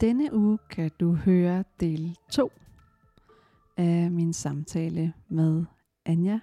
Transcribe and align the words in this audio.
Denne 0.00 0.34
uge 0.34 0.58
kan 0.70 0.90
du 1.00 1.12
høre 1.12 1.64
del 1.80 2.16
2 2.30 2.52
af 3.76 4.10
min 4.10 4.32
samtale 4.32 5.12
med 5.28 5.64
Anja, 6.06 6.40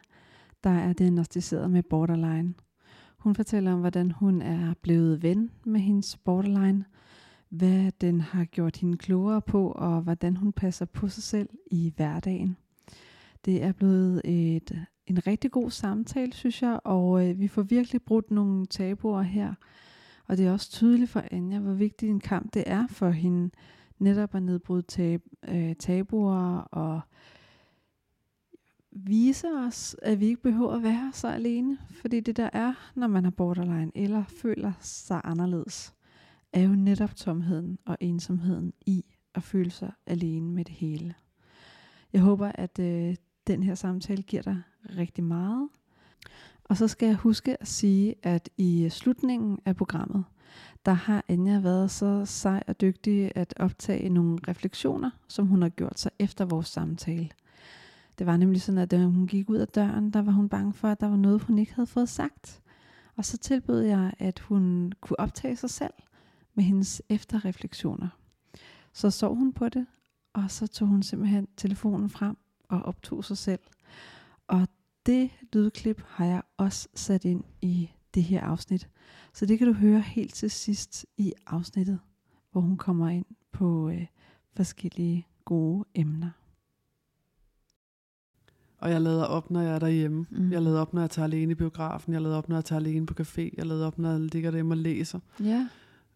der 0.63 0.69
er 0.69 0.93
diagnostiseret 0.93 1.71
med 1.71 1.83
borderline. 1.83 2.53
Hun 3.17 3.35
fortæller 3.35 3.73
om, 3.73 3.79
hvordan 3.79 4.11
hun 4.11 4.41
er 4.41 4.73
blevet 4.81 5.23
ven 5.23 5.51
med 5.65 5.79
hendes 5.79 6.17
borderline, 6.17 6.85
hvad 7.49 7.91
den 8.01 8.21
har 8.21 8.45
gjort 8.45 8.77
hende 8.77 8.97
klogere 8.97 9.41
på, 9.41 9.71
og 9.71 10.01
hvordan 10.01 10.35
hun 10.35 10.53
passer 10.53 10.85
på 10.85 11.07
sig 11.07 11.23
selv 11.23 11.49
i 11.71 11.93
hverdagen. 11.95 12.57
Det 13.45 13.63
er 13.63 13.71
blevet 13.71 14.21
et, 14.25 14.85
en 15.07 15.27
rigtig 15.27 15.51
god 15.51 15.71
samtale, 15.71 16.33
synes 16.33 16.61
jeg, 16.61 16.79
og 16.83 17.29
øh, 17.29 17.39
vi 17.39 17.47
får 17.47 17.61
virkelig 17.61 18.01
brudt 18.01 18.31
nogle 18.31 18.65
tabuer 18.65 19.21
her. 19.21 19.53
Og 20.27 20.37
det 20.37 20.45
er 20.45 20.51
også 20.51 20.71
tydeligt 20.71 21.09
for 21.09 21.23
Anja, 21.31 21.59
hvor 21.59 21.73
vigtig 21.73 22.09
en 22.09 22.19
kamp 22.19 22.53
det 22.53 22.63
er 22.65 22.87
for 22.87 23.09
hende, 23.09 23.49
netop 23.99 24.35
at 24.35 24.43
nedbryde 24.43 24.81
tab, 24.81 25.21
øh, 25.47 25.75
tabuer 25.75 26.57
og 26.57 27.01
vise 28.91 29.47
os, 29.47 29.95
at 30.01 30.19
vi 30.19 30.25
ikke 30.25 30.41
behøver 30.41 30.71
at 30.71 30.83
være 30.83 31.11
så 31.13 31.27
alene. 31.27 31.77
Fordi 31.89 32.19
det 32.19 32.37
der 32.37 32.49
er, 32.53 32.91
når 32.95 33.07
man 33.07 33.23
har 33.23 33.31
borderline 33.31 33.91
eller 33.95 34.23
føler 34.27 34.73
sig 34.79 35.21
anderledes, 35.23 35.93
er 36.53 36.61
jo 36.61 36.75
netop 36.75 37.15
tomheden 37.15 37.77
og 37.85 37.97
ensomheden 37.99 38.73
i 38.85 39.05
at 39.35 39.43
føle 39.43 39.71
sig 39.71 39.91
alene 40.07 40.51
med 40.51 40.65
det 40.65 40.73
hele. 40.73 41.15
Jeg 42.13 42.21
håber, 42.21 42.51
at 42.55 42.79
øh, 42.79 43.15
den 43.47 43.63
her 43.63 43.75
samtale 43.75 44.23
giver 44.23 44.41
dig 44.41 44.61
rigtig 44.97 45.23
meget. 45.23 45.69
Og 46.69 46.77
så 46.77 46.87
skal 46.87 47.05
jeg 47.05 47.15
huske 47.15 47.61
at 47.61 47.67
sige, 47.67 48.15
at 48.23 48.49
i 48.57 48.83
øh, 48.83 48.91
slutningen 48.91 49.59
af 49.65 49.75
programmet, 49.75 50.23
der 50.85 50.91
har 50.91 51.23
Anja 51.27 51.59
været 51.59 51.91
så 51.91 52.25
sej 52.25 52.63
og 52.67 52.81
dygtig 52.81 53.31
at 53.35 53.53
optage 53.57 54.09
nogle 54.09 54.39
refleksioner, 54.47 55.09
som 55.27 55.47
hun 55.47 55.61
har 55.61 55.69
gjort 55.69 55.99
sig 55.99 56.11
efter 56.19 56.45
vores 56.45 56.67
samtale. 56.67 57.29
Det 58.19 58.27
var 58.27 58.37
nemlig 58.37 58.61
sådan, 58.61 58.77
at 58.77 58.91
da 58.91 58.97
hun 58.97 59.27
gik 59.27 59.49
ud 59.49 59.57
af 59.57 59.67
døren, 59.67 60.11
der 60.11 60.21
var 60.21 60.31
hun 60.31 60.49
bange 60.49 60.73
for, 60.73 60.87
at 60.87 60.99
der 60.99 61.07
var 61.07 61.15
noget, 61.15 61.41
hun 61.41 61.59
ikke 61.59 61.73
havde 61.73 61.87
fået 61.87 62.09
sagt. 62.09 62.61
Og 63.15 63.25
så 63.25 63.37
tilbød 63.37 63.81
jeg, 63.81 64.13
at 64.19 64.39
hun 64.39 64.93
kunne 65.01 65.19
optage 65.19 65.55
sig 65.55 65.69
selv 65.69 65.93
med 66.55 66.63
hendes 66.63 67.01
efterrefleksioner. 67.09 68.07
Så 68.93 69.09
sov 69.09 69.35
hun 69.35 69.53
på 69.53 69.69
det, 69.69 69.85
og 70.33 70.51
så 70.51 70.67
tog 70.67 70.87
hun 70.87 71.03
simpelthen 71.03 71.47
telefonen 71.57 72.09
frem 72.09 72.37
og 72.69 72.81
optog 72.81 73.25
sig 73.25 73.37
selv. 73.37 73.59
Og 74.47 74.67
det 75.05 75.29
lydklip 75.53 76.01
har 76.07 76.25
jeg 76.25 76.41
også 76.57 76.87
sat 76.95 77.25
ind 77.25 77.43
i 77.61 77.89
det 78.13 78.23
her 78.23 78.41
afsnit. 78.41 78.89
Så 79.33 79.45
det 79.45 79.57
kan 79.57 79.67
du 79.67 79.73
høre 79.73 79.99
helt 79.99 80.33
til 80.33 80.51
sidst 80.51 81.05
i 81.17 81.33
afsnittet, 81.47 81.99
hvor 82.51 82.61
hun 82.61 82.77
kommer 82.77 83.09
ind 83.09 83.25
på 83.51 83.89
øh, 83.89 84.05
forskellige 84.55 85.27
gode 85.45 85.85
emner. 85.95 86.29
Og 88.77 88.91
jeg 88.91 89.01
lader 89.01 89.23
op, 89.23 89.51
når 89.51 89.61
jeg 89.61 89.75
er 89.75 89.79
derhjemme. 89.79 90.25
Mm. 90.31 90.51
Jeg 90.51 90.61
lader 90.61 90.81
op, 90.81 90.93
når 90.93 91.01
jeg 91.01 91.09
tager 91.09 91.25
alene 91.25 91.51
i 91.51 91.55
biografen. 91.55 92.13
Jeg 92.13 92.21
lader 92.21 92.37
op, 92.37 92.49
når 92.49 92.55
jeg 92.55 92.65
tager 92.65 92.79
alene 92.79 93.05
på 93.05 93.13
café. 93.19 93.49
Jeg 93.57 93.65
lader 93.65 93.87
op, 93.87 93.97
når 93.97 94.11
jeg 94.11 94.19
ligger 94.19 94.51
derhjemme 94.51 94.73
og 94.73 94.77
læser. 94.77 95.19
Ja. 95.43 95.67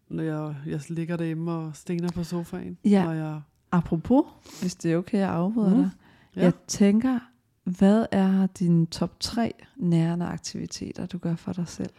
Når 0.10 0.24
jeg, 0.24 0.56
jeg 0.66 0.82
ligger 0.90 1.18
derhjemme 1.18 1.52
og 1.52 1.76
stener 1.76 2.12
på 2.12 2.24
sofaen. 2.24 2.78
Ja. 2.86 3.04
Når 3.04 3.14
jeg, 3.14 3.42
Apropos, 3.72 4.26
hvis 4.62 4.76
det 4.76 4.94
er 4.94 4.98
okay, 4.98 5.18
jeg 5.18 5.30
afbryder. 5.30 5.76
Mm. 5.76 5.82
dig. 5.84 5.92
Ja. 6.36 6.42
Jeg 6.42 6.54
tænker, 6.68 7.20
hvad 7.78 8.06
er 8.12 8.48
dine 8.48 8.86
top 8.86 9.20
3 9.20 9.54
nærende 9.78 10.26
aktiviteter, 10.26 11.06
du 11.06 11.18
gør 11.18 11.36
for 11.36 11.54
dig 11.54 11.68
selv? 11.68 11.90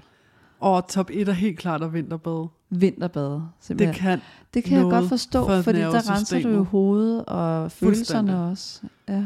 og 0.61 0.89
top 0.89 1.11
1 1.13 1.29
er 1.29 1.33
helt 1.33 1.59
klart 1.59 1.83
at 1.83 1.93
vinterbade. 1.93 2.49
Vinterbade, 2.71 3.49
simpelthen. 3.61 3.95
Det 3.95 4.01
kan 4.01 4.21
det 4.55 4.65
kan 4.65 4.79
jeg 4.79 4.85
godt 4.85 5.09
forstå, 5.09 5.47
for 5.47 5.63
fordi 5.63 5.79
der 5.79 6.11
renser 6.17 6.43
du 6.43 6.49
jo 6.49 6.63
hovedet 6.63 7.25
og 7.25 7.73
følelserne 7.73 8.45
også. 8.45 8.83
Ja. 9.09 9.25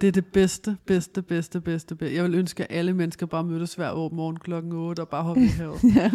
Det 0.00 0.08
er 0.08 0.12
det 0.12 0.26
bedste, 0.26 0.76
bedste, 0.86 1.22
bedste, 1.22 1.60
bedste, 1.60 1.94
bedste. 1.94 2.16
Jeg 2.16 2.24
vil 2.24 2.34
ønske, 2.34 2.62
at 2.62 2.76
alle 2.76 2.92
mennesker 2.92 3.26
bare 3.26 3.44
mødtes 3.44 3.74
hver 3.74 3.90
år 3.90 4.10
morgen 4.12 4.36
klokken 4.36 4.72
8 4.72 5.00
og 5.00 5.08
bare 5.08 5.22
hoppe 5.22 5.42
i 5.44 5.46
havet. 5.46 5.80
ja. 5.96 6.10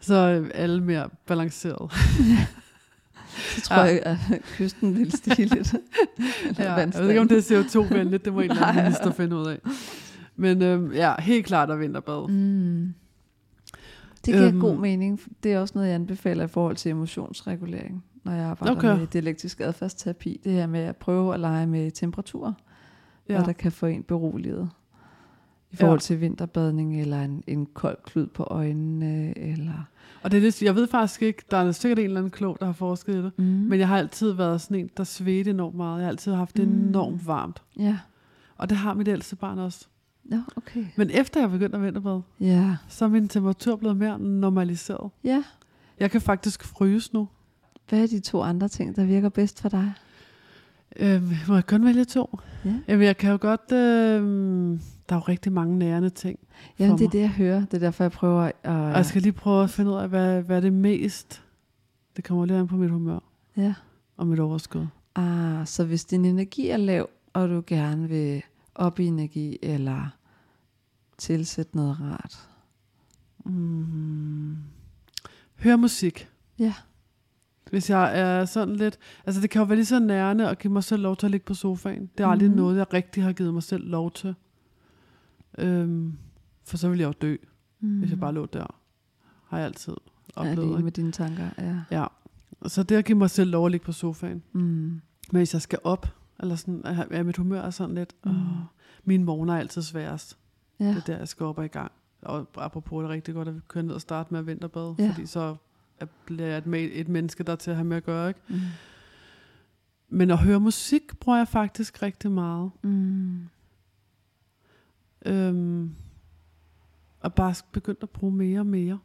Så 0.00 0.14
er 0.14 0.44
alle 0.54 0.80
mere 0.80 1.08
balanceret. 1.26 1.92
Så 3.54 3.60
tror 3.60 3.76
Ja. 3.76 3.82
jeg, 3.82 4.02
at 4.04 4.42
kysten 4.56 4.98
vil 4.98 5.12
stige 5.12 5.44
lidt. 5.54 5.74
Ja, 6.58 6.72
jeg 6.74 6.92
ved 6.98 7.08
ikke, 7.08 7.20
om 7.20 7.28
det 7.28 7.50
er 7.50 7.62
CO2-venligt. 7.62 8.24
Det 8.24 8.32
må 8.32 8.40
en 8.40 8.50
eller 8.50 8.66
anden 8.66 8.84
minister 8.84 9.12
finde 9.12 9.36
ud 9.36 9.46
af. 9.46 9.58
Men 10.36 10.62
øhm, 10.62 10.92
ja, 10.92 11.14
helt 11.18 11.46
klart 11.46 11.70
at 11.70 11.80
vinterbade. 11.80 12.26
Mm. 12.28 12.94
Det 14.26 14.34
giver 14.34 14.48
Øhm. 14.48 14.60
god 14.60 14.76
mening. 14.76 15.20
Det 15.42 15.52
er 15.52 15.58
også 15.60 15.72
noget, 15.74 15.88
jeg 15.88 15.94
anbefaler 15.94 16.44
i 16.44 16.48
forhold 16.48 16.76
til 16.76 16.90
emotionsregulering, 16.90 18.04
når 18.24 18.32
jeg 18.32 18.44
arbejder 18.44 18.76
Okay. 18.76 18.98
med 18.98 19.06
dialektisk 19.06 19.60
adfærdsterapi. 19.60 20.40
Det 20.44 20.52
her 20.52 20.66
med 20.66 20.80
at 20.80 20.96
prøve 20.96 21.34
at 21.34 21.40
lege 21.40 21.66
med 21.66 21.90
temperaturer, 21.90 22.52
ja. 23.28 23.32
Ja. 23.34 23.38
hvad 23.38 23.46
der 23.46 23.52
kan 23.52 23.72
få 23.72 23.86
en 23.86 24.02
beroliget. 24.02 24.70
I 25.72 25.76
forhold 25.76 25.98
Ja. 25.98 26.00
til 26.02 26.20
vinterbadning, 26.20 27.00
eller 27.00 27.22
en, 27.22 27.44
en 27.46 27.66
kold 27.74 27.96
klud 28.04 28.26
på 28.26 28.42
øjnene, 28.44 29.38
eller... 29.38 29.88
Og 30.22 30.30
det 30.30 30.36
er 30.36 30.40
lidt, 30.40 30.62
jeg 30.62 30.74
ved 30.74 30.86
faktisk 30.88 31.22
ikke, 31.22 31.42
der 31.50 31.56
er 31.56 31.72
sikkert 31.72 31.98
en 31.98 32.04
eller 32.04 32.20
anden 32.20 32.30
klog, 32.30 32.56
der 32.60 32.66
har 32.66 32.72
forsket 32.72 33.14
i 33.14 33.16
det. 33.18 33.32
Mm. 33.38 33.44
Men 33.44 33.78
jeg 33.78 33.88
har 33.88 33.98
altid 33.98 34.32
været 34.32 34.60
sådan 34.60 34.76
en, 34.76 34.90
der 34.96 35.04
svedte 35.04 35.50
enormt 35.50 35.76
meget. 35.76 35.96
Jeg 35.98 36.04
har 36.04 36.10
altid 36.10 36.32
haft 36.32 36.56
det 36.56 36.68
Mm. 36.68 36.88
enormt 36.88 37.26
varmt. 37.26 37.62
Ja, 37.78 37.98
Og 38.56 38.68
det 38.68 38.76
har 38.78 38.94
mit 38.94 39.08
ældste 39.08 39.36
barn 39.36 39.58
også. 39.58 39.86
ja 40.30 40.40
okay. 40.56 40.84
Men 40.96 41.10
efter 41.10 41.40
jeg 41.40 41.50
begyndte 41.50 41.76
at 41.76 41.82
vinterbade, 41.84 42.22
Ja, 42.40 42.76
så 42.88 43.04
er 43.04 43.08
min 43.08 43.28
temperatur 43.28 43.76
blevet 43.76 43.96
mere 43.96 44.18
normaliseret. 44.18 45.10
ja. 45.24 45.42
Jeg 46.00 46.10
kan 46.10 46.20
faktisk 46.20 46.64
fryse 46.64 47.10
nu. 47.14 47.28
Hvad 47.88 48.02
er 48.02 48.06
de 48.06 48.20
to 48.20 48.42
andre 48.42 48.68
ting, 48.68 48.96
der 48.96 49.04
virker 49.04 49.28
bedst 49.28 49.60
for 49.62 49.68
dig? 49.68 49.92
Øhm, 50.96 51.30
må 51.48 51.54
jeg 51.54 51.66
kun 51.66 51.84
vælge 51.84 52.04
to? 52.04 52.38
Ja. 52.64 52.74
Jamen, 52.88 53.06
jeg 53.06 53.16
kan 53.16 53.30
jo 53.30 53.38
godt... 53.40 53.72
Øhm, 53.72 54.80
der 55.12 55.16
er 55.18 55.20
jo 55.20 55.24
rigtig 55.32 55.52
mange 55.52 55.78
nærende 55.78 56.10
ting. 56.10 56.38
Jamen, 56.78 56.90
for 56.90 56.96
det 56.96 57.04
er 57.04 57.08
mig. 57.08 57.12
det, 57.12 57.20
jeg 57.20 57.30
hører. 57.30 57.60
Det 57.60 57.74
er 57.74 57.78
derfor, 57.78 58.04
jeg 58.04 58.12
prøver 58.12 58.42
at... 58.42 58.52
Og 58.64 58.90
jeg 58.90 59.06
skal 59.06 59.22
lige 59.22 59.32
prøve 59.32 59.64
at 59.64 59.70
finde 59.70 59.90
ud 59.90 59.96
af, 59.96 60.08
hvad, 60.08 60.42
hvad 60.42 60.56
er 60.56 60.60
det 60.60 60.72
mest... 60.72 61.42
Det 62.16 62.24
kommer 62.24 62.46
lige 62.46 62.58
an 62.58 62.66
på 62.66 62.76
mit 62.76 62.90
humør 62.90 63.18
Ja. 63.56 63.74
og 64.16 64.26
mit 64.26 64.40
overskud. 64.40 64.86
Ah, 65.14 65.66
så 65.66 65.84
hvis 65.84 66.04
din 66.04 66.24
energi 66.24 66.68
er 66.68 66.76
lav, 66.76 67.08
og 67.32 67.48
du 67.48 67.62
gerne 67.66 68.08
vil 68.08 68.42
op 68.74 69.00
i 69.00 69.06
energi, 69.06 69.58
eller 69.62 70.08
tilsætte 71.18 71.76
noget 71.76 71.96
rart. 72.00 72.48
Mm. 73.44 74.56
Hør 75.58 75.76
musik. 75.76 76.28
Ja. 76.58 76.74
Hvis 77.70 77.90
jeg 77.90 78.18
er 78.20 78.44
sådan 78.44 78.76
lidt... 78.76 78.98
Altså, 79.26 79.40
det 79.40 79.50
kan 79.50 79.60
jo 79.60 79.64
være 79.66 79.76
lige 79.76 79.86
så 79.86 79.98
nærende 80.00 80.48
at 80.48 80.58
give 80.58 80.72
mig 80.72 80.84
selv 80.84 81.02
lov 81.02 81.16
til 81.16 81.26
at 81.26 81.30
ligge 81.30 81.44
på 81.46 81.54
sofaen. 81.54 82.10
Det 82.18 82.24
er 82.24 82.28
aldrig 82.28 82.48
Mhm. 82.48 82.56
noget, 82.56 82.76
jeg 82.76 82.92
rigtig 82.92 83.22
har 83.22 83.32
givet 83.32 83.54
mig 83.54 83.62
selv 83.62 83.88
lov 83.88 84.10
til. 84.10 84.34
Øhm, 85.58 86.18
for 86.64 86.76
så 86.76 86.88
ville 86.88 87.00
jeg 87.02 87.08
jo 87.08 87.14
dø, 87.22 87.36
Mm. 87.80 87.98
hvis 87.98 88.10
jeg 88.10 88.20
bare 88.20 88.32
lå 88.34 88.46
der. 88.46 88.66
Har 89.48 89.58
jeg 89.58 89.66
altid 89.66 89.94
oplevet. 90.36 90.58
Alene 90.58 90.72
ikke? 90.72 90.82
med 90.84 90.92
dine 90.92 91.12
tanker, 91.12 91.50
ja. 91.58 91.80
Ja. 91.90 92.06
Så 92.66 92.82
det 92.82 92.96
at 92.96 93.04
give 93.04 93.18
mig 93.18 93.30
selv 93.30 93.50
lov 93.50 93.66
at 93.66 93.70
ligge 93.72 93.84
på 93.86 93.92
sofaen. 93.92 94.42
Mm. 94.52 94.60
Men 94.60 95.00
hvis 95.30 95.52
jeg 95.54 95.62
skal 95.62 95.78
op, 95.84 96.06
eller 96.40 96.56
sådan, 96.56 96.82
at 97.10 97.26
mit 97.26 97.36
humør 97.36 97.60
er 97.62 97.70
sådan 97.70 97.94
lidt... 97.94 98.14
Mm. 98.24 98.30
Åh, 98.30 98.36
mine 99.04 99.24
morgener 99.24 99.54
er 99.54 99.58
altid 99.58 99.82
sværest. 99.82 100.38
Ja. 100.80 100.88
Det 100.88 100.96
er 100.96 101.00
der, 101.00 101.18
jeg 101.18 101.28
skal 101.28 101.46
op 101.46 101.58
og 101.58 101.64
i 101.64 101.68
gang. 101.68 101.92
Og 102.22 102.46
apropos, 102.56 103.02
det 103.02 103.08
er 103.08 103.12
rigtig 103.12 103.34
godt 103.34 103.48
at 103.48 103.54
vi 103.54 103.60
kører 103.68 103.84
ned 103.84 103.94
og 103.94 104.00
starte 104.00 104.28
med 104.34 104.40
at 104.40 104.46
vinterbade, 104.46 104.94
Ja. 104.98 105.04
ja. 105.04 105.10
fordi 105.10 105.26
så 105.26 105.56
er- 106.00 106.06
bliver 106.26 106.46
jeg 106.46 106.58
et, 106.58 107.00
et 107.00 107.08
menneske, 107.08 107.42
der 107.44 107.52
er 107.52 107.56
til 107.56 107.70
at 107.70 107.76
have 107.76 107.84
med 107.86 107.96
at 107.96 108.04
gøre. 108.04 108.28
Ikke? 108.28 108.40
Mm. 108.48 108.60
Men 110.08 110.30
at 110.30 110.38
høre 110.38 110.60
musik 110.60 111.02
bruger 111.20 111.38
jeg 111.38 111.48
faktisk 111.48 112.02
rigtig 112.02 112.30
meget. 112.32 112.70
Mm. 112.82 113.40
Øhm, 115.26 115.94
og 117.20 117.34
bare 117.34 117.54
begyndt 117.72 118.02
at 118.02 118.10
bruge 118.10 118.32
mere 118.32 118.60
og 118.60 118.66
mere. 118.66 118.98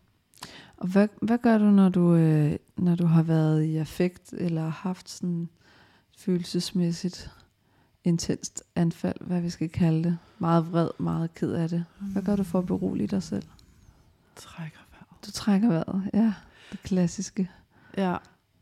Og 0.77 0.87
hvad, 0.87 1.07
hvad 1.21 1.37
gør 1.37 1.57
du, 1.57 1.63
når 1.65 1.89
du, 1.89 2.15
øh, 2.15 2.55
når 2.77 2.95
du 2.95 3.05
har 3.05 3.23
været 3.23 3.63
i 3.63 3.77
affekt, 3.77 4.33
eller 4.33 4.69
haft 4.69 5.09
sådan 5.09 5.49
følelsesmæssigt 6.17 7.31
intenst 8.03 8.63
anfald, 8.75 9.17
hvad 9.21 9.41
vi 9.41 9.49
skal 9.49 9.69
kalde 9.69 10.03
det? 10.03 10.17
Meget 10.39 10.71
vred, 10.71 10.89
meget 10.99 11.33
ked 11.33 11.53
af 11.53 11.69
det. 11.69 11.85
Hvad 11.99 12.21
gør 12.21 12.35
du 12.35 12.43
for 12.43 12.59
at 12.59 12.65
berolige 12.65 13.07
dig 13.07 13.23
selv? 13.23 13.43
Trækker 14.35 14.79
vejret. 14.91 15.25
Du 15.25 15.31
trækker 15.31 15.67
vejret, 15.67 16.09
ja. 16.13 16.33
Det 16.71 16.79
klassiske. 16.83 17.49
Ja, 17.97 18.17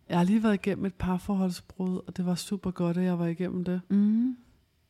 jeg 0.10 0.18
har 0.18 0.24
lige 0.24 0.44
været 0.44 0.54
igennem 0.54 0.86
et 0.86 0.94
parforholdsbrud, 0.94 2.00
og 2.08 2.18
det 2.18 2.26
var 2.26 2.36
super 2.36 2.72
godt, 2.72 2.98
at 2.98 3.04
jeg 3.04 3.20
var 3.20 3.26
igennem 3.26 3.64
det. 3.64 3.82
Mm. 3.90 4.38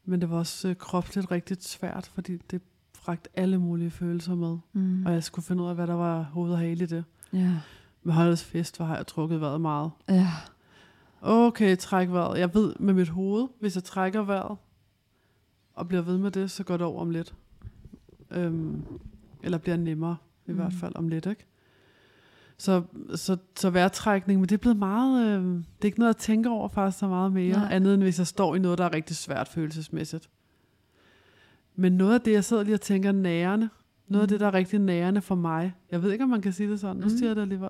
Men 0.06 0.22
det 0.22 0.30
var 0.30 0.38
også 0.38 0.68
øh, 0.68 0.76
kropsligt 0.76 1.32
rigtig 1.32 1.58
svært, 1.60 2.12
fordi 2.14 2.38
det 2.38 2.62
bragte 3.06 3.30
alle 3.34 3.58
mulige 3.58 3.92
følelser 3.92 4.36
med. 4.36 4.58
Mm. 4.74 5.06
Og 5.06 5.14
jeg 5.14 5.24
skulle 5.24 5.46
finde 5.46 5.64
ud 5.64 5.68
af, 5.70 5.76
hvad 5.76 5.88
der 5.88 5.94
var 5.94 6.22
hoved 6.24 6.52
og 6.52 6.58
hale 6.60 6.84
i 6.84 6.88
det. 6.88 7.04
Ja. 7.34 7.52
Med 8.04 8.14
holdets 8.14 8.44
fest 8.44 8.80
var 8.80 8.86
har 8.86 8.96
jeg 8.96 9.08
trukket 9.08 9.42
vejret 9.42 9.62
meget. 9.62 9.92
Ja. 10.10 10.28
Okay, 11.22 11.78
træk 11.78 12.10
vejret. 12.12 12.40
Jeg 12.40 12.54
ved 12.54 12.76
med 12.80 12.94
mit 12.94 13.10
hoved, 13.10 13.48
hvis 13.60 13.76
jeg 13.76 13.84
trækker 13.84 14.24
vejret, 14.24 14.58
og 15.74 15.88
bliver 15.88 16.02
ved 16.02 16.18
med 16.18 16.32
det, 16.32 16.52
så 16.52 16.64
går 16.64 16.78
det 16.78 16.86
over 16.88 17.02
om 17.02 17.10
lidt. 17.10 17.36
Øhm, 18.32 18.84
eller 19.44 19.58
bliver 19.58 19.78
nemmere, 19.78 20.18
i 20.48 20.52
Mm. 20.52 20.56
hvert 20.58 20.74
fald 20.74 20.96
om 20.96 21.08
lidt, 21.08 21.26
ikke? 21.26 21.46
Så, 22.58 22.84
så, 23.16 23.38
så 23.56 23.70
vejrtrækning, 23.70 24.40
men 24.40 24.50
det 24.50 24.56
er 24.56 24.60
blevet 24.60 24.78
meget, 24.78 25.26
øh, 25.28 25.44
det 25.46 25.64
er 25.82 25.86
ikke 25.86 26.00
noget 26.00 26.10
at 26.10 26.18
tænke 26.18 26.50
over 26.50 26.68
faktisk 26.68 27.00
så 27.00 27.08
meget 27.08 27.32
mere, 27.34 27.58
Nej. 27.58 27.68
andet 27.72 27.94
end 27.94 28.04
hvis 28.04 28.20
jeg 28.20 28.28
står 28.28 28.56
i 28.56 28.60
noget, 28.60 28.78
der 28.78 28.86
er 28.86 28.94
rigtig 28.94 29.16
svært 29.16 29.48
følelsesmæssigt. 29.48 30.30
Men 31.76 31.94
noget 31.94 32.14
af 32.14 32.22
det, 32.22 32.32
jeg 32.32 32.44
sidder 32.44 32.64
lige 32.64 32.74
og 32.76 32.82
tænker 32.82 33.12
nærende, 33.12 33.70
noget 34.08 34.22
af 34.22 34.28
det, 34.28 34.40
der 34.40 34.48
er 34.48 34.54
rigtig 34.54 34.80
nærende 34.80 35.22
for 35.22 35.36
mig, 35.36 35.74
jeg 35.92 36.04
ved 36.04 36.12
ikke, 36.12 36.24
om 36.24 36.30
man 36.30 36.42
kan 36.42 36.54
sige 36.54 36.72
det 36.72 36.80
sådan, 36.80 36.96
nu 36.96 37.04
Mm. 37.04 37.10
siger 37.10 37.30
jeg 37.30 37.36
det 37.36 37.42
alligevel, 37.42 37.70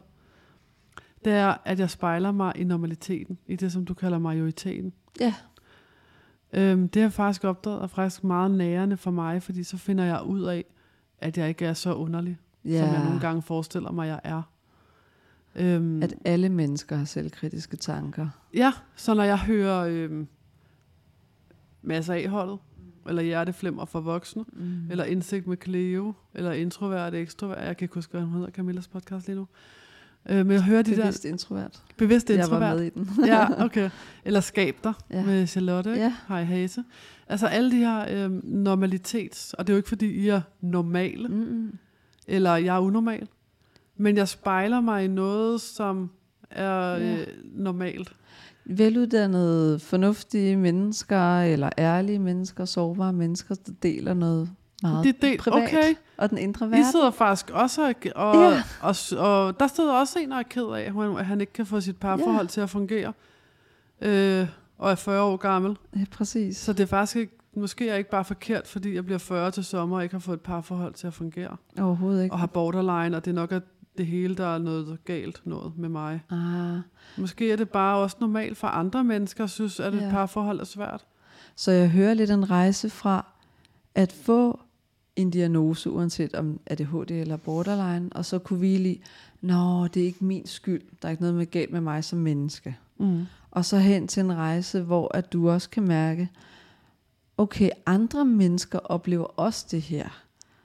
det 1.26 1.34
er, 1.34 1.56
at 1.66 1.80
jeg 1.80 1.90
spejler 1.90 2.32
mig 2.32 2.54
i 2.56 2.64
normaliteten, 2.64 3.38
i 3.48 3.56
det, 3.56 3.72
som 3.72 3.86
du 3.86 3.94
kalder 3.94 4.18
majoriteten. 4.20 4.94
Ja. 5.20 5.34
Øhm, 6.54 6.90
det 6.90 7.02
har 7.02 7.06
jeg 7.06 7.14
faktisk 7.14 7.44
opdaget, 7.44 7.84
er 7.84 7.88
faktisk 7.88 8.24
meget 8.24 8.52
nærende 8.52 8.98
for 8.98 9.12
mig, 9.12 9.44
fordi 9.44 9.64
så 9.64 9.78
finder 9.78 10.04
jeg 10.04 10.24
ud 10.24 10.42
af, 10.44 10.66
at 11.20 11.38
jeg 11.38 11.50
ikke 11.50 11.66
er 11.66 11.74
så 11.74 11.94
underlig, 11.94 12.38
Ja, 12.66 12.80
som 12.86 12.94
jeg 12.94 13.04
nogle 13.04 13.20
gange 13.20 13.42
forestiller 13.42 13.92
mig, 13.92 14.08
jeg 14.08 14.20
er. 14.24 14.42
Øhm, 15.56 16.04
at 16.04 16.14
alle 16.26 16.50
mennesker 16.50 16.96
har 16.96 17.06
selvkritiske 17.06 17.78
tanker. 17.78 18.28
Ja, 18.54 18.72
så 18.96 19.14
når 19.14 19.24
jeg 19.24 19.38
hører 19.40 19.86
øhm, 19.88 20.28
masser 21.82 22.14
af 22.14 22.28
holdet, 22.30 22.58
eller 23.10 23.22
hjerteflimmer 23.22 23.86
for 23.86 24.00
voksne, 24.00 24.46
Mm. 24.54 24.92
eller 24.92 25.04
indsigt 25.04 25.48
med 25.48 25.58
Cleo, 25.64 26.14
eller 26.34 26.52
introvert, 26.52 27.14
ekstrovert, 27.14 27.58
jeg 27.66 27.78
kan 27.78 27.86
ikke 27.86 27.96
huske, 27.96 28.12
hvad 28.12 28.22
hun 28.22 28.34
hedder, 28.34 28.52
Camillas 28.52 28.88
podcast 28.88 29.28
lige 29.28 29.36
nu. 29.36 29.48
Øh, 30.30 30.38
men 30.46 30.52
jeg 30.52 30.64
hører 30.64 30.82
de 30.82 30.92
der 30.92 31.02
Bevidst 31.02 31.26
introvert. 31.26 31.84
Jeg 32.00 32.10
var 32.10 32.16
introvert. 32.44 32.78
med 32.78 32.86
i 32.86 32.90
den. 32.90 33.10
ja, 33.32 33.48
okay. 33.66 33.90
Eller 34.26 34.40
skab 34.40 34.76
dig 34.84 34.94
Ja. 35.12 35.26
med 35.26 35.48
Charlotte, 35.48 35.90
Ja. 35.90 36.14
Hej 36.28 36.44
Hase. 36.44 36.84
Altså 37.28 37.48
alle 37.48 37.72
de 37.72 37.76
her 37.78 38.26
øhm, 38.26 38.42
normalitets, 38.44 39.54
og 39.54 39.68
det 39.68 39.74
er 39.74 39.76
jo 39.76 39.78
ikke 39.78 39.90
fordi, 39.90 40.06
I 40.06 40.28
er 40.28 40.42
normale. 40.62 41.28
Mm. 41.28 41.78
eller 42.28 42.56
jeg 42.56 42.76
er 42.76 42.80
unormal, 42.80 43.28
men 43.98 44.18
jeg 44.18 44.28
spejler 44.28 44.82
mig 44.82 45.06
i 45.06 45.08
noget, 45.08 45.62
som 45.62 46.10
er 46.52 46.96
Ja. 46.96 47.14
øh, 47.22 47.28
normalt. 47.44 48.14
Veluddannede, 48.66 49.80
fornuftige 49.80 50.56
mennesker, 50.58 51.40
eller 51.42 51.70
ærlige 51.78 52.20
mennesker, 52.20 52.66
sårbare 52.66 53.14
mennesker, 53.14 53.56
der 53.56 53.72
deler 53.84 54.14
noget 54.14 54.50
meget 54.84 55.04
Det 55.04 55.16
er 55.16 55.30
det, 55.30 55.40
privat. 55.40 55.64
okay. 55.64 55.94
Og 56.18 56.30
den 56.30 56.38
indre 56.38 56.66
I 56.68 56.70
verden. 56.70 56.86
sidder 56.92 57.12
faktisk 57.12 57.50
også, 57.50 57.82
og, 57.88 57.94
og, 58.16 58.36
Ja. 58.36 58.50
ja. 58.50 58.64
og, 58.82 58.96
og 59.18 59.60
der 59.60 59.68
sidder 59.68 59.94
også 59.94 60.20
en, 60.20 60.32
der 60.32 60.38
er 60.38 60.44
ked 60.44 60.64
af, 60.64 60.94
at 61.20 61.26
han- 61.26 61.42
ikke 61.42 61.54
kan 61.54 61.66
få 61.66 61.82
sit 61.82 61.98
parforhold 61.98 62.46
Ja. 62.46 62.50
til 62.50 62.62
at 62.62 62.70
fungere, 62.70 63.14
øh, 64.02 64.48
og 64.78 64.92
er 64.92 64.96
40 64.96 65.22
år 65.24 65.38
gammel. 65.38 65.78
Ja, 65.96 66.06
præcis. 66.12 66.58
Så 66.58 66.74
det 66.74 66.84
er 66.84 66.88
faktisk 66.88 67.16
ikke, 67.18 67.38
måske 67.58 67.86
er 67.86 67.90
jeg 67.92 67.98
ikke 67.98 68.10
bare 68.10 68.26
forkert, 68.26 68.68
fordi 68.68 68.96
jeg 68.96 69.06
bliver 69.06 69.18
40 69.18 69.52
til 69.52 69.64
sommer 69.66 69.98
og 69.98 70.04
ikke 70.04 70.16
har 70.16 70.20
fået 70.20 70.36
et 70.36 70.42
parforhold 70.42 70.94
til 70.94 71.08
at 71.08 71.14
fungere. 71.14 71.58
Overhovedet 71.80 72.24
ikke. 72.24 72.34
Og 72.34 72.40
har 72.40 72.48
borderline, 72.48 73.18
og 73.18 73.26
det 73.26 73.32
er 73.32 73.36
nok 73.36 73.52
at 73.52 73.64
det 73.98 74.06
hele, 74.06 74.36
der 74.36 74.46
er 74.56 74.58
noget 74.58 74.98
galt 75.06 75.42
noget 75.46 75.78
med 75.78 75.90
mig. 75.90 76.22
Ah. 76.30 76.80
Måske 77.18 77.52
er 77.52 77.56
det 77.56 77.70
bare 77.70 77.98
også 77.98 78.18
normalt 78.20 78.58
for 78.58 78.68
andre 78.68 79.04
mennesker, 79.04 79.48
synes, 79.48 79.80
at 79.80 79.94
et 79.94 80.02
Ja. 80.02 80.10
parforhold 80.10 80.60
er 80.60 80.64
svært. 80.64 81.06
Så 81.56 81.72
jeg 81.72 81.90
hører 81.90 82.14
lidt 82.14 82.32
en 82.32 82.50
rejse 82.50 82.90
fra 82.90 83.26
at 83.96 84.12
få 84.12 84.60
en 85.16 85.30
diagnose, 85.30 85.90
uanset 85.92 86.36
om 86.36 86.60
ADHD 86.66 87.12
eller 87.12 87.38
borderline, 87.38 88.10
og 88.12 88.26
så 88.26 88.40
kunne 88.40 88.60
hvile 88.60 88.90
i, 88.90 89.02
nå, 89.42 89.88
det 89.88 90.02
er 90.02 90.06
ikke 90.06 90.26
min 90.26 90.46
skyld, 90.48 90.82
der 91.02 91.08
er 91.08 91.12
ikke 91.12 91.24
noget 91.24 91.36
med 91.36 91.46
galt 91.52 91.72
med 91.72 91.82
mig 91.82 92.04
som 92.04 92.20
menneske. 92.20 92.78
Mm. 92.98 93.26
Og 93.52 93.66
så 93.66 93.78
hen 93.78 94.08
til 94.08 94.22
en 94.24 94.34
rejse, 94.36 94.82
hvor 94.82 95.16
at 95.18 95.34
du 95.34 95.50
også 95.50 95.70
kan 95.70 95.84
mærke, 95.84 96.30
okay, 97.38 97.70
andre 97.86 98.26
mennesker 98.26 98.80
oplever 98.80 99.26
også 99.26 99.66
det 99.72 99.82
her. 99.82 100.22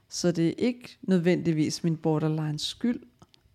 Så 0.09 0.33
det 0.33 0.49
er 0.49 0.53
ikke 0.59 0.99
nødvendigvis 1.03 1.85
min 1.85 1.97
borderlines 1.97 2.63
skyld. 2.63 3.01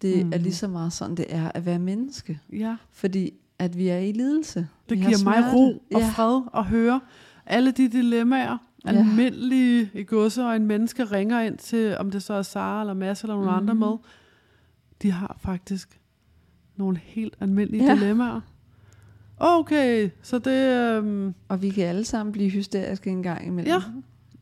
Det 0.02 0.24
Mhm. 0.26 0.34
er 0.34 0.38
lige 0.38 0.54
så 0.56 0.68
meget 0.68 0.94
sådan, 0.94 1.16
det 1.16 1.26
er 1.30 1.52
at 1.56 1.66
være 1.66 1.80
menneske. 1.80 2.40
Ja. 2.54 2.76
Fordi 2.92 3.32
at 3.60 3.78
vi 3.78 3.88
er 3.88 3.98
i 3.98 4.12
lidelse. 4.12 4.68
Det 4.90 5.00
Vi 5.00 5.04
giver 5.06 5.24
mig 5.24 5.54
ro 5.54 5.84
og 5.96 6.02
ja. 6.02 6.10
fred 6.10 6.42
at 6.56 6.66
høre 6.66 7.02
alle 7.46 7.72
de 7.72 7.88
dilemmaer, 7.90 8.58
Ja. 8.86 8.90
almindelige 8.90 9.90
i 9.94 10.04
godse, 10.04 10.44
og 10.46 10.56
en 10.56 10.66
menneske 10.68 11.04
ringer 11.04 11.40
ind 11.42 11.58
til, 11.58 11.98
om 11.98 12.12
det 12.12 12.24
så 12.24 12.34
er 12.34 12.42
Sara 12.42 12.82
eller 12.82 12.94
Mads 12.94 13.22
eller 13.22 13.36
nogle 13.36 13.52
Mhm. 13.52 13.58
andre 13.58 13.76
med. 13.76 13.98
De 15.02 15.12
har 15.12 15.38
faktisk 15.40 16.00
nogle 16.76 16.98
helt 17.04 17.36
almindelige 17.40 17.84
Ja. 17.84 17.90
ja. 17.90 17.96
dilemmaer. 17.96 18.42
Okay, 19.38 20.10
så 20.22 20.40
det... 20.40 20.68
Øhm, 20.98 21.34
Og 21.48 21.62
vi 21.62 21.70
kan 21.70 21.84
alle 21.86 22.06
sammen 22.06 22.34
blive 22.34 22.50
hysteriske 22.50 23.10
en 23.10 23.24
gang 23.24 23.48
imellem. 23.48 23.74
Ja. 23.74 23.82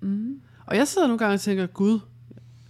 Mm. 0.02 0.42
og 0.66 0.76
jeg 0.78 0.88
sidder 0.88 1.08
nogle 1.08 1.20
gange 1.20 1.34
og 1.34 1.40
tænker, 1.42 1.66
gud, 1.66 2.00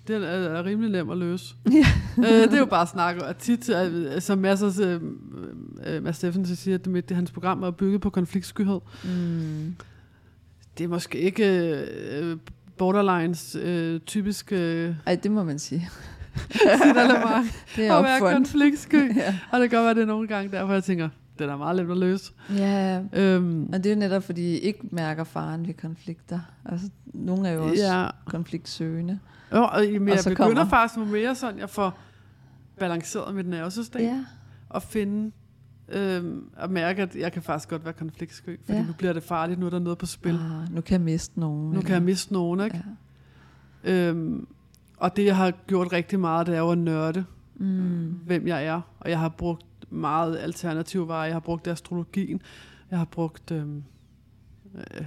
det 0.08 0.16
er, 0.16 0.20
er 0.30 0.66
rimelig 0.66 0.92
nem 0.92 1.10
at 1.10 1.18
løse. 1.18 1.56
Ja. 1.72 1.86
øh, 2.18 2.26
det 2.26 2.54
er 2.54 2.58
jo 2.60 2.66
bare 2.66 2.82
at 2.82 2.88
snakke. 2.90 3.26
Og 3.26 3.38
tit, 3.38 3.70
øh, 3.70 4.22
som 4.22 4.38
Mads, 4.38 4.80
øh, 4.80 5.02
øh, 5.88 6.04
Mads 6.04 6.16
Steffensen 6.16 6.56
siger, 6.56 6.76
at 6.76 6.86
det, 6.86 7.10
det, 7.10 7.16
hans 7.16 7.32
program 7.32 7.64
er 7.64 7.72
bygget 7.72 8.02
på 8.02 8.10
konfliktskyhed. 8.10 8.80
Mm. 9.04 9.76
Det 10.78 10.84
er 10.84 10.88
måske 10.88 11.18
ikke 11.20 11.46
øh, 12.12 12.38
borderlines 12.78 13.58
øh, 13.62 14.00
typisk 14.00 14.52
øh, 14.52 14.96
Ej, 15.06 15.16
det 15.16 15.32
må 15.32 15.44
man 15.44 15.60
sige. 15.60 15.90
signalement 16.52 17.54
Det 17.76 17.88
er 17.88 17.94
at 17.96 18.04
være 18.04 18.14
opfundet. 18.14 18.36
konfliktsky. 18.36 19.16
ja. 19.18 19.36
Og 19.52 19.60
det 19.60 19.70
kan 19.70 19.78
godt 19.78 19.86
være, 19.86 19.96
det 19.96 20.02
er 20.02 20.06
nogle 20.06 20.28
gange 20.28 20.52
derfor, 20.52 20.74
jeg 20.74 20.84
tænker, 20.84 21.10
det 21.40 21.50
er 21.50 21.58
meget 21.58 21.76
nemt 21.76 21.92
at 21.92 21.98
løse. 21.98 22.32
ja, 22.58 23.02
Øhm, 23.14 23.64
og 23.74 23.84
det 23.84 23.86
er 23.86 23.94
jo 23.94 24.00
netop, 24.00 24.24
fordi 24.24 24.42
I 24.42 24.58
ikke 24.60 24.80
mærker 24.92 25.24
faren 25.24 25.68
ved 25.68 25.74
konflikter. 25.74 26.40
Altså, 26.66 26.90
nogle 27.06 27.48
er 27.48 27.54
jo 27.54 27.64
også 27.64 27.84
ja. 27.84 28.08
konfliktsøgende. 28.26 29.20
Jo, 29.54 29.64
og, 29.64 29.80
men 29.92 30.02
Og 30.10 30.16
jeg 30.16 30.24
begynder 30.26 30.36
kommer- 30.36 30.66
faktisk 30.66 31.00
mere 31.12 31.36
sådan, 31.36 31.60
jeg 31.60 31.70
får 31.70 32.00
balanceret 32.80 33.36
mit 33.36 33.48
nervesystem. 33.48 34.02
Ja. 34.02 34.26
Og 34.70 34.82
finde, 34.84 35.32
øhm, 35.90 36.50
og 36.58 36.72
mærke, 36.72 37.02
at 37.02 37.16
jeg 37.16 37.32
kan 37.32 37.42
faktisk 37.42 37.70
godt 37.70 37.84
være 37.86 37.94
konfliktsky. 37.94 38.60
Fordi 38.66 38.78
Ja. 38.78 38.86
nu 38.86 38.94
bliver 38.98 39.14
det 39.14 39.24
farligt, 39.24 39.60
nu 39.60 39.66
er 39.66 39.70
der 39.70 39.80
noget 39.80 39.98
på 39.98 40.06
spil. 40.06 40.34
Ah, 40.36 40.74
nu 40.76 40.82
kan 40.82 40.94
jeg 40.94 41.02
miste 41.02 41.40
nogen. 41.40 41.72
Nu 41.74 41.82
kan 41.82 41.94
jeg 41.94 42.04
miste 42.04 42.34
nogen, 42.34 42.60
ikke? 42.60 42.84
Ja. 43.84 44.10
Øhm, 44.10 44.48
og 44.98 45.16
det, 45.16 45.26
jeg 45.26 45.38
har 45.38 45.52
gjort 45.68 45.94
rigtig 45.94 46.20
meget, 46.20 46.48
det 46.48 46.56
er 46.56 46.60
jo 46.60 46.72
at 46.72 46.78
nørde, 46.78 47.26
Mm. 47.56 48.20
hvem 48.26 48.48
jeg 48.48 48.66
er. 48.66 48.82
Og 49.00 49.10
jeg 49.10 49.20
har 49.20 49.30
brugt 49.30 49.66
meget 49.90 50.38
alternative 50.38 51.08
veje. 51.08 51.26
Jeg 51.26 51.36
har 51.36 51.40
brugt 51.40 51.68
astrologien. 51.68 52.42
Jeg 52.92 52.98
har 53.00 53.06
brugt 53.06 53.52
øhm, 53.52 53.84
øh, 54.76 55.06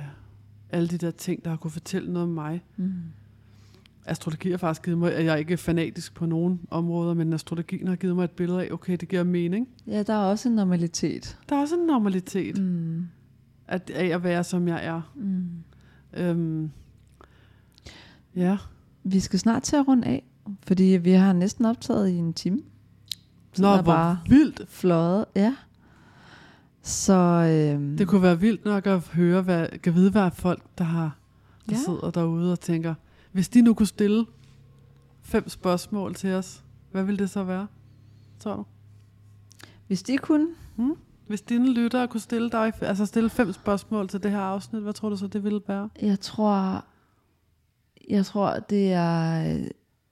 alle 0.70 0.88
de 0.88 0.98
der 0.98 1.10
ting, 1.10 1.44
der 1.44 1.50
har 1.50 1.56
kunne 1.56 1.70
fortælle 1.70 2.12
noget 2.12 2.28
om 2.28 2.34
mig. 2.34 2.64
Mm. 2.76 2.92
Astrologi 4.08 4.50
har 4.50 4.58
faktisk 4.58 4.84
givet 4.84 4.98
mig, 4.98 5.14
at 5.14 5.24
jeg 5.24 5.32
er 5.32 5.36
ikke 5.36 5.56
fanatisk 5.56 6.14
på 6.14 6.26
nogen 6.26 6.60
områder, 6.70 7.14
men 7.14 7.32
astrologien 7.32 7.88
har 7.88 7.96
givet 7.96 8.16
mig 8.16 8.24
et 8.24 8.30
billede 8.30 8.62
af, 8.62 8.68
okay, 8.72 8.96
det 9.00 9.08
giver 9.08 9.24
mening. 9.24 9.68
Ja, 9.86 10.02
der 10.02 10.12
er 10.14 10.18
også 10.24 10.48
en 10.48 10.54
normalitet. 10.54 11.38
Der 11.48 11.56
er 11.56 11.60
også 11.60 11.76
en 11.76 11.86
normalitet 11.86 12.58
Mm. 12.62 13.06
at, 13.68 13.90
af 13.90 14.06
at 14.06 14.24
være, 14.24 14.44
som 14.44 14.68
jeg 14.68 14.84
er. 14.86 15.12
Mm. 15.14 15.44
Øhm, 16.14 16.70
ja. 18.36 18.56
Vi 19.04 19.20
skal 19.20 19.38
snart 19.38 19.62
til 19.62 19.76
at 19.76 19.88
runde 19.88 20.06
af, 20.08 20.24
fordi 20.66 20.84
vi 20.84 21.10
har 21.12 21.32
næsten 21.32 21.64
optaget 21.64 22.08
i 22.08 22.14
en 22.16 22.32
time. 22.32 22.58
Nå, 23.58 23.68
er 23.68 23.82
hvor 23.82 23.92
bare 23.92 24.18
vildt. 24.28 24.62
fløjet. 24.68 25.24
Ja. 25.36 25.54
Så 26.82 27.12
øhm, 27.74 27.96
Det 27.96 28.08
kunne 28.08 28.22
være 28.22 28.40
vildt 28.40 28.64
nok 28.64 28.86
at 28.86 29.00
høre, 29.08 29.42
hvad, 29.42 29.68
kan 29.82 29.94
vide, 29.94 30.10
hvad 30.10 30.30
folk, 30.30 30.62
der 30.78 30.84
har 30.84 31.16
der 31.70 31.76
ja. 31.76 31.80
sidder 31.84 32.10
derude 32.10 32.52
og 32.52 32.60
tænker, 32.60 32.94
hvis 33.36 33.48
de 33.48 33.62
nu 33.62 33.74
kunne 33.74 33.86
stille 33.86 34.26
fem 35.22 35.48
spørgsmål 35.48 36.14
til 36.14 36.32
os, 36.32 36.64
hvad 36.90 37.04
ville 37.04 37.18
det 37.18 37.30
så 37.30 37.44
være, 37.44 37.66
tror 38.38 38.56
du? 38.56 38.64
hvis 39.86 40.02
de 40.02 40.18
kunne, 40.18 40.48
Hvis 41.26 41.42
dine 41.42 41.72
lyttere 41.72 42.08
kunne 42.08 42.20
stille 42.20 42.50
dig, 42.50 42.72
altså 42.80 43.06
stille 43.06 43.30
fem 43.30 43.52
spørgsmål 43.52 44.08
til 44.08 44.22
det 44.22 44.30
her 44.30 44.40
afsnit, 44.40 44.82
hvad 44.82 44.92
tror 44.92 45.08
du 45.08 45.16
så, 45.16 45.26
det 45.26 45.44
ville 45.44 45.60
være? 45.68 45.88
jeg 46.02 46.20
tror, 46.20 46.84
jeg 48.10 48.26
tror, 48.26 48.58
det 48.58 48.92
er, 48.92 49.30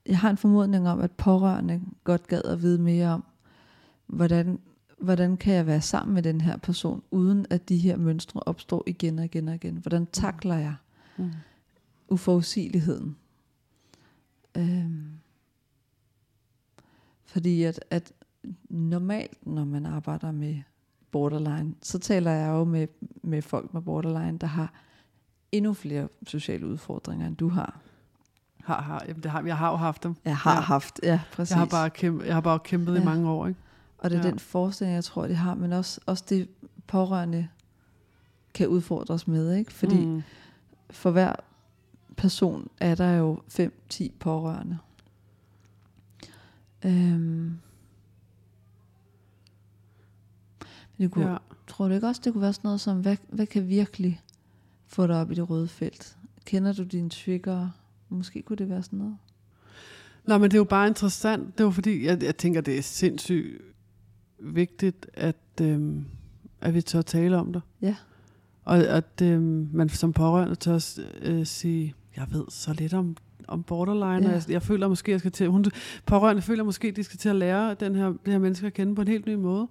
jeg 0.06 0.18
har 0.18 0.30
en 0.30 0.36
formodning 0.36 0.88
om, 0.88 1.00
at 1.00 1.10
pårørende 1.10 1.80
godt 2.04 2.26
gad 2.26 2.42
at 2.44 2.62
vide 2.62 2.78
mere 2.78 3.08
om, 3.08 3.24
hvordan, 4.06 4.58
hvordan 4.98 5.36
kan 5.36 5.54
jeg 5.54 5.66
være 5.66 5.80
sammen 5.80 6.14
med 6.14 6.22
den 6.22 6.40
her 6.40 6.56
person, 6.56 7.02
uden 7.10 7.46
at 7.50 7.68
de 7.68 7.76
her 7.76 7.96
mønstre 7.96 8.40
opstår 8.46 8.82
igen 8.86 9.18
og 9.18 9.24
igen 9.24 9.48
og 9.48 9.54
igen. 9.54 9.76
Hvordan 9.76 10.06
takler 10.06 10.56
jeg 10.56 10.74
Mm. 11.16 11.30
Uforudsigeligheden? 12.08 13.16
Øhm, 14.56 15.04
fordi 17.24 17.62
at, 17.62 17.84
at 17.90 18.12
normalt, 18.68 19.46
når 19.46 19.64
man 19.64 19.86
arbejder 19.86 20.32
med 20.32 20.56
borderline, 21.10 21.74
så 21.82 21.98
taler 21.98 22.30
jeg 22.30 22.48
jo 22.48 22.64
med, 22.64 22.86
med 23.22 23.42
folk 23.42 23.74
med 23.74 23.82
borderline, 23.82 24.38
der 24.38 24.46
har 24.46 24.72
endnu 25.52 25.72
flere 25.74 26.08
sociale 26.26 26.66
udfordringer, 26.66 27.26
end 27.26 27.36
du 27.36 27.48
har. 27.48 27.80
Har, 28.64 28.82
har, 28.82 29.04
jamen 29.08 29.22
det 29.22 29.30
har, 29.30 29.42
jeg 29.42 29.56
har 29.58 29.70
jo 29.70 29.76
haft 29.76 30.02
dem. 30.02 30.14
Jeg 30.24 30.36
har 30.36 30.54
ja. 30.54 30.60
Haft, 30.60 31.00
ja, 31.02 31.20
præcis. 31.32 31.50
Jeg 31.50 31.58
har 31.58 31.66
bare 31.66 31.90
kæmpet, 31.90 32.26
jeg 32.26 32.34
har 32.34 32.40
bare 32.40 32.58
kæmpet 32.58 32.94
ja. 32.94 33.00
I 33.00 33.04
mange 33.04 33.30
år. 33.30 33.46
Ikke? 33.46 33.60
Og 33.98 34.10
det 34.10 34.18
er 34.18 34.22
Ja. 34.24 34.30
den 34.30 34.38
forestilling, 34.38 34.94
jeg 34.94 35.04
tror, 35.04 35.26
de 35.26 35.34
har, 35.34 35.54
men 35.54 35.72
også, 35.72 36.00
også 36.06 36.24
det 36.28 36.48
pårørende 36.86 37.48
kan 38.54 38.68
udfordres 38.68 39.28
med, 39.28 39.54
ikke? 39.54 39.72
Fordi. 39.72 40.04
Mm. 40.06 40.22
for 40.90 41.10
hver 41.10 41.32
person 42.16 42.68
er 42.80 42.94
der 42.94 43.10
jo 43.16 43.40
5-10 43.48 44.08
pårørende. 44.18 44.78
Øhm, 46.84 47.58
Det 50.98 51.10
kunne, 51.10 51.30
Ja. 51.30 51.36
Tror 51.66 51.88
du 51.88 51.94
ikke 51.94 52.06
også, 52.06 52.20
det 52.24 52.32
kunne 52.32 52.42
være 52.42 52.52
sådan 52.52 52.68
noget 52.68 52.80
som, 52.80 53.00
hvad, 53.00 53.16
hvad 53.28 53.46
kan 53.46 53.68
virkelig 53.68 54.22
få 54.86 55.06
dig 55.06 55.16
op 55.16 55.30
i 55.30 55.34
det 55.34 55.50
røde 55.50 55.68
felt? 55.68 56.16
Kender 56.44 56.72
du 56.72 56.82
dine 56.82 57.10
trigger? 57.10 57.68
Måske 58.08 58.42
kunne 58.42 58.56
det 58.56 58.68
være 58.68 58.82
sådan 58.82 58.98
noget. 58.98 59.16
Nå, 60.24 60.38
men 60.38 60.50
det 60.50 60.54
er 60.54 60.58
jo 60.58 60.64
bare 60.64 60.86
interessant. 60.88 61.58
Det 61.58 61.66
var 61.66 61.72
fordi, 61.72 62.06
jeg, 62.06 62.22
jeg 62.22 62.36
tænker, 62.36 62.60
det 62.60 62.78
er 62.78 62.82
sindssygt 62.82 63.62
vigtigt, 64.38 65.06
at, 65.14 65.36
øhm, 65.60 66.04
at 66.60 66.74
vi 66.74 66.82
tør 66.82 67.02
tale 67.02 67.36
om 67.36 67.52
det. 67.52 67.62
Ja. 67.80 67.96
Og 68.64 68.78
at 68.78 69.22
øhm, 69.22 69.68
man 69.72 69.88
som 69.88 70.12
pårørende 70.12 70.54
tør 70.54 70.98
øh, 71.22 71.46
sige, 71.46 71.94
jeg 72.16 72.26
ved 72.30 72.44
så 72.48 72.72
lidt 72.72 72.94
om, 72.94 73.16
om 73.48 73.62
borderline, 73.62 74.28
Ja. 74.28 74.28
og 74.28 74.32
jeg, 74.34 74.50
jeg 74.50 74.62
føler 74.62 74.88
måske, 74.88 75.10
jeg 75.10 75.20
skal 75.20 75.32
til, 75.32 75.48
hun, 75.48 75.64
pårørende 76.06 76.42
føler 76.42 76.64
måske, 76.64 76.90
de 76.92 77.04
skal 77.04 77.18
til 77.18 77.28
at 77.28 77.36
lære 77.36 77.74
den 77.74 77.94
her, 77.94 78.06
det 78.06 78.32
her 78.32 78.38
menneske 78.38 78.66
at 78.66 78.72
kende 78.74 78.94
på 78.94 79.02
en 79.02 79.08
helt 79.08 79.26
ny 79.26 79.34
måde. 79.34 79.68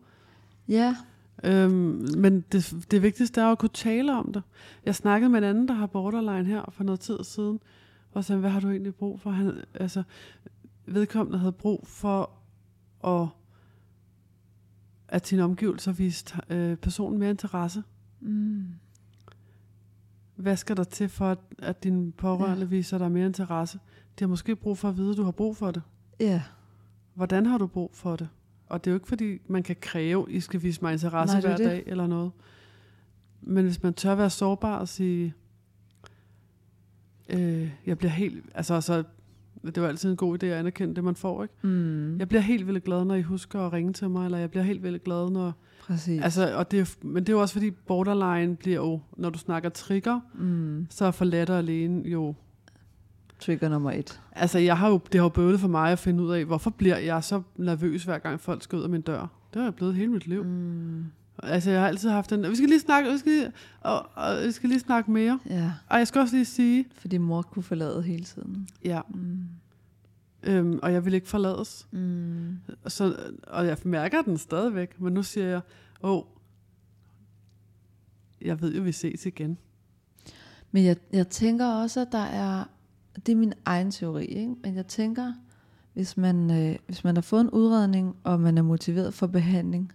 Ja, 0.68 0.96
Øhm, 1.44 2.08
men 2.18 2.42
det, 2.52 2.86
det 2.92 3.02
vigtigste 3.04 3.42
er 3.42 3.46
at 3.48 3.60
kunne 3.60 3.70
tale 3.74 4.18
om 4.18 4.34
det. 4.34 4.44
Jeg 4.86 4.96
snakkede 4.96 5.30
med 5.30 5.38
en 5.38 5.44
anden, 5.44 5.68
der 5.68 5.74
har 5.74 5.86
borderline 5.86 6.46
her 6.46 6.70
for 6.72 6.84
noget 6.84 7.00
tid 7.00 7.24
siden, 7.24 7.60
og 8.12 8.24
sagde, 8.26 8.40
hvad 8.40 8.50
har 8.50 8.60
du 8.60 8.70
egentlig 8.70 8.96
brug 8.96 9.20
for? 9.20 9.30
Han, 9.32 9.54
altså, 9.74 10.04
vedkommende 10.86 11.40
havde 11.40 11.52
brug 11.52 11.88
for 11.88 12.30
at, 13.08 13.28
at 15.08 15.28
sine 15.28 15.44
omgivelser 15.44 15.92
viste 15.92 16.34
øh, 16.50 16.76
personen 16.78 17.20
mere 17.20 17.30
interesse. 17.30 17.84
mm. 18.20 18.66
Hvad 20.36 20.58
skal 20.58 20.78
der 20.78 20.84
til 20.84 21.10
for, 21.10 21.26
at, 21.32 21.38
at 21.60 21.84
dine 21.84 22.12
pårørende 22.12 22.60
Ja. 22.64 22.66
viser 22.66 22.98
dig 22.98 23.12
mere 23.12 23.26
interesse? 23.26 23.80
De 24.20 24.24
har 24.24 24.28
måske 24.28 24.56
brug 24.56 24.78
for 24.78 24.90
at 24.90 24.98
vide, 24.98 25.12
at 25.12 25.18
du 25.18 25.24
har 25.24 25.32
brug 25.32 25.58
for 25.58 25.72
det. 25.72 25.82
ja. 26.20 26.42
Hvordan 27.14 27.46
har 27.46 27.58
du 27.58 27.68
brug 27.68 27.92
for 27.94 28.16
det? 28.16 28.30
Og 28.68 28.84
det 28.84 28.90
er 28.90 28.94
jo 28.94 28.96
ikke 28.96 29.08
fordi, 29.08 29.38
man 29.48 29.64
kan 29.64 29.76
kræve, 29.82 30.26
I 30.32 30.40
skal 30.40 30.64
vise 30.64 30.82
mig 30.82 30.94
interesse 30.94 31.36
Nej, 31.36 31.42
er 31.42 31.48
hver 31.48 31.58
det. 31.58 31.66
dag 31.66 31.84
eller 31.88 32.08
noget. 32.08 32.32
Men 33.42 33.66
hvis 33.66 33.84
man 33.84 33.94
tør 33.94 34.16
være 34.16 34.30
sårbar 34.30 34.78
og 34.78 34.88
sige, 34.88 35.34
øh, 37.30 37.72
jeg 37.86 37.98
bliver 37.98 38.12
helt, 38.12 38.46
altså, 38.56 38.74
altså 38.74 39.04
det 39.72 39.78
er 39.78 39.82
jo 39.82 39.88
altid 39.88 40.10
en 40.10 40.16
god 40.16 40.44
idé 40.44 40.46
at 40.46 40.54
anerkende 40.54 40.96
det, 40.96 41.04
man 41.04 41.16
får, 41.16 41.44
ikke? 41.44 41.56
Mm. 41.62 42.20
Jeg 42.20 42.28
bliver 42.28 42.42
helt 42.42 42.68
vildt 42.68 42.84
glad, 42.84 43.06
når 43.06 43.16
I 43.16 43.22
husker 43.22 43.60
at 43.60 43.74
ringe 43.74 43.94
til 43.94 44.10
mig, 44.10 44.26
eller 44.26 44.38
jeg 44.38 44.50
bliver 44.52 44.64
helt 44.64 44.84
vildt 44.84 45.04
glad, 45.04 45.30
når... 45.30 45.54
Præcis. 45.82 46.22
Altså, 46.24 46.56
og 46.56 46.72
det 46.72 46.80
er, 46.80 46.96
men 47.02 47.24
det 47.24 47.30
er 47.30 47.34
jo 47.34 47.42
også 47.42 47.54
fordi, 47.54 47.72
borderline 47.72 48.56
bliver 48.56 48.78
jo, 48.78 49.00
når 49.18 49.30
du 49.30 49.40
snakker 49.40 49.70
trigger, 49.70 50.20
mm. 50.36 50.88
så 50.90 51.06
er 51.06 51.12
for 51.12 51.26
let 51.26 51.50
og 51.50 51.58
alene 51.58 52.10
jo... 52.10 52.36
Trigger 53.40 53.70
nummer 53.70 53.92
et. 53.92 54.22
Altså, 54.32 54.60
jeg 54.60 54.78
har 54.78 54.90
jo, 54.90 55.00
det 55.12 55.20
har 55.20 55.26
jo 55.26 55.30
bøvlet 55.30 55.60
for 55.60 55.68
mig 55.68 55.92
at 55.92 56.00
finde 56.00 56.24
ud 56.24 56.32
af, 56.32 56.46
hvorfor 56.46 56.70
bliver 56.70 56.98
jeg 56.98 57.24
så 57.24 57.42
nervøs, 57.56 58.04
hver 58.04 58.18
gang 58.18 58.40
folk 58.40 58.64
skal 58.64 58.78
ud 58.78 58.84
af 58.84 58.90
min 58.90 59.02
dør. 59.02 59.28
Det 59.54 59.62
har 59.62 59.64
jeg 59.64 59.76
blevet 59.76 59.96
hele 59.96 60.12
mit 60.12 60.28
liv. 60.28 60.44
Mm. 60.44 61.06
Altså, 61.44 61.72
jeg 61.72 61.80
har 61.82 61.88
altid 61.88 62.10
haft 62.10 62.30
den... 62.30 62.50
Vi 62.50 62.56
skal 62.56 62.70
lige 62.70 62.80
snakke, 62.80 63.12
vi 63.12 63.18
skal 63.18 63.32
lige, 63.32 63.52
og, 63.82 64.06
og, 64.16 64.44
vi 64.46 64.52
skal 64.52 64.70
lige 64.70 64.80
snakke 64.80 65.12
mere. 65.12 65.40
Ja, 65.50 65.72
Og 65.90 65.98
jeg 65.98 66.08
skal 66.08 66.22
også 66.22 66.36
lige 66.36 66.46
sige... 66.46 66.86
fordi 66.98 67.18
mor 67.18 67.42
kunne 67.42 67.64
forlade 67.64 68.04
hele 68.04 68.24
tiden. 68.24 68.68
Ja, 68.86 69.02
Mm. 69.10 69.40
øhm, 70.44 70.80
og 70.84 70.94
jeg 70.94 71.06
vil 71.06 71.14
ikke 71.14 71.28
forlades. 71.28 71.88
Mm. 71.92 72.58
Så, 72.88 73.16
og 73.48 73.66
jeg 73.68 73.78
mærker 73.84 74.22
den 74.22 74.38
stadigvæk, 74.38 75.02
men 75.02 75.14
nu 75.14 75.24
siger 75.24 75.48
jeg, 75.48 75.62
åh, 76.04 76.24
jeg 78.42 78.62
ved 78.62 78.76
jo, 78.76 78.82
vi 78.82 78.92
ses 78.92 79.26
igen. 79.26 79.58
Men 80.72 80.86
jeg, 80.86 80.96
jeg 81.14 81.28
tænker 81.28 81.66
også, 81.68 82.00
at 82.02 82.08
der 82.12 82.18
er, 82.24 82.64
det 83.26 83.32
er 83.32 83.36
min 83.36 83.54
egen 83.66 83.92
teori, 83.92 84.26
ikke? 84.26 84.56
men 84.64 84.76
jeg 84.76 84.88
tænker, 84.88 85.34
hvis 85.94 86.18
man, 86.18 86.52
øh, 86.52 86.76
hvis 86.86 87.04
man 87.04 87.16
har 87.18 87.22
fået 87.22 87.42
en 87.42 87.50
udredning, 87.50 88.16
og 88.24 88.40
man 88.40 88.58
er 88.58 88.62
motiveret 88.62 89.14
for 89.14 89.28
behandling, 89.28 89.92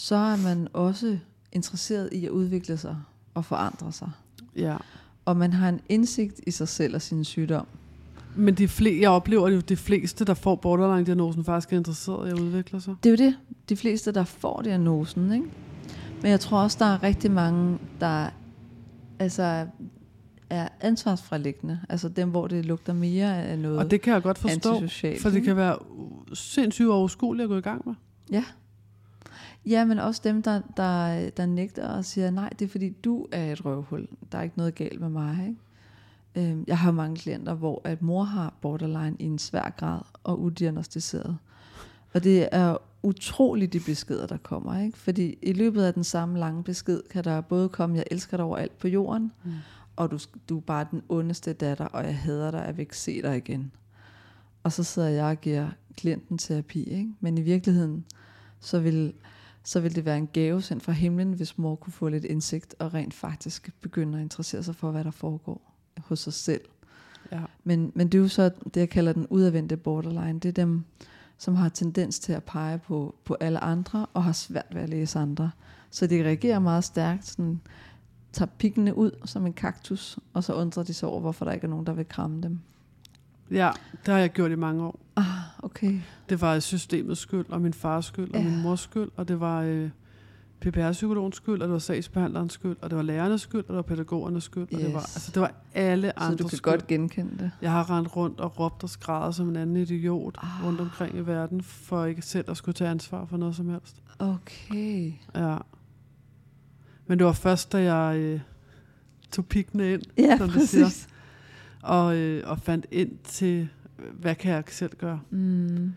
så 0.00 0.16
er 0.16 0.36
man 0.36 0.68
også 0.72 1.18
interesseret 1.52 2.08
i 2.12 2.26
at 2.26 2.30
udvikle 2.30 2.76
sig 2.76 2.96
og 3.34 3.44
forandre 3.44 3.92
sig. 3.92 4.10
Ja. 4.56 4.76
Og 5.24 5.36
man 5.36 5.52
har 5.52 5.68
en 5.68 5.80
indsigt 5.88 6.40
i 6.46 6.50
sig 6.50 6.68
selv 6.68 6.94
og 6.94 7.02
sin 7.02 7.24
sygdom. 7.24 7.66
Men 8.36 8.54
de 8.54 8.68
fle, 8.68 8.98
jeg 9.00 9.10
oplever 9.10 9.48
det 9.48 9.56
jo, 9.56 9.60
de 9.60 9.76
fleste, 9.76 10.24
der 10.24 10.34
får 10.34 10.54
borderline-diagnosen, 10.54 11.44
faktisk 11.44 11.72
er 11.72 11.76
interesseret 11.76 12.28
i 12.28 12.30
at 12.30 12.38
udvikle 12.38 12.80
sig. 12.80 12.94
Det 13.02 13.08
er 13.08 13.24
jo 13.24 13.30
det, 13.30 13.36
de 13.68 13.76
fleste, 13.76 14.12
der 14.12 14.24
får 14.24 14.62
diagnosen. 14.62 15.32
Ikke? 15.32 15.46
Men 16.22 16.30
jeg 16.30 16.40
tror 16.40 16.58
også, 16.58 16.76
der 16.80 16.86
er 16.86 17.02
rigtig 17.02 17.30
mange, 17.30 17.78
der 18.00 18.30
altså, 19.18 19.66
er 20.50 20.68
ansvarsfralæggende. 20.80 21.80
Altså 21.88 22.08
dem, 22.08 22.30
hvor 22.30 22.46
det 22.46 22.64
lugter 22.64 22.92
mere 22.92 23.42
af 23.42 23.58
noget 23.58 23.78
Og 23.78 23.90
det 23.90 24.00
kan 24.00 24.12
jeg 24.12 24.22
godt 24.22 24.38
forstå, 24.38 24.80
for 25.22 25.30
det 25.30 25.42
kan 25.42 25.56
være 25.56 25.76
sindssygt 26.34 26.88
overskueligt 26.88 27.44
at 27.44 27.48
gå 27.48 27.56
i 27.56 27.60
gang 27.60 27.82
med. 27.86 27.94
Ja. 28.32 28.44
Ja, 29.66 29.84
men 29.84 29.98
også 29.98 30.20
dem, 30.24 30.42
der, 30.42 30.60
der, 30.76 31.30
der 31.30 31.46
nægter 31.46 31.88
og 31.88 32.04
siger, 32.04 32.30
nej, 32.30 32.48
det 32.48 32.64
er 32.64 32.68
fordi, 32.68 32.90
du 32.90 33.26
er 33.32 33.52
et 33.52 33.64
røvhul. 33.64 34.08
Der 34.32 34.38
er 34.38 34.42
ikke 34.42 34.58
noget 34.58 34.74
galt 34.74 35.00
med 35.00 35.08
mig. 35.08 35.46
Ikke? 35.48 36.50
Øhm, 36.50 36.64
Jeg 36.66 36.78
har 36.78 36.90
mange 36.90 37.16
klienter, 37.16 37.54
hvor 37.54 37.80
at 37.84 38.02
mor 38.02 38.22
har 38.22 38.54
borderline 38.60 39.16
i 39.18 39.24
en 39.24 39.38
svær 39.38 39.74
grad 39.76 40.00
og 40.24 40.40
udiagnostiseret. 40.40 41.38
Og 42.14 42.24
det 42.24 42.48
er 42.52 42.76
utroligt 43.02 43.72
de 43.72 43.80
beskeder, 43.80 44.26
der 44.26 44.36
kommer. 44.36 44.80
Ikke? 44.80 44.98
Fordi 44.98 45.38
i 45.42 45.52
løbet 45.52 45.82
af 45.82 45.94
den 45.94 46.04
samme 46.04 46.38
lange 46.38 46.64
besked, 46.64 47.02
kan 47.10 47.24
der 47.24 47.40
både 47.40 47.68
komme, 47.68 47.96
jeg 47.96 48.04
elsker 48.10 48.36
dig 48.36 48.46
overalt 48.46 48.78
på 48.78 48.88
jorden, 48.88 49.32
mm. 49.44 49.52
og 49.96 50.10
du, 50.10 50.18
du 50.48 50.56
er 50.56 50.60
bare 50.60 50.86
den 50.90 51.02
ondeste 51.08 51.52
datter, 51.52 51.84
og 51.84 52.04
jeg 52.04 52.18
hader 52.18 52.50
dig, 52.50 52.64
jeg 52.66 52.76
vil 52.76 52.82
ikke 52.82 52.98
se 52.98 53.22
dig 53.22 53.36
igen. 53.36 53.72
Og 54.62 54.72
så 54.72 54.84
sidder 54.84 55.08
jeg 55.08 55.24
og 55.24 55.40
giver 55.40 55.68
klienten 55.96 56.38
terapi. 56.38 56.82
Ikke? 56.82 57.10
Men 57.20 57.38
i 57.38 57.40
virkeligheden, 57.40 58.04
så 58.60 58.80
vil, 58.80 59.12
så 59.62 59.80
vil 59.80 59.94
det 59.94 60.04
være 60.04 60.18
en 60.18 60.28
gave 60.32 60.62
sendt 60.62 60.82
fra 60.82 60.92
himlen, 60.92 61.32
hvis 61.32 61.58
mor 61.58 61.74
kunne 61.74 61.92
få 61.92 62.08
lidt 62.08 62.24
indsigt 62.24 62.74
og 62.78 62.94
rent 62.94 63.14
faktisk 63.14 63.70
begynde 63.80 64.18
at 64.18 64.22
interessere 64.22 64.62
sig 64.62 64.76
for, 64.76 64.90
hvad 64.90 65.04
der 65.04 65.10
foregår 65.10 65.74
hos 65.98 66.18
sig 66.18 66.32
selv. 66.32 66.60
Ja. 67.32 67.40
Men, 67.64 67.92
men 67.94 68.08
det 68.08 68.18
er 68.18 68.22
jo 68.22 68.28
så 68.28 68.50
det, 68.64 68.76
jeg 68.76 68.90
kalder 68.90 69.12
den 69.12 69.26
udadvendte 69.26 69.76
borderline. 69.76 70.40
Det 70.40 70.48
er 70.48 70.52
dem, 70.52 70.84
som 71.38 71.54
har 71.54 71.68
tendens 71.68 72.18
til 72.18 72.32
at 72.32 72.44
pege 72.44 72.78
på, 72.78 73.14
på 73.24 73.36
alle 73.40 73.60
andre 73.60 74.06
og 74.14 74.24
har 74.24 74.32
svært 74.32 74.74
ved 74.74 74.82
at 74.82 74.88
læse 74.88 75.18
andre. 75.18 75.50
Så 75.90 76.06
de 76.06 76.24
reagerer 76.24 76.58
meget 76.58 76.84
stærkt, 76.84 77.26
sådan, 77.26 77.60
tager 78.32 78.50
pikkene 78.58 78.96
ud 78.96 79.10
som 79.24 79.46
en 79.46 79.52
kaktus, 79.52 80.18
og 80.32 80.44
så 80.44 80.54
undrer 80.54 80.82
de 80.82 80.94
sig 80.94 81.08
over, 81.08 81.20
hvorfor 81.20 81.44
der 81.44 81.52
ikke 81.52 81.64
er 81.64 81.70
nogen, 81.70 81.86
der 81.86 81.92
vil 81.92 82.08
kramme 82.08 82.42
dem. 82.42 82.60
Ja, 83.50 83.70
det 84.06 84.14
har 84.14 84.18
jeg 84.20 84.30
gjort 84.32 84.50
i 84.50 84.54
mange 84.54 84.84
år. 84.84 85.00
Ah, 85.16 85.24
okay. 85.62 86.00
Det 86.28 86.40
var 86.40 86.60
systemets 86.60 87.20
skyld, 87.20 87.46
og 87.48 87.60
min 87.60 87.72
fars 87.74 88.04
skyld, 88.06 88.30
og 88.34 88.40
Ja. 88.40 88.48
min 88.48 88.62
mors 88.62 88.80
skyld, 88.80 89.08
og 89.16 89.28
det 89.28 89.40
var 89.40 89.62
øh, 89.62 89.90
PPR-psykologens 90.60 91.36
skyld, 91.36 91.62
og 91.62 91.68
det 91.68 91.72
var 91.72 91.78
sagsbehandlerens 91.78 92.52
skyld, 92.52 92.76
og 92.82 92.90
det 92.90 92.96
var 92.96 93.02
lærernes 93.02 93.40
skyld, 93.40 93.60
og 93.60 93.68
det 93.68 93.76
var 93.76 93.82
pædagogernes 93.82 94.44
skyld, 94.44 94.62
og 94.62 94.80
det 94.80 94.92
var, 94.94 95.00
Yes. 95.00 95.16
altså, 95.16 95.30
det 95.34 95.40
var 95.42 95.52
alle 95.74 96.08
Så 96.16 96.24
andres 96.24 96.38
du 96.38 96.48
kan 96.48 96.56
skyld. 96.56 96.70
godt 96.72 96.86
genkende 96.86 97.30
det. 97.38 97.50
Jeg 97.62 97.70
har 97.72 97.90
rendt 97.90 98.16
rundt 98.16 98.40
og 98.40 98.60
råbt 98.60 98.82
og 98.82 98.90
skræddet 98.90 99.34
som 99.34 99.48
en 99.48 99.56
anden 99.56 99.76
idiot 99.76 100.36
Ah. 100.42 100.66
rundt 100.66 100.80
omkring 100.80 101.16
i 101.16 101.20
verden, 101.20 101.62
for 101.62 102.04
ikke 102.04 102.22
selv 102.22 102.50
at 102.50 102.56
skulle 102.56 102.72
tage 102.74 102.90
ansvar 102.90 103.24
for 103.24 103.36
noget 103.36 103.56
som 103.56 103.68
helst. 103.68 103.96
Okay. 104.18 105.12
Ja. 105.34 105.56
Men 107.06 107.18
det 107.18 107.26
var 107.26 107.32
først, 107.32 107.72
da 107.72 107.94
jeg 107.94 108.18
øh, 108.18 108.40
tog 109.32 109.46
pikkene 109.46 109.92
ind, 109.92 110.02
Ja, 110.18 110.38
som 110.38 110.48
du 110.50 110.60
siger, 110.66 110.84
præcis. 110.84 111.08
Og, 111.82 112.16
øh, 112.16 112.42
og 112.50 112.58
fandt 112.58 112.86
ind 112.90 113.10
til, 113.24 113.68
hvad 114.12 114.34
kan 114.34 114.52
jeg 114.52 114.64
selv 114.68 114.96
gøre, 114.98 115.20
Mm. 115.30 115.92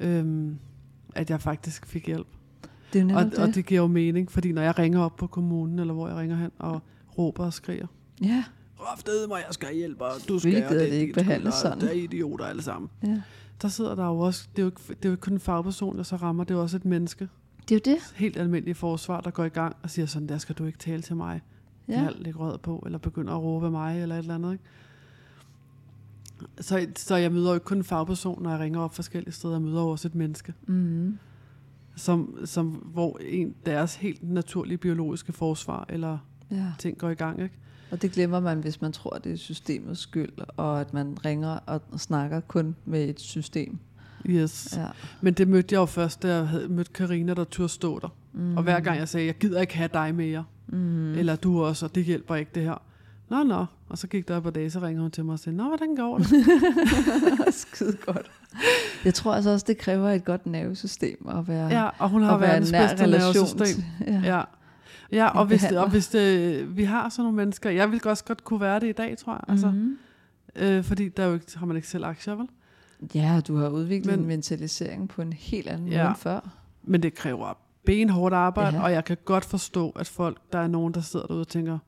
øhm, 0.00 0.58
at 1.14 1.30
jeg 1.30 1.40
faktisk 1.40 1.86
fik 1.86 2.06
hjælp. 2.06 2.26
Det 2.92 3.10
er 3.10 3.16
Og, 3.16 3.24
det. 3.24 3.38
og 3.38 3.54
det 3.54 3.66
giver 3.66 3.80
jo 3.80 3.86
mening, 3.86 4.30
fordi 4.32 4.52
når 4.52 4.62
jeg 4.62 4.78
ringer 4.78 5.00
op 5.00 5.16
på 5.16 5.26
kommunen, 5.26 5.78
eller 5.78 5.94
hvor 5.94 6.08
jeg 6.08 6.16
ringer 6.16 6.36
hen, 6.36 6.50
og 6.58 6.80
råber 7.18 7.44
og 7.44 7.52
skriger, 7.52 7.86
Ja, 8.22 8.44
Kraftede 8.80 9.28
mig, 9.28 9.42
jeg 9.46 9.54
skal 9.54 9.74
hjælpe, 9.74 10.04
og 10.04 10.12
du 10.28 10.38
skal 10.38 10.52
gider 10.52 10.68
og 10.68 10.74
det 10.74 10.86
ikke 10.92 11.12
behandles 11.12 11.54
sådan. 11.54 11.80
Det 11.80 11.88
er 11.88 12.02
idioter 12.02 12.44
alle 12.44 12.62
sammen. 12.62 12.90
ja. 13.06 13.22
Der 13.62 13.68
sidder 13.68 13.94
der 13.94 14.06
jo 14.06 14.18
også, 14.18 14.48
det 14.56 14.58
er 14.58 14.62
jo 14.62 14.68
ikke, 14.68 14.80
det 14.88 15.04
er 15.04 15.08
jo 15.08 15.10
ikke 15.12 15.20
kun 15.20 15.32
en 15.32 15.40
fagperson, 15.40 15.96
der 15.96 16.02
så 16.02 16.16
rammer, 16.16 16.44
det 16.44 16.50
er 16.50 16.54
jo 16.58 16.62
også 16.62 16.76
et 16.76 16.84
menneske. 16.84 17.28
Det 17.68 17.74
er 17.86 17.90
jo 17.90 17.94
det. 17.96 18.12
Helt 18.16 18.36
almindelig 18.36 18.76
forsvar, 18.76 19.20
der 19.20 19.30
går 19.30 19.44
i 19.44 19.48
gang 19.48 19.76
og 19.82 19.90
siger 19.90 20.06
sådan, 20.06 20.28
der 20.28 20.38
skal 20.38 20.54
du 20.54 20.64
ikke 20.64 20.78
tale 20.78 21.02
til 21.02 21.16
mig. 21.16 21.40
Ja. 21.88 21.94
Kan 21.94 22.12
lægge 22.18 22.38
rød 22.38 22.58
på, 22.58 22.82
eller 22.86 22.98
begynder 22.98 23.32
at 23.32 23.42
råbe 23.42 23.70
mig, 23.70 24.02
eller 24.02 24.14
et 24.14 24.18
eller 24.18 24.34
andet. 24.34 24.52
Ikke? 24.52 24.64
Så, 26.60 26.86
så 26.96 27.16
jeg 27.16 27.32
møder 27.32 27.48
jo 27.48 27.54
ikke 27.54 27.64
kun 27.64 27.76
en 27.76 27.84
fagperson, 27.84 28.42
når 28.42 28.50
jeg 28.50 28.60
ringer 28.60 28.80
op 28.80 28.94
forskellige 28.94 29.32
steder. 29.32 29.54
Jeg 29.54 29.62
møder 29.62 29.80
også 29.80 30.08
et 30.08 30.14
menneske, 30.14 30.54
Mm. 30.66 31.18
som, 31.96 32.38
som, 32.44 32.66
hvor 32.68 33.18
en, 33.20 33.54
deres 33.66 33.94
helt 33.94 34.22
naturlige 34.30 34.78
biologiske 34.78 35.32
forsvar 35.32 35.86
eller 35.88 36.18
Ja. 36.50 36.72
ting 36.78 36.98
går 36.98 37.10
i 37.10 37.14
gang. 37.14 37.42
Ikke? 37.42 37.54
Og 37.90 38.02
det 38.02 38.12
glemmer 38.12 38.40
man, 38.40 38.58
hvis 38.60 38.80
man 38.80 38.92
tror, 38.92 39.18
det 39.24 39.32
er 39.32 39.36
systemets 39.36 40.00
skyld, 40.00 40.32
og 40.56 40.80
at 40.80 40.94
man 40.94 41.16
ringer 41.24 41.48
og 41.66 41.82
snakker 41.96 42.40
kun 42.40 42.76
med 42.84 43.08
et 43.08 43.20
system. 43.20 43.78
Yes. 44.26 44.74
Ja. 44.76 44.86
Men 45.20 45.34
det 45.34 45.48
mødte 45.48 45.72
jeg 45.74 45.78
jo 45.80 45.86
først, 45.86 46.22
da 46.22 46.34
jeg 46.36 46.48
havde 46.48 46.68
mødt 46.68 46.92
Karina, 46.92 47.34
der 47.34 47.44
turde 47.44 47.68
stå 47.68 47.98
der. 47.98 48.08
Mm. 48.32 48.56
Og 48.56 48.62
hver 48.62 48.80
gang 48.80 48.98
jeg 48.98 49.08
sagde, 49.08 49.26
jeg 49.26 49.38
gider 49.38 49.60
ikke 49.60 49.76
have 49.76 49.90
dig 49.92 50.14
mere, 50.14 50.44
mm. 50.66 51.12
eller 51.14 51.36
du 51.36 51.62
også, 51.64 51.86
og 51.86 51.94
det 51.94 52.04
hjælper 52.04 52.34
ikke 52.34 52.50
det 52.54 52.62
her. 52.62 52.82
Nå, 53.28 53.42
nå. 53.42 53.64
Og 53.88 53.98
så 53.98 54.06
gik 54.06 54.28
der 54.28 54.40
på 54.40 54.50
dage, 54.50 54.70
så 54.70 54.80
ringer 54.80 55.02
hun 55.02 55.10
til 55.10 55.24
mig 55.24 55.32
og 55.32 55.38
sagde, 55.38 55.56
Nå, 55.56 55.64
hvordan 55.64 55.96
går 55.96 56.18
det? 56.18 56.26
Skide 57.54 57.96
godt. 58.06 58.30
Jeg 59.04 59.14
tror 59.14 59.34
altså 59.34 59.50
også, 59.50 59.64
det 59.68 59.78
kræver 59.78 60.10
et 60.10 60.24
godt 60.24 60.46
nervesystem 60.46 61.28
at 61.28 61.48
være, 61.48 61.68
ja, 61.68 61.88
og 61.98 62.08
hun 62.10 62.22
har 62.22 62.34
at 62.34 62.40
være 62.40 62.50
verdens 62.50 62.72
nær 62.72 62.88
bedste 62.88 63.04
relation. 63.04 63.34
nervesystem. 63.58 63.84
Ja. 64.24 64.36
Ja. 64.36 64.42
Ja, 65.12 65.26
og 65.28 65.46
hvis, 65.46 65.62
det, 65.62 65.78
og 65.78 65.90
hvis 65.90 66.08
det, 66.08 66.76
vi 66.76 66.84
har 66.84 67.08
sådan 67.08 67.22
nogle 67.22 67.36
mennesker, 67.36 67.70
jeg 67.70 67.92
vil 67.92 68.00
også 68.08 68.24
godt 68.24 68.44
kunne 68.44 68.60
være 68.60 68.80
det 68.80 68.88
i 68.88 68.92
dag, 68.92 69.18
tror 69.18 69.32
jeg. 69.32 69.40
Altså, 69.48 69.66
Mhm. 69.70 69.98
øh, 70.56 70.84
fordi 70.84 71.08
der 71.08 71.22
er 71.22 71.26
jo 71.26 71.34
ikke, 71.34 71.58
har 71.58 71.66
man 71.66 71.76
ikke 71.76 71.88
selv 71.88 72.04
aktier, 72.04 72.34
vel? 72.34 72.46
ja, 73.14 73.40
du 73.48 73.56
har 73.56 73.68
udviklet 73.68 74.06
Men- 74.06 74.16
Men, 74.16 74.20
en 74.24 74.28
mentalisering 74.28 75.08
på 75.08 75.22
en 75.22 75.32
helt 75.32 75.68
anden 75.68 75.88
Ja. 75.88 75.98
måde 76.02 76.08
end 76.08 76.16
før. 76.16 76.40
Men 76.84 77.02
det 77.02 77.14
kræver 77.14 77.58
benhårdt 77.86 78.34
arbejde, 78.34 78.76
Ja. 78.76 78.82
og 78.82 78.92
jeg 78.92 79.04
kan 79.04 79.16
godt 79.24 79.44
forstå, 79.44 79.90
at 79.90 80.06
folk, 80.08 80.38
der 80.52 80.58
er 80.58 80.66
nogen, 80.68 80.94
der 80.94 81.00
sidder 81.00 81.26
derude 81.26 81.40
og 81.40 81.48
tænker, 81.48 81.78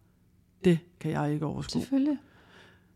det 0.65 0.79
kan 1.01 1.11
jeg 1.11 1.33
ikke 1.35 1.47
overskue. 1.47 1.81
Selvfølgelig. 1.83 2.19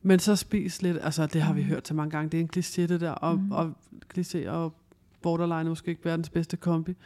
Men 0.03 0.19
så 0.19 0.37
spis 0.37 0.83
lidt, 0.83 0.99
altså 1.01 1.27
det 1.27 1.43
har 1.43 1.53
vi 1.55 1.61
Mm. 1.63 1.67
hørt 1.67 1.89
så 1.89 1.95
mange 1.95 2.11
gange, 2.11 2.31
det 2.31 2.39
er 2.41 2.43
en 2.45 2.51
kliché 2.57 2.83
det 2.93 3.01
der, 3.01 3.11
og, 3.11 3.39
Mm. 3.39 3.53
og 3.53 3.73
kliché 4.15 4.49
og 4.49 4.75
borderline 5.23 5.55
er 5.61 5.65
måske 5.69 5.89
ikke 5.91 6.05
verdens 6.05 6.29
bedste 6.31 6.57
kombi. 6.57 6.97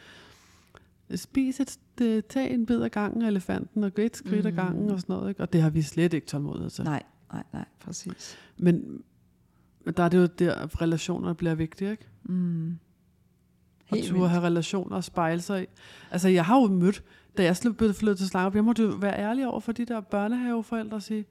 Spis 1.15 1.59
et, 1.59 1.77
det, 1.97 2.25
tag 2.25 2.53
en 2.53 2.65
bid 2.65 2.81
af 2.81 2.91
gangen 2.91 3.21
af 3.21 3.27
elefanten, 3.27 3.83
og 3.83 3.93
gå 3.93 4.01
et 4.01 4.17
skridt 4.17 4.41
mm. 4.43 4.47
af 4.47 4.53
gangen 4.53 4.89
og 4.89 4.99
sådan 4.99 5.13
noget, 5.15 5.29
ikke? 5.29 5.41
og 5.41 5.53
det 5.53 5.61
har 5.61 5.69
vi 5.69 5.81
slet 5.81 6.13
ikke 6.13 6.27
tålmodighed 6.27 6.69
til. 6.69 6.83
Nej, 6.83 7.03
nej, 7.33 7.43
nej, 7.53 7.65
præcis. 7.79 8.37
Men, 8.57 9.01
der 9.97 10.03
er 10.03 10.09
det 10.09 10.17
jo 10.17 10.25
der, 10.25 10.81
relationer 10.81 11.33
bliver 11.33 11.55
vigtige, 11.55 11.91
ikke? 11.91 12.07
Mm. 12.23 12.77
Og 13.89 13.95
Helt 13.97 14.07
turde 14.07 14.19
vildt. 14.19 14.31
have 14.31 14.43
relationer 14.43 14.95
og 14.95 15.03
spejle 15.03 15.41
sig 15.41 15.63
i. 15.63 15.65
Altså, 16.11 16.27
jeg 16.29 16.45
har 16.45 16.61
jo 16.61 16.67
mødt, 16.67 17.03
da 17.37 17.43
jeg 17.43 17.57
flyttet 17.95 18.17
til 18.17 18.27
Slangerup, 18.27 18.55
jeg 18.55 18.63
måtte 18.63 18.83
jo 18.83 18.89
være 18.89 19.19
ærlig 19.19 19.47
over 19.47 19.59
for 19.59 19.71
de 19.71 19.85
der 19.85 20.01
børnehaveforældre 20.01 20.97
og 20.97 21.01
sige, 21.01 21.25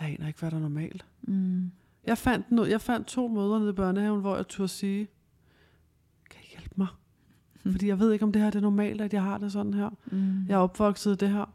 jeg 0.00 0.08
aner 0.08 0.26
ikke, 0.26 0.40
hvad 0.40 0.50
der 0.50 0.56
er 0.56 0.60
normalt. 0.60 1.04
Mm. 1.22 1.70
Jeg 2.06 2.18
fandt, 2.18 2.50
noget, 2.50 2.70
jeg 2.70 2.80
fandt 2.80 3.06
to 3.06 3.28
møder 3.28 3.58
nede 3.58 3.70
i 3.70 3.72
børnehaven, 3.72 4.20
hvor 4.20 4.36
jeg 4.36 4.48
turde 4.48 4.68
sige, 4.68 5.08
kan 6.30 6.40
I 6.42 6.46
hjælpe 6.50 6.74
mig? 6.76 6.86
Hmm. 7.62 7.72
Fordi 7.72 7.88
jeg 7.88 7.98
ved 7.98 8.12
ikke, 8.12 8.24
om 8.24 8.32
det 8.32 8.42
her 8.42 8.50
det 8.50 8.56
er 8.58 8.62
normalt, 8.62 9.00
at 9.00 9.12
jeg 9.12 9.22
har 9.22 9.38
det 9.38 9.52
sådan 9.52 9.74
her. 9.74 9.90
Mm. 10.06 10.46
Jeg 10.48 10.54
er 10.54 10.58
opvokset 10.58 11.20
det 11.20 11.28
her. 11.28 11.54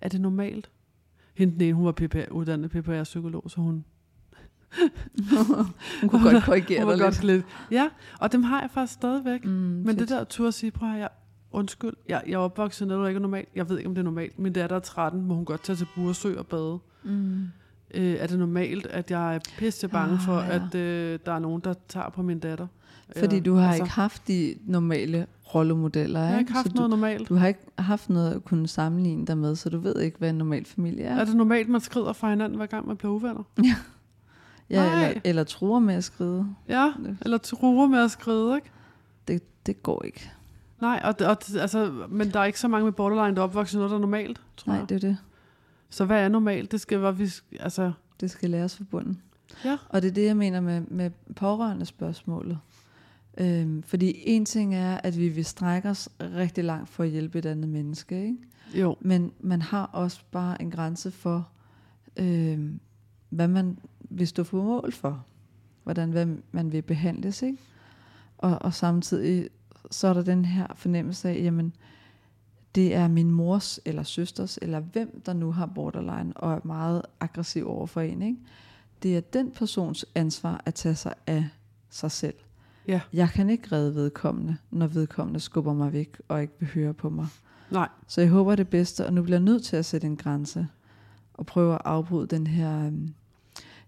Er 0.00 0.08
det 0.08 0.20
normalt? 0.20 0.70
Hende 1.34 1.52
den 1.54 1.60
ene, 1.60 1.72
hun 1.72 1.84
var 1.86 1.92
PPR, 1.92 2.32
uddannet 2.32 2.70
PPR-psykolog, 2.70 3.50
så 3.50 3.60
hun, 3.60 3.84
Hun 6.00 6.08
kunne 6.08 6.30
godt 6.32 6.44
korrigere 6.44 6.84
hun 6.84 6.92
dig 6.92 7.00
godt 7.00 7.22
lidt. 7.22 7.32
lidt. 7.32 7.46
Ja, 7.70 7.88
og 8.20 8.32
dem 8.32 8.42
har 8.42 8.60
jeg 8.60 8.70
faktisk 8.70 8.92
stadigvæk. 8.94 9.44
Mm, 9.44 9.50
Men 9.50 9.86
fedt. 9.86 9.98
det 9.98 10.08
der 10.08 10.24
tur 10.24 10.48
at 10.48 10.54
sige, 10.54 10.70
prøv 10.70 10.92
at 10.92 10.98
jeg, 10.98 11.08
undskyld, 11.56 11.92
jeg, 12.08 12.22
jeg 12.26 12.32
er 12.32 12.38
opvokset 12.38 12.88
noget, 12.88 13.02
der 13.02 13.08
ikke 13.08 13.18
er 13.18 13.22
normalt. 13.22 13.48
Jeg 13.54 13.68
ved 13.68 13.78
ikke, 13.78 13.88
om 13.88 13.94
det 13.94 14.00
er 14.02 14.04
normalt. 14.04 14.38
Min 14.38 14.52
datter 14.52 14.76
er 14.76 14.80
13, 14.80 15.22
må 15.22 15.34
hun 15.34 15.44
godt 15.44 15.62
tage 15.64 15.76
til 15.76 15.86
Buresø 15.94 16.38
og 16.38 16.46
bade. 16.46 16.78
Mm. 17.04 17.42
Øh, 17.94 18.14
er 18.18 18.26
det 18.26 18.38
normalt, 18.38 18.86
at 18.86 19.10
jeg 19.10 19.34
er 19.34 19.38
pisse 19.58 19.88
bange 19.88 20.14
Ah, 20.14 20.20
for, 20.20 20.38
ja. 20.40 20.48
at 20.54 20.74
øh, 20.74 21.18
der 21.26 21.32
er 21.32 21.38
nogen, 21.38 21.60
der 21.64 21.74
tager 21.88 22.10
på 22.10 22.22
min 22.22 22.38
datter? 22.38 22.66
Fordi 23.18 23.36
Eller- 23.36 23.44
du 23.44 23.54
har 23.54 23.68
altså, 23.68 23.82
ikke 23.82 23.94
haft 23.94 24.28
de 24.28 24.54
normale 24.66 25.26
rollemodeller, 25.54 26.20
Jeg 26.20 26.28
har 26.28 26.34
ikke? 26.38 26.40
ikke 26.40 26.52
haft 26.52 26.66
så 26.68 26.74
noget 26.74 26.90
du, 26.90 26.96
normalt. 26.96 27.28
du 27.28 27.34
har 27.34 27.46
ikke 27.46 27.60
haft 27.78 28.10
noget 28.10 28.34
at 28.34 28.44
kunne 28.44 28.68
sammenligne 28.68 29.26
dig 29.26 29.38
med, 29.38 29.56
så 29.56 29.70
du 29.70 29.78
ved 29.78 30.00
ikke, 30.00 30.18
hvad 30.18 30.28
en 30.30 30.34
normal 30.34 30.64
familie 30.64 31.04
er. 31.04 31.16
Er 31.16 31.24
det 31.24 31.36
normalt, 31.36 31.68
man 31.68 31.80
skrider 31.80 32.12
fra 32.12 32.30
hinanden, 32.30 32.56
hver 32.56 32.66
gang 32.66 32.86
man 32.86 32.96
bliver 32.96 33.12
uvenner? 33.12 33.42
ja, 34.70 34.82
Nej. 34.90 35.08
eller, 35.08 35.20
eller 35.24 35.44
truer 35.44 35.78
med 35.80 35.94
at 35.94 36.04
skride. 36.04 36.46
Ja, 36.68 36.92
eller 37.22 37.38
truer 37.38 37.86
med 37.86 37.98
at 37.98 38.10
skride, 38.10 38.54
ikke? 38.56 38.70
Det, 39.28 39.42
det 39.66 39.82
går 39.82 40.02
ikke. 40.04 40.30
Nej, 40.80 41.00
og, 41.04 41.14
og, 41.26 41.36
altså, 41.60 42.06
men 42.08 42.30
der 42.30 42.40
er 42.40 42.44
ikke 42.44 42.60
så 42.60 42.68
mange 42.68 42.84
med 42.84 42.92
borderline, 42.92 43.36
der 43.36 43.42
er 43.42 43.46
opvokset 43.46 43.74
i 43.74 43.76
noget, 43.76 43.90
der 43.90 43.96
er 43.96 44.00
normalt, 44.00 44.40
tror 44.56 44.72
Nej, 44.72 44.80
jeg. 44.80 44.88
det 44.88 44.94
er 44.94 45.08
det. 45.08 45.18
Så 45.90 46.04
hvad 46.04 46.24
er 46.24 46.28
normalt? 46.28 46.72
Det 46.72 46.80
skal 46.80 47.02
være, 47.02 47.16
vi, 47.16 47.30
altså, 47.60 47.92
Det 48.20 48.30
skal 48.30 48.50
læres 48.50 48.76
fra 48.76 48.84
bunden. 48.90 49.22
Ja. 49.64 49.78
Og 49.88 50.02
det 50.02 50.08
er 50.08 50.12
det, 50.14 50.24
jeg 50.24 50.36
mener 50.36 50.60
med, 50.60 50.80
med 50.80 51.10
pårørende 51.36 51.86
spørgsmålet. 51.86 52.58
Øhm, 53.38 53.82
fordi 53.82 54.22
en 54.26 54.44
ting 54.44 54.74
er, 54.74 54.96
at 55.04 55.18
vi 55.18 55.28
vil 55.28 55.44
strække 55.44 55.88
os 55.88 56.08
rigtig 56.20 56.64
langt 56.64 56.88
for 56.88 57.02
at 57.02 57.08
hjælpe 57.10 57.38
et 57.38 57.46
andet 57.46 57.68
menneske. 57.68 58.22
Ikke? 58.22 58.36
jo, 58.74 58.96
Men 59.00 59.32
man 59.40 59.62
har 59.62 59.86
også 59.86 60.20
bare 60.30 60.62
en 60.62 60.70
grænse 60.70 61.10
for, 61.10 61.48
øhm, 62.16 62.80
hvad 63.30 63.48
man 63.48 63.78
vil 64.00 64.28
stå 64.28 64.42
på 64.42 64.62
mål 64.62 64.92
for. 64.92 65.24
Hvordan 65.84 66.10
hvad 66.10 66.26
man 66.52 66.72
vil 66.72 66.82
behandles. 66.82 67.42
Ikke? 67.42 67.58
Og, 68.38 68.58
og 68.62 68.74
samtidig 68.74 69.48
så 69.90 70.08
er 70.08 70.12
der 70.12 70.22
den 70.22 70.44
her 70.44 70.66
fornemmelse 70.74 71.28
af, 71.28 71.34
jamen, 71.42 71.72
det 72.74 72.94
er 72.94 73.08
min 73.08 73.30
mors 73.30 73.80
eller 73.84 74.02
søsters, 74.02 74.58
eller 74.62 74.80
hvem 74.80 75.20
der 75.26 75.32
nu 75.32 75.52
har 75.52 75.66
borderline, 75.66 76.32
og 76.36 76.52
er 76.52 76.60
meget 76.64 77.02
aggressiv 77.20 77.68
over 77.68 77.86
for 77.86 78.00
en. 78.00 78.22
Ikke? 78.22 78.38
Det 79.02 79.16
er 79.16 79.20
den 79.20 79.50
persons 79.50 80.04
ansvar 80.14 80.62
at 80.64 80.74
tage 80.74 80.94
sig 80.94 81.14
af 81.26 81.48
sig 81.90 82.10
selv. 82.10 82.34
Ja. 82.88 83.00
Jeg 83.12 83.28
kan 83.28 83.50
ikke 83.50 83.68
redde 83.72 83.94
vedkommende, 83.94 84.56
når 84.70 84.86
vedkommende 84.86 85.40
skubber 85.40 85.72
mig 85.72 85.92
væk 85.92 86.16
og 86.28 86.42
ikke 86.42 86.54
vil 86.58 86.68
høre 86.68 86.94
på 86.94 87.08
mig. 87.10 87.26
nej, 87.70 87.88
Så 88.06 88.20
jeg 88.20 88.30
håber 88.30 88.54
det 88.54 88.68
bedste, 88.68 89.06
og 89.06 89.12
nu 89.12 89.22
bliver 89.22 89.38
jeg 89.38 89.44
nødt 89.44 89.64
til 89.64 89.76
at 89.76 89.84
sætte 89.84 90.06
en 90.06 90.16
grænse 90.16 90.66
og 91.34 91.46
prøve 91.46 91.74
at 91.74 91.80
afbryde 91.84 92.26
den 92.26 92.46
her 92.46 92.86
um, 92.86 93.14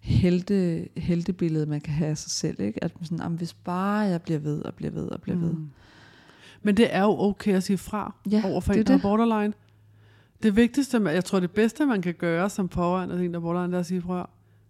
helte, 0.00 0.88
heltebillede, 0.96 1.66
man 1.66 1.80
kan 1.80 1.94
have 1.94 2.10
af 2.10 2.18
sig 2.18 2.30
selv. 2.30 2.60
Ikke? 2.60 2.84
At 2.84 2.92
man 2.96 3.04
sådan, 3.04 3.18
"Jamen, 3.18 3.38
hvis 3.38 3.54
bare 3.54 3.98
jeg 3.98 4.22
bliver 4.22 4.38
ved 4.38 4.62
og 4.62 4.74
bliver 4.74 4.90
ved 4.90 5.08
og 5.08 5.20
bliver 5.22 5.36
mm. 5.36 5.42
ved. 5.42 5.54
Men 6.62 6.76
det 6.76 6.94
er 6.94 7.02
jo 7.02 7.18
okay 7.20 7.54
at 7.54 7.62
sige 7.62 7.78
fra 7.78 8.14
Ja, 8.30 8.42
over 8.44 8.60
for 8.60 8.72
en, 8.72 8.78
der 8.86 8.92
det. 8.92 9.02
borderline. 9.02 9.52
Det 10.42 10.56
vigtigste, 10.56 11.02
jeg 11.04 11.24
tror 11.24 11.40
det 11.40 11.50
bedste, 11.50 11.86
man 11.86 12.02
kan 12.02 12.14
gøre 12.14 12.50
som 12.50 12.68
pårørende 12.68 13.14
af 13.18 13.22
en, 13.22 13.34
der 13.34 13.40
borderline, 13.40 13.68
det 13.72 13.74
er 13.76 13.80
at 13.80 13.86
sige, 13.86 14.00
prøv 14.00 14.26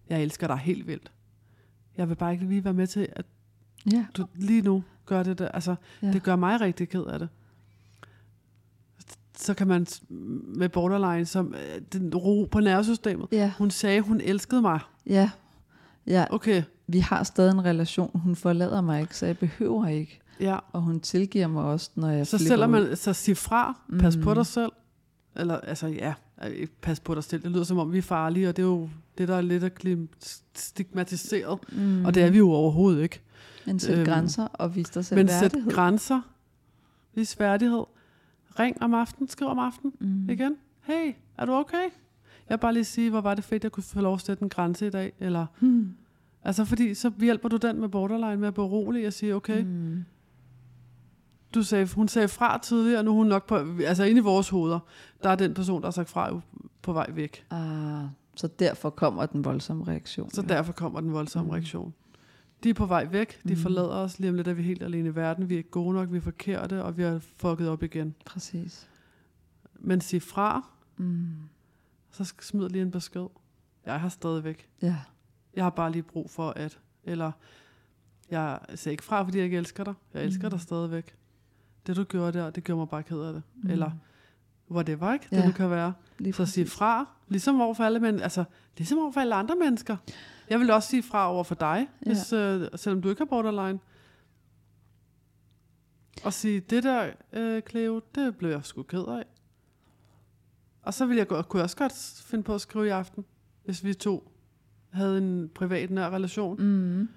jeg 0.08 0.22
elsker 0.22 0.46
dig 0.46 0.56
helt 0.58 0.86
vildt. 0.86 1.12
Jeg 1.96 2.08
vil 2.08 2.14
bare 2.14 2.32
ikke 2.32 2.44
lige 2.46 2.64
være 2.64 2.74
med 2.74 2.86
til, 2.86 3.08
at 3.12 3.26
Ja, 3.92 4.06
du 4.16 4.26
lige 4.34 4.62
nu 4.62 4.84
gør 5.06 5.22
det 5.22 5.38
der. 5.38 5.48
Altså, 5.48 5.74
ja. 6.02 6.12
det 6.12 6.22
gør 6.22 6.36
mig 6.36 6.60
rigtig 6.60 6.88
ked 6.88 7.02
af 7.04 7.18
det. 7.18 7.28
Så 9.36 9.54
kan 9.54 9.66
man 9.66 9.86
med 10.56 10.68
borderline, 10.68 11.26
som 11.26 11.54
øh, 11.54 11.80
den 11.92 12.14
ro 12.14 12.48
på 12.50 12.60
nervesystemet. 12.60 13.28
ja, 13.32 13.52
Hun 13.58 13.70
sagde, 13.70 14.00
hun 14.00 14.20
elskede 14.20 14.62
mig. 14.62 14.80
ja. 15.06 15.30
ja, 16.06 16.24
Okay, 16.30 16.62
vi 16.86 16.98
har 16.98 17.22
stadig 17.22 17.52
en 17.52 17.64
relation. 17.64 18.10
Hun 18.24 18.36
forlader 18.36 18.80
mig 18.80 19.00
ikke, 19.00 19.16
så 19.16 19.26
jeg 19.26 19.38
behøver 19.38 19.86
ikke. 19.86 20.20
Ja. 20.40 20.58
Og 20.72 20.82
hun 20.82 21.00
tilgiver 21.00 21.46
mig 21.46 21.62
også, 21.64 21.90
når 21.94 22.08
jeg 22.08 22.26
Så 22.26 22.38
selvom 22.38 22.70
man 22.70 22.96
så 22.96 23.12
sig 23.12 23.36
fra, 23.36 23.80
pas 24.00 24.16
på 24.16 24.30
Mm. 24.30 24.34
dig 24.34 24.46
selv. 24.46 24.72
Eller 25.36 25.54
altså 25.60 25.86
ja, 25.86 26.14
pas 26.82 27.00
på 27.00 27.14
dig 27.14 27.24
selv. 27.24 27.42
Det 27.42 27.50
lyder 27.50 27.64
som 27.64 27.78
om 27.78 27.92
vi 27.92 27.98
er 27.98 28.02
farlige, 28.02 28.48
og 28.48 28.56
det 28.56 28.62
er 28.62 28.66
jo 28.66 28.88
det, 29.18 29.28
der 29.28 29.36
er 29.36 29.40
lidt 29.40 29.64
stigmatiseret. 30.54 31.58
Mm. 31.72 32.04
Og 32.04 32.14
det 32.14 32.22
er 32.22 32.30
vi 32.30 32.38
jo 32.38 32.50
overhovedet 32.50 33.02
ikke. 33.02 33.20
Men 33.66 33.78
sæt 33.80 33.98
Øhm, 33.98 34.04
grænser 34.06 34.44
og 34.44 34.76
vis 34.76 34.90
dig 34.90 35.04
selv 35.04 35.18
Men 35.18 35.28
sæt 35.28 35.54
grænser. 35.70 36.20
Vis 37.14 37.40
værdighed. 37.40 37.84
Ring 38.58 38.82
om 38.82 38.94
aftenen, 38.94 39.28
skriv 39.28 39.48
om 39.48 39.58
aftenen 39.58 39.92
mm. 40.00 40.30
igen. 40.30 40.56
Hey, 40.84 41.12
er 41.38 41.44
du 41.44 41.52
okay? 41.52 41.76
Jeg 42.48 42.54
vil 42.56 42.58
bare 42.58 42.72
lige 42.72 42.84
sige, 42.84 43.10
hvor 43.10 43.20
var 43.20 43.34
det 43.34 43.44
fedt, 43.44 43.64
jeg 43.64 43.72
kunne 43.72 43.82
få 43.82 44.00
lov 44.00 44.14
at 44.14 44.20
sætte 44.20 44.42
en 44.42 44.48
grænse 44.48 44.86
i 44.86 44.90
dag. 44.90 45.12
Eller, 45.20 45.46
Mm. 45.60 45.88
altså 46.42 46.64
fordi, 46.64 46.94
så 46.94 47.10
hjælper 47.20 47.48
du 47.48 47.56
den 47.56 47.80
med 47.80 47.88
borderline 47.88 48.36
med 48.36 48.48
at 48.48 48.54
berolige 48.54 49.06
og 49.06 49.12
sige, 49.12 49.34
okay, 49.34 49.62
Mm. 49.62 50.04
Du 51.54 51.62
sagde, 51.62 51.86
hun 51.94 52.08
sagde 52.08 52.28
fra 52.28 52.58
tidligere, 52.58 52.98
og 52.98 53.04
nu 53.04 53.10
er 53.10 53.14
hun 53.14 53.26
nok 53.26 53.46
på, 53.46 53.56
altså 53.86 54.04
inde 54.04 54.18
i 54.20 54.22
vores 54.24 54.48
hoveder, 54.48 54.78
der 55.22 55.30
er 55.30 55.34
den 55.36 55.54
person, 55.54 55.80
der 55.82 55.86
har 55.86 55.90
sagt 55.92 56.08
fra 56.10 56.28
jo 56.28 56.40
på 56.82 56.92
vej 56.92 57.06
væk. 57.10 57.46
Ah, 57.50 58.04
så 58.36 58.46
derfor 58.46 58.90
kommer 58.90 59.26
den 59.26 59.44
voldsomme 59.44 59.84
reaktion. 59.86 60.30
Så 60.30 60.42
jo. 60.42 60.48
derfor 60.48 60.72
kommer 60.72 61.00
den 61.00 61.12
voldsomme 61.12 61.46
Mm. 61.48 61.50
reaktion. 61.52 61.94
De 62.64 62.70
er 62.70 62.74
på 62.74 62.86
vej 62.86 63.04
væk, 63.10 63.40
de 63.48 63.54
Mm. 63.54 63.60
forlader 63.60 63.88
os, 63.88 64.18
lige 64.18 64.28
om 64.30 64.34
lidt 64.36 64.48
er 64.48 64.52
vi 64.52 64.62
helt 64.62 64.82
alene 64.82 65.08
i 65.08 65.14
verden, 65.14 65.48
vi 65.48 65.54
er 65.54 65.58
ikke 65.58 65.70
gode 65.70 65.94
nok, 65.94 66.12
vi 66.12 66.16
er 66.16 66.20
forkerte, 66.20 66.84
og 66.84 66.96
vi 66.96 67.02
har 67.02 67.18
fucket 67.36 67.68
op 67.68 67.82
igen. 67.82 68.14
Præcis. 68.26 68.88
Men 69.74 70.00
sig 70.00 70.22
fra, 70.22 70.68
Mm. 70.96 71.26
så 72.10 72.32
smid 72.40 72.68
lige 72.68 72.82
en 72.82 72.90
besked. 72.90 73.26
Jeg 73.86 74.00
har 74.00 74.08
stadigvæk. 74.08 74.68
Ja. 74.82 74.96
Jeg 75.54 75.64
har 75.64 75.70
bare 75.70 75.92
lige 75.92 76.02
brug 76.02 76.30
for 76.30 76.50
at, 76.50 76.78
eller 77.04 77.32
jeg 78.30 78.58
siger 78.74 78.92
ikke 78.92 79.04
fra, 79.04 79.22
fordi 79.22 79.38
jeg 79.38 79.44
ikke 79.44 79.56
elsker 79.56 79.84
dig. 79.84 79.94
Jeg 80.14 80.24
elsker 80.24 80.48
Mm. 80.48 80.50
dig 80.50 80.60
stadigvæk. 80.60 81.14
Det 81.88 81.96
du 81.96 82.04
gjorde 82.04 82.38
der, 82.38 82.50
det 82.50 82.64
gjorde 82.64 82.78
mig 82.78 82.88
bare 82.88 83.02
ked 83.02 83.20
af 83.20 83.32
det. 83.32 83.42
Mm. 83.62 83.70
Eller 83.70 83.90
whatever, 84.70 85.12
ikke? 85.12 85.26
Det 85.30 85.36
Ja, 85.36 85.46
nu 85.46 85.52
kan 85.52 85.70
være. 85.70 85.92
Lige 86.18 86.32
Så 86.32 86.36
sig 86.36 86.44
præcis. 86.44 86.72
fra, 86.78 87.08
ligesom 87.28 87.60
over 87.60 87.74
for 87.74 87.84
alle, 87.84 88.00
men, 88.00 88.20
altså, 88.20 88.44
ligesom 88.76 88.98
over 88.98 89.12
for 89.12 89.20
alle 89.20 89.34
andre 89.34 89.56
mennesker. 89.56 89.96
Jeg 90.50 90.60
vil 90.60 90.70
også 90.70 90.88
sige 90.88 91.02
fra 91.02 91.32
over 91.32 91.44
for 91.44 91.54
dig, 91.54 91.88
Ja. 92.06 92.10
hvis, 92.10 92.32
øh, 92.32 92.68
selvom 92.76 93.02
du 93.02 93.08
ikke 93.08 93.20
har 93.20 93.26
borderline. 93.26 93.78
Og 96.24 96.32
sige, 96.32 96.60
det 96.60 96.82
der, 96.82 97.10
øh, 97.32 97.62
Cleo, 97.70 98.00
det 98.14 98.36
blev 98.36 98.50
jeg 98.50 98.64
sgu 98.64 98.82
ked 98.82 99.04
af. 99.08 99.24
Og 100.82 100.94
så 100.94 101.06
ville 101.06 101.18
jeg, 101.18 101.28
godt- 101.28 101.48
kunne 101.48 101.58
jeg 101.58 101.64
også 101.64 101.76
godt 101.76 102.22
finde 102.26 102.44
på 102.44 102.54
at 102.54 102.60
skrive 102.60 102.86
i 102.86 102.88
aften, 102.90 103.24
hvis 103.64 103.84
vi 103.84 103.94
to 103.94 104.32
havde 104.92 105.18
en 105.18 105.48
privat 105.54 105.90
nær 105.90 106.10
relation. 106.10 106.62
Mm. 106.62 107.08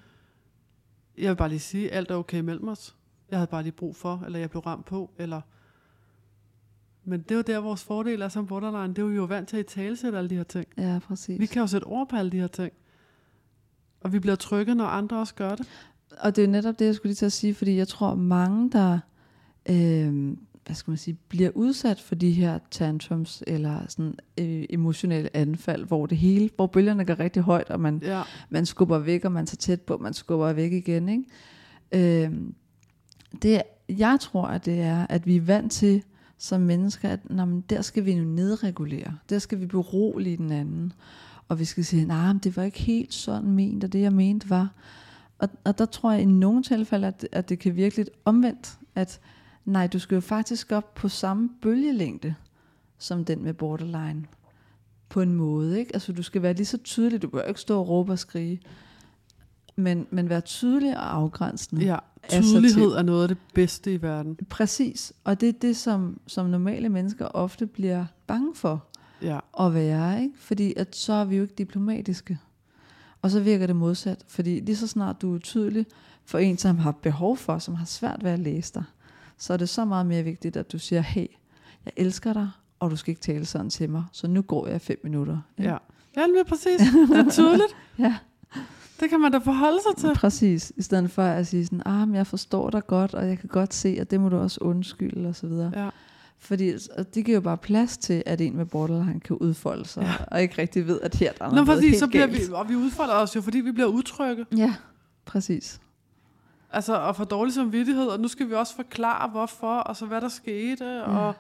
Jeg 1.18 1.30
vil 1.30 1.36
bare 1.36 1.50
lige 1.50 1.60
sige, 1.60 1.92
alt 1.92 2.12
er 2.12 2.16
okay 2.16 2.40
mellem 2.40 2.68
os. 2.68 2.96
Jeg 3.32 3.40
havde 3.40 3.48
bare 3.48 3.64
lige 3.64 3.72
brug 3.72 3.96
for, 3.96 4.24
eller 4.26 4.40
jeg 4.40 4.50
blev 4.50 4.62
ramt 4.62 4.86
på, 4.86 5.10
eller 5.18 5.42
Men 7.04 7.22
det 7.22 7.32
er 7.32 7.36
jo 7.36 7.42
der, 7.42 7.60
vores 7.60 7.84
fordel 7.84 8.22
er 8.22 8.28
som 8.28 8.48
borderline. 8.48 8.94
Det 8.94 9.02
er 9.02 9.06
jo, 9.06 9.10
jo 9.10 9.24
vant 9.24 9.50
til 9.50 9.58
at 9.58 9.66
talesætte 9.66 10.18
alle 10.18 10.30
de 10.30 10.36
her 10.36 10.44
ting. 10.44 10.68
Ja, 10.78 11.00
præcis. 11.08 11.40
Vi 11.40 11.46
kan 11.46 11.62
jo 11.62 11.68
sætte 11.68 11.86
ord 11.86 12.10
på 12.10 12.16
alle 12.16 12.32
de 12.32 12.40
her 12.40 12.48
ting. 12.48 12.74
Og 14.02 14.14
vi 14.14 14.20
bliver 14.20 14.36
trygge, 14.36 14.76
når 14.76 14.86
andre 14.86 15.18
også 15.18 15.36
gør 15.36 15.56
det. 15.56 15.68
Og 16.20 16.36
det 16.36 16.42
er 16.42 16.46
jo 16.46 16.52
netop 16.52 16.80
det, 16.80 16.86
jeg 16.86 16.96
skulle 16.96 17.10
lige 17.10 17.16
til 17.16 17.26
at 17.26 17.32
sige, 17.32 17.54
fordi 17.54 17.78
jeg 17.78 17.88
tror, 17.88 18.16
mange, 18.16 18.72
der 18.72 19.00
øh, 19.70 20.38
hvad 20.66 20.76
skal 20.76 20.92
man 20.92 20.98
sige, 20.98 21.18
bliver 21.28 21.50
udsat 21.56 22.00
for 22.00 22.16
de 22.16 22.32
her 22.32 22.60
tantrums, 22.72 23.44
eller 23.48 23.80
sådan 23.88 24.16
øh, 24.38 24.66
emotionelle 24.70 25.36
anfald, 25.38 25.86
hvor 25.86 26.06
det 26.06 26.18
hele, 26.18 26.50
hvor 26.56 26.68
bølgerne 26.68 27.06
går 27.06 27.20
rigtig 27.20 27.44
højt, 27.44 27.70
og 27.70 27.80
man, 27.80 28.02
Ja, 28.04 28.22
man 28.50 28.66
skubber 28.66 28.98
væk, 29.00 29.26
og 29.26 29.32
man 29.32 29.46
tager 29.46 29.58
tæt 29.58 29.82
på, 29.82 29.98
man 29.98 30.14
skubber 30.14 30.54
væk 30.54 30.72
igen. 30.72 31.10
Ikke? 31.10 32.24
Øh, 32.26 32.32
det, 33.42 33.62
jeg 33.90 34.18
tror, 34.22 34.46
at 34.46 34.66
det 34.66 34.82
er, 34.82 35.08
at 35.10 35.26
vi 35.26 35.36
er 35.36 35.42
vant 35.42 35.72
til 35.72 36.04
som 36.38 36.62
mennesker, 36.62 37.10
at 37.10 37.30
når 37.30 37.46
men 37.46 37.62
der 37.62 37.82
skal 37.82 38.06
vi 38.06 38.16
nu 38.16 38.24
nedregulere. 38.24 39.18
Der 39.30 39.40
skal 39.40 39.60
vi 39.60 39.66
berolige 39.66 40.38
den 40.38 40.52
anden. 40.52 40.94
Og 41.48 41.60
vi 41.60 41.66
skal 41.66 41.86
sige, 41.86 42.06
nej, 42.06 42.34
nah, 42.34 42.44
det 42.44 42.58
var 42.58 42.64
ikke 42.64 42.80
helt 42.80 43.14
sådan 43.14 43.52
ment, 43.52 43.84
og 43.84 43.94
det 43.94 44.02
jeg 44.02 44.14
mente 44.14 44.50
var. 44.50 44.70
Og, 45.40 45.50
og 45.64 45.78
der 45.78 45.86
tror 45.86 46.12
jeg 46.12 46.22
i 46.22 46.26
nogle 46.26 46.64
tilfælde, 46.64 47.08
at, 47.08 47.28
at 47.32 47.50
det 47.50 47.60
kan 47.60 47.76
virkelig 47.76 48.06
omvendt, 48.26 48.80
at 48.96 49.20
nej, 49.66 49.88
du 49.88 50.00
skal 50.00 50.16
jo 50.16 50.22
faktisk 50.22 50.72
op 50.72 50.96
på 50.96 51.10
samme 51.10 51.50
bølgelængde, 51.62 52.36
som 52.98 53.26
den 53.26 53.44
med 53.44 53.54
borderline. 53.54 54.26
På 55.10 55.22
en 55.22 55.34
måde, 55.36 55.80
ikke? 55.80 55.92
Altså 55.94 56.14
du 56.14 56.24
skal 56.24 56.42
være 56.42 56.54
lige 56.54 56.66
så 56.66 56.78
tydelig, 56.78 57.22
du 57.22 57.30
bør 57.30 57.44
ikke 57.44 57.60
stå 57.60 57.80
og 57.80 57.90
råbe 57.90 58.12
og 58.12 58.20
skrige, 58.20 58.62
men, 59.82 60.08
men 60.12 60.30
være 60.30 60.42
tydelig 60.42 60.98
og 60.98 61.16
afgrænsende. 61.16 61.86
ja. 61.86 61.98
så 62.30 62.42
Tydelighed 62.42 62.90
til- 62.90 62.98
er 62.98 63.02
noget 63.02 63.22
af 63.22 63.28
det 63.28 63.38
bedste 63.54 63.94
i 63.94 64.02
verden. 64.02 64.38
Præcis, 64.50 65.14
og 65.24 65.42
det 65.42 65.50
er 65.50 65.54
det, 65.62 65.78
som, 65.78 66.20
som 66.28 66.46
normale 66.46 66.90
mennesker 66.90 67.26
ofte 67.26 67.68
bliver 67.68 68.06
bange 68.28 68.56
for 68.56 68.84
Ja, 69.22 69.40
at 69.60 69.74
være, 69.74 70.22
ikke? 70.24 70.34
fordi 70.38 70.74
at 70.78 70.96
så 70.96 71.14
er 71.14 71.26
vi 71.26 71.36
jo 71.36 71.42
ikke 71.42 71.54
diplomatiske. 71.58 72.38
Og 73.22 73.32
så 73.32 73.40
virker 73.40 73.68
det 73.68 73.76
modsat, 73.76 74.24
fordi 74.28 74.60
lige 74.60 74.76
så 74.76 74.88
snart 74.88 75.22
du 75.22 75.36
er 75.36 75.40
tydelig 75.40 75.86
for 76.26 76.38
en, 76.38 76.58
som 76.58 76.78
har 76.78 76.92
behov 76.92 77.38
for, 77.38 77.58
som 77.60 77.76
har 77.76 77.86
svært 77.86 78.24
ved 78.24 78.32
at 78.32 78.40
læse 78.40 78.74
dig, 78.74 78.84
så 79.38 79.54
er 79.54 79.58
det 79.58 79.70
så 79.70 79.86
meget 79.86 80.06
mere 80.06 80.24
vigtigt, 80.24 80.58
at 80.58 80.72
du 80.72 80.80
siger, 80.80 81.02
hey, 81.02 81.28
jeg 81.86 81.94
elsker 81.98 82.34
dig, 82.34 82.50
og 82.80 82.92
du 82.92 82.96
skal 82.96 83.12
ikke 83.12 83.22
tale 83.22 83.46
sådan 83.46 83.70
til 83.70 83.90
mig, 83.90 84.04
så 84.12 84.28
nu 84.28 84.42
går 84.42 84.68
jeg 84.68 84.82
fem 84.82 85.00
minutter. 85.04 85.38
ikke? 85.58 85.70
ja. 85.72 85.78
Ja, 86.18 86.28
men 86.28 86.46
præcis. 86.48 86.80
Det 87.10 87.18
er 87.20 87.30
tydeligt. 87.30 87.76
ja. 88.00 88.16
Det 89.02 89.10
kan 89.10 89.22
man 89.22 89.32
da 89.32 89.38
forholde 89.38 89.80
sig 89.88 89.98
til. 89.98 90.20
Præcis, 90.20 90.74
i 90.78 90.82
stedet 90.82 91.12
for 91.12 91.24
at 91.24 91.48
sige 91.48 91.66
sådan, 91.66 91.82
ah, 91.86 92.08
men 92.08 92.16
jeg 92.16 92.28
forstår 92.28 92.70
dig 92.70 92.88
godt, 92.88 93.14
og 93.14 93.28
jeg 93.28 93.40
kan 93.40 93.50
godt 93.50 93.74
se, 93.74 93.98
at 94.00 94.12
det 94.12 94.20
må 94.20 94.30
du 94.30 94.38
også 94.38 94.58
undskylde, 94.62 95.30
og 95.30 95.36
så 95.36 95.48
videre. 95.48 95.72
Ja. 95.76 95.90
Fordi 96.40 96.74
og 96.98 97.16
det 97.16 97.26
giver 97.26 97.36
jo 97.36 97.42
bare 97.42 97.58
plads 97.58 97.98
til, 97.98 98.24
at 98.26 98.42
en 98.42 98.58
med 98.58 98.66
borderline 98.66 99.20
kan 99.20 99.36
udfolde 99.36 99.86
sig, 99.86 100.04
ja. 100.04 100.14
og 100.32 100.42
ikke 100.42 100.62
rigtig 100.62 100.88
ved, 100.88 101.02
at 101.02 101.16
her 101.16 101.32
der 101.34 101.46
er 101.46 101.50
Nå, 101.50 101.56
noget 101.56 101.68
præcis, 101.68 102.00
så 102.00 102.08
bliver 102.08 102.28
galt. 102.28 102.50
vi, 102.50 102.54
og 102.54 102.70
vi 102.70 102.76
udfolder 102.76 103.14
os 103.14 103.36
jo, 103.36 103.42
fordi 103.42 103.60
vi 103.60 103.72
bliver 103.72 103.88
utrygge. 103.88 104.46
Ja, 104.58 104.76
præcis. 105.26 105.82
Altså, 106.72 106.98
og 106.98 107.16
for 107.16 107.24
dårlig 107.24 107.54
samvittighed, 107.54 108.08
og 108.08 108.20
nu 108.20 108.28
skal 108.28 108.50
vi 108.50 108.54
også 108.54 108.76
forklare, 108.76 109.30
hvorfor, 109.30 109.78
og 109.78 109.96
så 109.96 110.06
hvad 110.06 110.22
der 110.22 110.30
skete, 110.30 110.86
ja. 110.86 111.02
og 111.02 111.36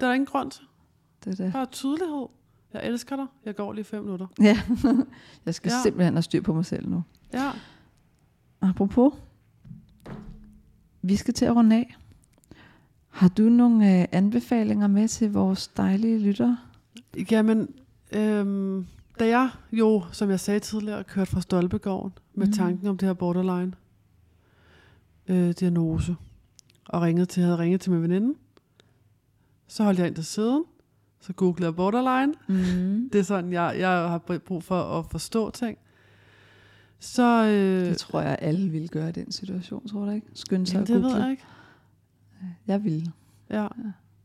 der 0.00 0.06
er 0.06 0.12
ingen 0.12 0.26
grund 0.26 0.50
til. 0.50 0.62
Det 1.24 1.40
er 1.40 1.44
det. 1.44 1.52
Bare 1.52 1.66
tydelighed. 1.66 2.26
Jeg 2.72 2.86
elsker 2.86 3.16
dig. 3.16 3.26
Jeg 3.44 3.56
går 3.56 3.72
lige 3.72 3.84
fem 3.84 4.02
minutter. 4.04 4.26
Ja, 4.40 4.60
jeg 5.46 5.54
skal 5.54 5.70
Ja. 5.70 5.82
simpelthen 5.82 6.14
have 6.14 6.22
styr 6.22 6.42
på 6.42 6.54
mig 6.54 6.64
selv 6.64 6.88
nu. 6.88 7.02
Ja. 7.32 7.50
Apropos, 8.60 9.12
vi 11.02 11.16
skal 11.16 11.34
til 11.34 11.44
at 11.44 11.56
runde 11.56 11.76
af. 11.76 11.96
Har 13.08 13.28
du 13.28 13.42
nogle 13.42 14.00
øh, 14.00 14.06
anbefalinger 14.12 14.86
med 14.86 15.08
til 15.08 15.32
vores 15.32 15.68
dejlige 15.68 16.18
lyttere? 16.18 16.58
Jamen, 17.30 17.68
øhm, 18.12 18.86
da 19.18 19.26
jeg 19.28 19.50
jo, 19.72 20.04
som 20.12 20.30
jeg 20.30 20.40
sagde 20.40 20.60
tidligere, 20.60 21.04
kørte 21.04 21.30
fra 21.30 21.40
Stolpegården 21.40 22.12
med 22.34 22.46
Mhm. 22.46 22.52
tanken 22.52 22.86
om 22.86 22.98
det 22.98 23.06
her 23.08 23.14
borderline 23.14 23.72
øh, 25.28 25.50
diagnose, 25.60 26.16
og 26.88 27.02
ringede 27.02 27.26
til, 27.26 27.42
havde 27.42 27.58
ringet 27.58 27.80
til 27.80 27.92
min 27.92 28.02
veninde, 28.02 28.34
så 29.68 29.84
holdt 29.84 29.98
jeg 29.98 30.06
ind 30.06 30.14
til 30.14 30.24
siden, 30.24 30.64
så 31.20 31.32
googlede 31.32 31.66
jeg 31.66 31.76
borderline. 31.76 32.34
Mm. 32.48 33.10
Det 33.12 33.18
er 33.18 33.22
sådan, 33.22 33.52
jeg, 33.52 33.76
jeg 33.78 33.90
har 33.90 34.18
brug 34.46 34.62
for 34.62 34.98
at 34.98 35.06
forstå 35.10 35.50
ting. 35.50 35.78
Så, 36.98 37.44
øh, 37.44 37.86
Det 37.86 37.96
tror 37.98 38.20
jeg, 38.20 38.38
alle 38.40 38.70
ville 38.70 38.88
gøre 38.88 39.08
i 39.08 39.12
den 39.12 39.32
situation, 39.32 39.88
tror 39.88 40.04
du 40.04 40.10
ikke? 40.10 40.26
Skynde 40.34 40.66
sig 40.66 40.74
jamen, 40.74 40.82
at 40.82 40.88
det 40.88 41.02
ved 41.02 41.20
jeg 41.22 41.30
ikke. 41.30 41.44
Jeg 42.66 42.84
ville. 42.84 43.12
Ja. 43.50 43.66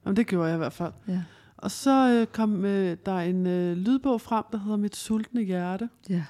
Jamen, 0.06 0.16
det 0.18 0.28
gjorde 0.28 0.48
jeg 0.48 0.56
i 0.56 0.58
hvert 0.58 0.74
fald. 0.74 0.94
Ja. 1.08 1.22
Og 1.58 1.72
så 1.72 2.10
øh, 2.10 2.28
kom 2.28 2.66
øh, 2.66 2.98
der 3.06 3.18
en 3.20 3.48
øh, 3.48 3.78
lydbog 3.78 4.22
frem, 4.22 4.44
der 4.52 4.58
hedder 4.58 4.78
Mit 4.78 4.96
sultne 4.96 5.42
hjerte. 5.42 5.90
Ja. 6.10 6.24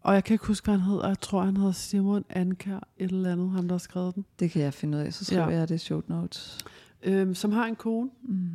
Og 0.00 0.14
jeg 0.14 0.24
kan 0.24 0.34
ikke 0.34 0.46
huske, 0.46 0.64
hvad 0.64 0.78
han 0.78 0.88
hedder. 0.90 1.08
Jeg 1.08 1.20
tror, 1.20 1.42
han 1.44 1.56
hedder 1.56 1.72
Simon 1.72 2.24
Anker, 2.30 2.80
et 2.98 3.10
eller 3.10 3.32
andet, 3.32 3.50
ham 3.50 3.68
der 3.68 3.74
har 3.74 3.78
skrevet 3.78 4.14
den. 4.14 4.24
Det 4.38 4.50
kan 4.50 4.62
jeg 4.62 4.74
finde 4.74 4.98
ud 4.98 5.02
af, 5.02 5.12
så 5.14 5.24
skriver 5.24 5.42
Ja. 5.42 5.50
ja. 5.50 5.58
jeg 5.58 5.68
det 5.68 5.74
i 5.74 5.78
show 5.78 6.02
notes. 6.06 6.58
Øhm, 7.02 7.34
som 7.34 7.52
har 7.52 7.64
en 7.66 7.76
kone, 7.76 8.10
Mm. 8.22 8.48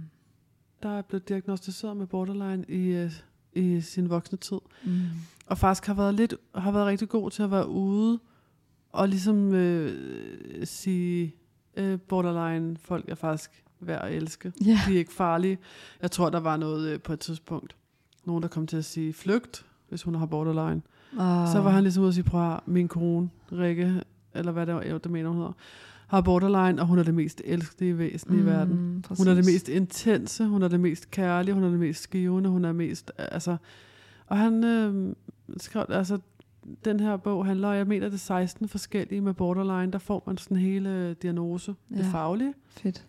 Der 0.83 0.97
er 0.97 1.01
blevet 1.01 1.29
diagnostiseret 1.29 1.97
med 1.97 2.07
borderline 2.07 2.65
i, 2.67 2.87
øh, 2.87 3.11
i 3.53 3.81
sin 3.81 4.09
voksne 4.09 4.37
tid. 4.37 4.57
Mm. 4.83 5.01
Og 5.45 5.57
faktisk 5.57 5.87
har 5.87 5.93
været, 5.93 6.13
lidt, 6.13 6.33
har 6.55 6.71
været 6.71 6.85
rigtig 6.85 7.09
god 7.09 7.31
til 7.31 7.43
at 7.43 7.51
være 7.51 7.67
ude 7.67 8.19
og 8.91 9.09
ligesom 9.09 9.53
øh, 9.53 10.65
sige, 10.67 11.35
øh, 11.77 11.99
borderline 11.99 12.77
folk 12.77 13.09
er 13.09 13.15
faktisk 13.15 13.63
værd 13.79 14.05
at 14.05 14.13
elske. 14.13 14.53
Ja. 14.65 14.79
De 14.87 14.93
er 14.93 14.97
ikke 14.97 15.13
farlige. 15.13 15.57
Jeg 16.01 16.11
tror, 16.11 16.29
der 16.29 16.39
var 16.39 16.57
noget 16.57 16.89
øh, 16.89 16.99
på 16.99 17.13
et 17.13 17.19
tidspunkt. 17.19 17.75
Nogen, 18.25 18.43
der 18.43 18.49
kom 18.49 18.67
til 18.67 18.77
at 18.77 18.85
sige 18.85 19.13
flygt, 19.13 19.65
hvis 19.89 20.03
hun 20.03 20.15
har 20.15 20.25
borderline. 20.25 20.81
Og, 21.17 21.47
Så 21.47 21.61
var 21.61 21.69
han 21.69 21.83
ligesom 21.83 22.01
ude 22.03 22.09
og 22.09 22.13
sige, 22.13 22.23
prøv 22.23 22.59
min 22.65 22.87
kone, 22.87 23.29
Rikke, 23.51 24.03
eller 24.33 24.51
hvad 24.51 24.65
det 24.65 24.75
var, 24.75 24.97
det 24.97 25.11
mener 25.11 25.29
hun 25.29 25.37
hedder, 25.37 25.53
har 26.11 26.21
borderline, 26.21 26.81
og 26.81 26.87
hun 26.87 26.99
er 26.99 27.03
det 27.03 27.13
mest 27.13 27.41
elskede 27.45 27.97
væsen 27.97 28.33
mm, 28.33 28.39
i 28.39 28.45
verden. 28.45 29.05
Hun 29.17 29.27
er 29.27 29.33
det 29.33 29.45
mest 29.45 29.69
intense, 29.69 30.45
hun 30.45 30.61
er 30.63 30.67
det 30.67 30.79
mest 30.79 31.11
kærlige, 31.11 31.53
hun 31.53 31.63
er 31.63 31.69
det 31.69 31.79
mest 31.79 32.03
skivende, 32.03 32.49
hun 32.49 32.65
er 32.65 32.71
mest, 32.71 33.11
altså, 33.17 33.57
og 34.27 34.37
han 34.37 34.63
øh, 34.63 35.15
skrev, 35.57 35.85
altså, 35.89 36.19
den 36.85 36.99
her 36.99 37.17
bog 37.17 37.45
handler, 37.45 37.71
jeg 37.71 37.87
mener, 37.87 38.05
det 38.05 38.13
er 38.13 38.17
16 38.17 38.67
forskellige 38.67 39.21
med 39.21 39.33
borderline, 39.33 39.91
der 39.91 39.97
får 39.97 40.23
man 40.27 40.37
sådan 40.37 40.57
hele 40.57 41.13
diagnose, 41.13 41.75
ja. 41.91 41.97
det 41.97 42.05
faglige. 42.05 42.53
Fedt. 42.69 43.07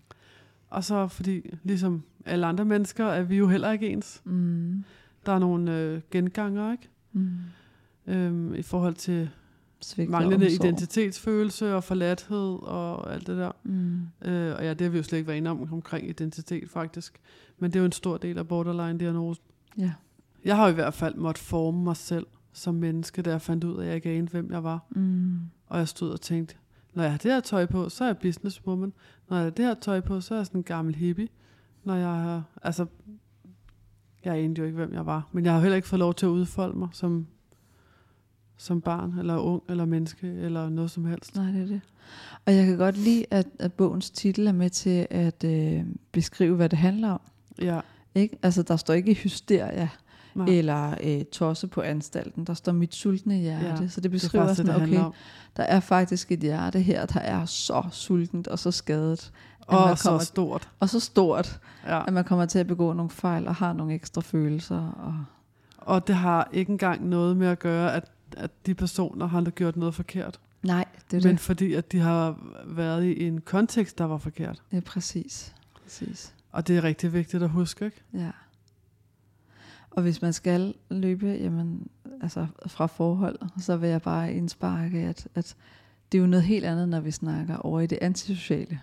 Og 0.71 0.85
så 0.85 1.09
fordi, 1.09 1.55
ligesom 1.62 2.03
alle 2.27 2.47
andre 2.47 2.65
mennesker, 2.65 3.07
er 3.07 3.23
vi 3.23 3.37
jo 3.37 3.49
heller 3.49 3.73
ikke 3.73 3.88
ens. 3.88 4.23
Mm. 4.25 4.85
Der 5.27 5.33
er 5.33 5.38
nogle 5.38 5.79
øh, 5.79 6.01
genganger, 6.11 6.73
ikke? 6.73 6.88
Mm. 7.12 7.31
Øhm, 8.07 8.55
I 8.55 8.62
forhold 8.62 8.95
til 8.95 9.31
Svigt 9.83 10.09
og 10.09 10.11
manglende 10.11 10.47
omsorg. 10.47 10.64
identitetsfølelse 10.64 11.75
og 11.75 11.85
forladthed 11.85 12.62
og 12.62 13.14
alt 13.14 13.27
det 13.27 13.37
der. 13.37 13.53
Mm. 13.62 14.29
Øh, 14.31 14.57
og 14.57 14.64
ja, 14.64 14.71
det 14.71 14.81
har 14.81 14.88
vi 14.88 14.97
jo 14.97 15.03
slet 15.03 15.18
ikke 15.18 15.29
været 15.29 15.37
inde 15.37 15.51
om 15.51 15.73
omkring 15.73 16.09
identitet 16.09 16.71
faktisk. 16.71 17.21
Men 17.59 17.71
det 17.71 17.77
er 17.77 17.81
jo 17.81 17.87
en 17.87 17.92
stor 17.92 18.16
del 18.16 18.38
af 18.38 18.49
borderline-diagnosen. 18.49 19.45
Ja. 19.79 19.92
Jeg 20.45 20.57
har 20.57 20.68
i 20.68 20.73
hvert 20.73 20.95
fald 20.95 21.14
måttet 21.14 21.45
forme 21.45 21.85
mig 21.85 21.97
selv 21.97 22.27
som 22.53 22.75
menneske, 22.75 23.23
da 23.23 23.31
jeg 23.31 23.42
fandt 23.42 23.64
ud 23.64 23.77
af, 23.77 23.83
at 23.83 23.87
jeg 23.87 23.95
ikke 23.95 24.11
anede, 24.11 24.31
hvem 24.31 24.53
jeg 24.53 24.64
var. 24.64 24.87
Mm. 24.90 25.38
Og 25.66 25.79
jeg 25.79 25.88
stod 25.88 26.11
og 26.11 26.21
tænkte, 26.21 26.55
når 26.95 27.03
jeg 27.03 27.12
har 27.12 27.18
det 27.18 27.33
her 27.33 27.40
tøj 27.40 27.66
på, 27.66 27.88
så 27.88 28.05
er 28.05 28.09
jeg 28.09 28.18
businesswoman. 28.18 28.92
Når 29.29 29.37
jeg 29.37 29.45
har 29.45 29.51
det 29.51 29.64
her 29.64 29.75
tøj 29.75 30.01
på, 30.01 30.21
så 30.21 30.35
er 30.35 30.38
jeg 30.38 30.47
sådan 30.47 30.59
en 30.59 30.64
gammel 30.64 30.95
hippie. 30.95 31.29
Når 31.85 31.95
jeg 31.95 32.09
har, 32.09 32.42
altså, 32.62 32.87
jeg 34.25 34.38
anede 34.38 34.59
jo 34.59 34.64
ikke, 34.64 34.77
hvem 34.77 34.95
jeg 34.95 35.07
var. 35.07 35.29
Men 35.33 35.45
jeg 35.45 35.53
har 35.53 35.61
heller 35.61 35.77
ikke 35.77 35.88
fået 35.88 35.99
lov 35.99 36.14
til 36.14 36.27
at 36.27 36.31
udfolde 36.31 36.79
mig 36.79 36.88
som, 36.92 37.27
som 38.62 38.81
barn, 38.81 39.18
eller 39.18 39.37
ung, 39.37 39.62
eller 39.68 39.85
menneske, 39.85 40.27
eller 40.27 40.68
noget 40.68 40.90
som 40.90 41.05
helst. 41.05 41.37
Nej, 41.37 41.51
det 41.51 41.62
er 41.62 41.66
det. 41.66 41.81
Og 42.46 42.55
jeg 42.55 42.66
kan 42.66 42.77
godt 42.77 42.96
lide, 42.98 43.25
at, 43.31 43.46
at 43.59 43.72
bogens 43.72 44.11
titel 44.11 44.46
er 44.46 44.53
med 44.53 44.70
til 44.70 45.07
at 45.11 45.44
øh, 45.44 45.85
beskrive, 46.12 46.57
hvad 46.57 46.68
det 46.68 46.79
handler 46.79 47.11
om. 47.11 47.20
Ja, 47.62 47.81
Ikke? 48.14 48.38
Altså, 48.42 48.62
der 48.62 48.77
står 48.77 48.94
ikke 48.94 49.14
hysteria 49.14 49.88
nej, 50.35 50.46
eller 50.48 50.94
øh, 51.03 51.25
tosse 51.25 51.66
på 51.66 51.81
anstalten. 51.81 52.44
Der 52.44 52.55
står 52.55 52.72
mit 52.72 52.94
sultne 52.94 53.35
hjerte. 53.35 53.83
Ja, 53.83 53.88
så 53.88 54.01
det 54.01 54.07
er 54.07 54.11
beskriver 54.11 54.46
det, 54.46 54.57
sådan, 54.57 54.75
det 54.81 54.83
okay, 54.83 54.98
om. 54.98 55.12
der 55.57 55.62
er 55.62 55.81
faktisk 55.81 56.33
et 56.33 56.38
hjerte 56.40 56.81
her, 56.81 57.07
der 57.07 57.20
er 57.20 57.44
så 57.44 57.83
sultent 57.90 58.48
og 58.48 58.59
så 58.59 58.70
skadet. 58.70 59.33
Og 59.66 59.87
man 59.88 59.96
så 59.96 60.05
kommer- 60.09 60.20
stort. 60.20 60.68
Og 60.81 60.88
så 60.88 61.01
stort, 61.01 61.61
Ja. 61.87 62.07
at 62.07 62.12
man 62.12 62.25
kommer 62.25 62.46
til 62.46 62.59
at 62.59 62.66
begå 62.66 62.92
nogle 62.92 63.11
fejl 63.11 63.48
og 63.48 63.55
har 63.55 63.72
nogle 63.72 63.94
ekstra 63.94 64.20
følelser. 64.20 64.90
Og, 64.90 65.25
Og 65.79 66.07
det 66.07 66.14
har 66.16 66.48
ikke 66.53 66.70
engang 66.72 67.09
noget 67.09 67.37
med 67.37 67.46
at 67.46 67.59
gøre, 67.59 67.94
at, 67.94 68.11
at 68.35 68.66
de 68.66 68.75
personer 68.75 69.27
har 69.27 69.51
gjort 69.51 69.77
noget 69.77 69.95
forkert. 69.95 70.40
nej, 70.62 70.85
det 71.11 71.16
er 71.16 71.29
men 71.29 71.33
det. 71.33 71.40
fordi, 71.40 71.75
at 71.75 71.92
de 71.92 71.99
har 71.99 72.38
været 72.66 73.05
i 73.05 73.27
en 73.27 73.40
kontekst, 73.40 73.99
der 73.99 74.05
var 74.05 74.18
forkert. 74.18 74.62
Ja, 74.73 74.81
præcis. 74.81 75.55
præcis. 75.83 76.35
Og 76.53 76.68
det 76.68 76.77
er 76.77 76.85
rigtig 76.85 77.12
vigtigt 77.12 77.42
at 77.42 77.51
huske, 77.51 77.85
ikke? 77.85 78.03
Ja. 78.14 78.31
Og 79.90 80.03
hvis 80.03 80.23
man 80.23 80.33
skal 80.33 80.75
løbe 80.90 81.27
jamen, 81.27 81.88
altså 82.21 82.47
fra 82.66 82.87
forhold, 82.87 83.38
så 83.61 83.77
vil 83.77 83.88
jeg 83.88 84.03
bare 84.03 84.33
indsparke, 84.33 84.99
at, 84.99 85.29
at 85.35 85.57
det 86.12 86.18
er 86.18 86.23
jo 86.23 86.27
noget 86.27 86.45
helt 86.45 86.64
andet, 86.64 86.88
når 86.88 87.01
vi 87.01 87.11
snakker 87.11 87.57
over 87.57 87.81
i 87.81 87.87
det 87.87 87.99
antisociale. 88.01 88.81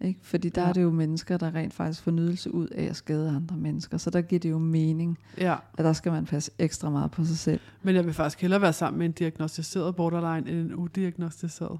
Ikke? 0.00 0.20
Fordi 0.22 0.48
der 0.48 0.62
Ja. 0.62 0.68
er 0.68 0.72
det 0.72 0.82
jo 0.82 0.90
mennesker, 0.90 1.36
der 1.36 1.54
rent 1.54 1.74
faktisk 1.74 2.02
får 2.02 2.10
nydelse 2.10 2.54
ud 2.54 2.66
af 2.68 2.84
at 2.84 2.96
skade 2.96 3.28
andre 3.28 3.56
mennesker. 3.56 3.98
Så 3.98 4.10
der 4.10 4.20
giver 4.20 4.40
det 4.40 4.50
jo 4.50 4.58
mening, 4.58 5.18
Ja, 5.38 5.54
at 5.78 5.84
der 5.84 5.92
skal 5.92 6.12
man 6.12 6.24
passe 6.24 6.50
ekstra 6.58 6.90
meget 6.90 7.10
på 7.10 7.24
sig 7.24 7.38
selv. 7.38 7.60
men 7.82 7.94
jeg 7.94 8.04
vil 8.06 8.14
faktisk 8.14 8.40
hellere 8.40 8.60
være 8.60 8.72
sammen 8.72 8.98
med 8.98 9.06
en 9.06 9.12
diagnostiseret 9.12 9.96
borderline, 9.96 10.50
end 10.50 10.58
en 10.70 10.74
udiagnostiseret. 10.74 11.78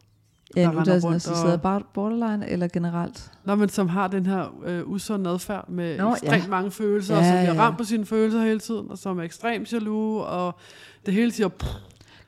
Ja, 0.56 0.70
rundt 0.74 0.88
er 1.26 1.52
og- 1.52 1.60
bare 1.62 1.82
borderline 1.94 2.48
eller 2.48 2.68
generelt. 2.68 3.32
Nå, 3.44 3.54
men 3.54 3.68
som 3.68 3.88
har 3.88 4.08
den 4.08 4.26
her 4.26 4.54
øh, 4.64 4.88
usund 4.88 5.26
adfærd 5.28 5.68
med 5.68 5.98
Nå, 5.98 6.12
ekstremt 6.12 6.44
ja. 6.44 6.48
mange 6.48 6.70
følelser, 6.70 7.14
Ja, 7.14 7.20
og 7.20 7.26
som 7.26 7.32
bliver 7.38 7.54
ja. 7.54 7.60
ramt 7.60 7.78
på 7.78 7.84
sine 7.84 8.04
følelser 8.06 8.42
hele 8.42 8.60
tiden, 8.60 8.90
og 8.90 8.98
som 8.98 9.18
er 9.18 9.22
ekstremt 9.22 9.72
jaloux, 9.72 10.24
og 10.26 10.54
det 11.06 11.14
hele 11.14 11.32
siger, 11.32 11.48
pff, 11.48 11.68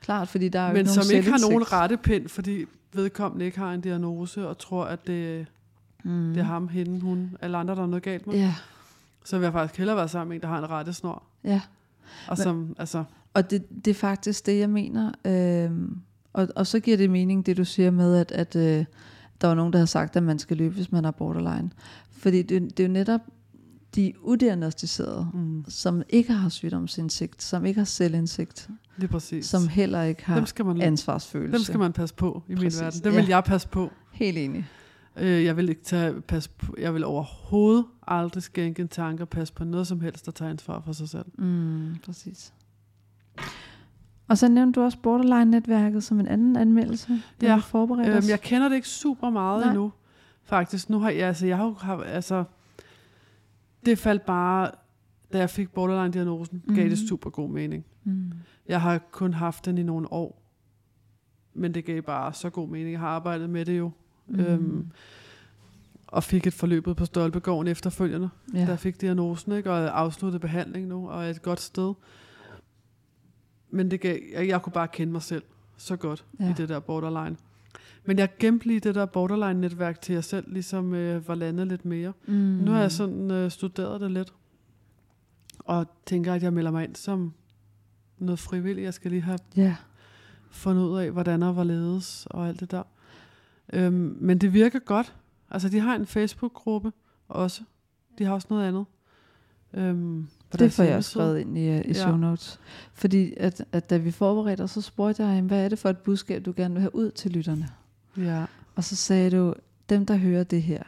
Klart, 0.00 0.28
fordi 0.28 0.48
der 0.48 0.60
er 0.60 0.66
jo 0.66 0.72
men 0.72 0.78
ikke 0.80 0.90
som 0.90 1.16
ikke 1.16 1.30
har 1.30 1.38
nogen 1.50 1.72
rettepind, 1.72 2.28
fordi 2.28 2.64
vedkommende 2.92 3.44
ikke 3.44 3.58
har 3.58 3.72
en 3.72 3.80
diagnose, 3.80 4.48
og 4.48 4.58
tror, 4.58 4.84
at 4.84 5.06
det, 5.06 5.46
Mm. 6.04 6.34
det 6.34 6.40
er 6.40 6.44
ham, 6.44 6.68
hende, 6.68 7.00
hun, 7.00 7.36
eller 7.42 7.58
andre, 7.58 7.74
der 7.74 7.82
er 7.82 7.86
noget 7.86 8.02
galt 8.02 8.26
med. 8.26 8.34
Ja, 8.34 8.54
Så 9.24 9.38
vil 9.38 9.44
jeg 9.44 9.52
faktisk 9.52 9.78
hellere 9.78 9.96
være 9.96 10.08
sammen 10.08 10.28
med 10.28 10.36
en, 10.36 10.42
der 10.42 10.48
har 10.48 10.58
en 10.58 10.70
rettesnor. 10.70 11.22
ja. 11.44 11.60
Og 12.28 12.38
som, 12.38 12.74
altså, 12.78 13.04
Og 13.34 13.50
det, 13.50 13.84
det 13.84 13.90
er 13.90 13.94
faktisk 13.94 14.46
det, 14.46 14.58
jeg 14.58 14.70
mener. 14.70 15.12
Øhm, 15.24 15.98
og, 16.32 16.48
og 16.56 16.66
så 16.66 16.80
giver 16.80 16.96
det 16.96 17.10
mening, 17.10 17.46
det 17.46 17.56
du 17.56 17.64
siger 17.64 17.90
med, 17.90 18.16
at, 18.16 18.32
at 18.32 18.56
øh, 18.56 18.84
der 19.40 19.48
var 19.48 19.54
nogen, 19.54 19.72
der 19.72 19.78
har 19.78 19.86
sagt, 19.86 20.16
at 20.16 20.22
man 20.22 20.38
skal 20.38 20.56
løbe, 20.56 20.74
hvis 20.74 20.92
man 20.92 21.04
har 21.04 21.10
borderline. 21.10 21.70
Fordi 22.10 22.42
det, 22.42 22.62
det 22.76 22.80
er 22.80 22.88
jo 22.88 22.92
netop 22.92 23.20
de 23.94 24.12
udiagnostiserede, 24.22 25.28
mm, 25.34 25.64
som 25.68 26.02
ikke 26.08 26.32
har 26.32 26.48
sygdomsindsigt, 26.48 27.42
som 27.42 27.64
ikke 27.66 27.80
har 27.80 27.84
selvindsigt, 27.84 28.68
lige 28.96 29.08
præcis. 29.08 29.46
som 29.46 29.68
heller 29.68 30.02
ikke 30.02 30.24
har 30.24 30.34
dem, 30.36 30.46
skal 30.46 30.64
man, 30.64 30.80
ansvarsfølelse. 30.80 31.56
dem 31.58 31.64
skal 31.64 31.78
man 31.78 31.92
passe 31.92 32.14
på 32.14 32.42
i 32.48 32.54
Præcis, 32.54 32.80
min 32.80 32.84
verden. 32.84 33.04
Dem 33.04 33.12
vil 33.12 33.24
ja. 33.28 33.36
jeg 33.36 33.44
passe 33.44 33.68
på. 33.68 33.90
Helt 34.12 34.38
enig. 34.38 34.66
Øh, 35.20 35.44
jeg 35.44 35.56
vil 35.56 35.68
ikke 35.68 35.82
tage, 35.82 36.20
pas 36.20 36.48
på, 36.48 36.74
jeg 36.78 36.94
vil 36.94 37.04
overhovedet 37.04 37.84
aldrig 38.06 38.42
skænke 38.42 38.82
en 38.82 38.88
tanke 38.88 39.22
og 39.22 39.28
passe 39.28 39.54
på 39.54 39.64
noget 39.64 39.86
som 39.86 40.00
helst, 40.00 40.26
der 40.26 40.32
tager 40.32 40.50
ansvar 40.50 40.80
for 40.80 40.92
sig 40.92 41.08
selv. 41.08 41.24
Mm, 41.38 41.94
præcis. 42.04 42.52
Og 44.28 44.38
så 44.38 44.48
nævnte 44.48 44.80
du 44.80 44.84
også 44.84 44.98
Borderline-netværket 44.98 46.04
som 46.04 46.20
en 46.20 46.26
anden 46.28 46.56
anmeldelse, 46.56 47.22
der 47.40 47.48
Ja, 47.50 47.56
forberedt 47.56 48.08
Øhm, 48.16 48.28
jeg 48.28 48.40
kender 48.40 48.68
det 48.68 48.76
ikke 48.76 48.88
super 48.88 49.30
meget 49.30 49.60
Nej. 49.60 49.68
endnu, 49.68 49.92
faktisk. 50.44 50.90
Nu 50.90 50.98
har 50.98 51.10
jeg, 51.10 51.26
altså, 51.28 51.46
jeg 51.46 51.56
har 51.56 52.02
altså, 52.02 52.44
det 53.86 53.98
faldt 53.98 54.26
bare, 54.26 54.70
da 55.32 55.38
jeg 55.38 55.50
fik 55.50 55.70
borderline-diagnosen, 55.74 56.62
mm. 56.66 56.74
gav 56.74 56.84
det 56.84 56.98
Mhm. 56.98 57.06
super 57.08 57.30
god 57.30 57.50
mening. 57.50 57.84
Mm. 58.04 58.32
Jeg 58.68 58.80
har 58.80 58.98
kun 58.98 59.34
haft 59.34 59.64
den 59.64 59.78
i 59.78 59.82
nogle 59.82 60.12
år, 60.12 60.42
men 61.54 61.74
det 61.74 61.84
gav 61.84 62.02
bare 62.02 62.32
så 62.32 62.50
god 62.50 62.68
mening. 62.68 62.90
Jeg 62.92 63.00
har 63.00 63.08
arbejdet 63.08 63.50
med 63.50 63.64
det 63.64 63.78
jo, 63.78 63.90
Mm. 64.28 64.40
øhm, 64.40 64.86
og 66.06 66.24
fik 66.24 66.46
et 66.46 66.54
forløbet 66.54 66.96
på 66.96 67.04
Stolpegården 67.04 67.68
efterfølgende, 67.68 68.28
ja. 68.54 68.58
jeg 68.68 68.78
fik 68.78 69.00
diagnosen, 69.00 69.52
ikke? 69.52 69.70
og 69.72 70.00
afsluttet 70.00 70.40
behandling 70.40 70.86
nu, 70.86 71.10
og 71.10 71.24
er 71.24 71.30
et 71.30 71.42
godt 71.42 71.60
sted. 71.60 71.94
Men 73.70 73.90
det 73.90 74.00
gav, 74.00 74.18
jeg, 74.32 74.48
jeg 74.48 74.62
kunne 74.62 74.72
bare 74.72 74.88
kende 74.88 75.12
mig 75.12 75.22
selv 75.22 75.42
så 75.76 75.96
godt 75.96 76.24
ja. 76.40 76.50
I 76.50 76.52
det 76.52 76.68
der 76.68 76.80
borderline. 76.80 77.36
Men 78.04 78.18
jeg 78.18 78.28
gemte 78.38 78.66
lige 78.66 78.80
det 78.80 78.94
der 78.94 79.06
borderline-netværk 79.06 80.00
til 80.00 80.12
jeg 80.12 80.24
selv, 80.24 80.52
ligesom 80.52 80.94
øh, 80.94 81.28
var 81.28 81.34
landet 81.34 81.66
lidt 81.66 81.84
mere. 81.84 82.12
Mm. 82.26 82.34
Nu 82.34 82.70
har 82.70 82.80
jeg 82.80 82.92
sådan 82.92 83.30
øh, 83.30 83.50
studeret 83.50 84.00
det 84.00 84.10
lidt, 84.10 84.32
og 85.58 85.86
tænker, 86.06 86.34
at 86.34 86.42
jeg 86.42 86.52
melder 86.52 86.70
mig 86.70 86.84
ind 86.84 86.96
som 86.96 87.32
noget 88.18 88.38
frivilligt. 88.38 88.84
Jeg 88.84 88.94
skal 88.94 89.10
lige 89.10 89.22
have 89.22 89.38
Ja. 89.56 89.76
fundet 90.50 90.82
ud 90.82 90.98
af, 90.98 91.10
hvordan 91.10 91.42
og 91.42 91.52
hvorledes 91.52 92.26
og 92.30 92.48
alt 92.48 92.60
det 92.60 92.70
der. 92.70 92.82
Øhm, 93.72 94.16
men 94.20 94.38
det 94.38 94.52
virker 94.52 94.78
godt. 94.78 95.14
Altså, 95.50 95.68
de 95.68 95.80
har 95.80 95.94
en 95.96 96.06
Facebook-gruppe 96.06 96.92
også. 97.28 97.62
De 98.18 98.24
har 98.24 98.32
også 98.32 98.46
noget 98.50 98.68
andet. 98.68 98.84
Øhm, 99.74 100.28
Det 100.52 100.72
får 100.72 100.82
jeg 100.82 100.90
hjemmeside. 100.90 101.10
skrevet 101.10 101.38
ind 101.38 101.58
i, 101.58 101.68
uh, 101.70 101.74
i 101.76 101.82
Ja. 101.86 101.92
show 101.92 102.16
notes. 102.16 102.60
Fordi 102.94 103.34
at, 103.36 103.64
at 103.72 103.90
da 103.90 103.96
vi 103.96 104.10
forberedte 104.10 104.62
os, 104.62 104.70
så 104.70 104.80
spurgte 104.80 105.22
jeg 105.24 105.34
ham, 105.36 105.46
hvad 105.46 105.64
er 105.64 105.68
det 105.68 105.78
for 105.78 105.88
et 105.90 105.98
budskab, 105.98 106.44
du 106.44 106.52
gerne 106.56 106.74
vil 106.74 106.80
have 106.80 106.94
ud 106.94 107.10
til 107.10 107.30
lytterne? 107.30 107.68
Ja, 108.16 108.44
Og 108.74 108.84
så 108.84 108.96
sagde 108.96 109.30
du, 109.30 109.54
dem 109.88 110.06
der 110.06 110.16
hører 110.16 110.44
det 110.44 110.62
her, 110.62 110.82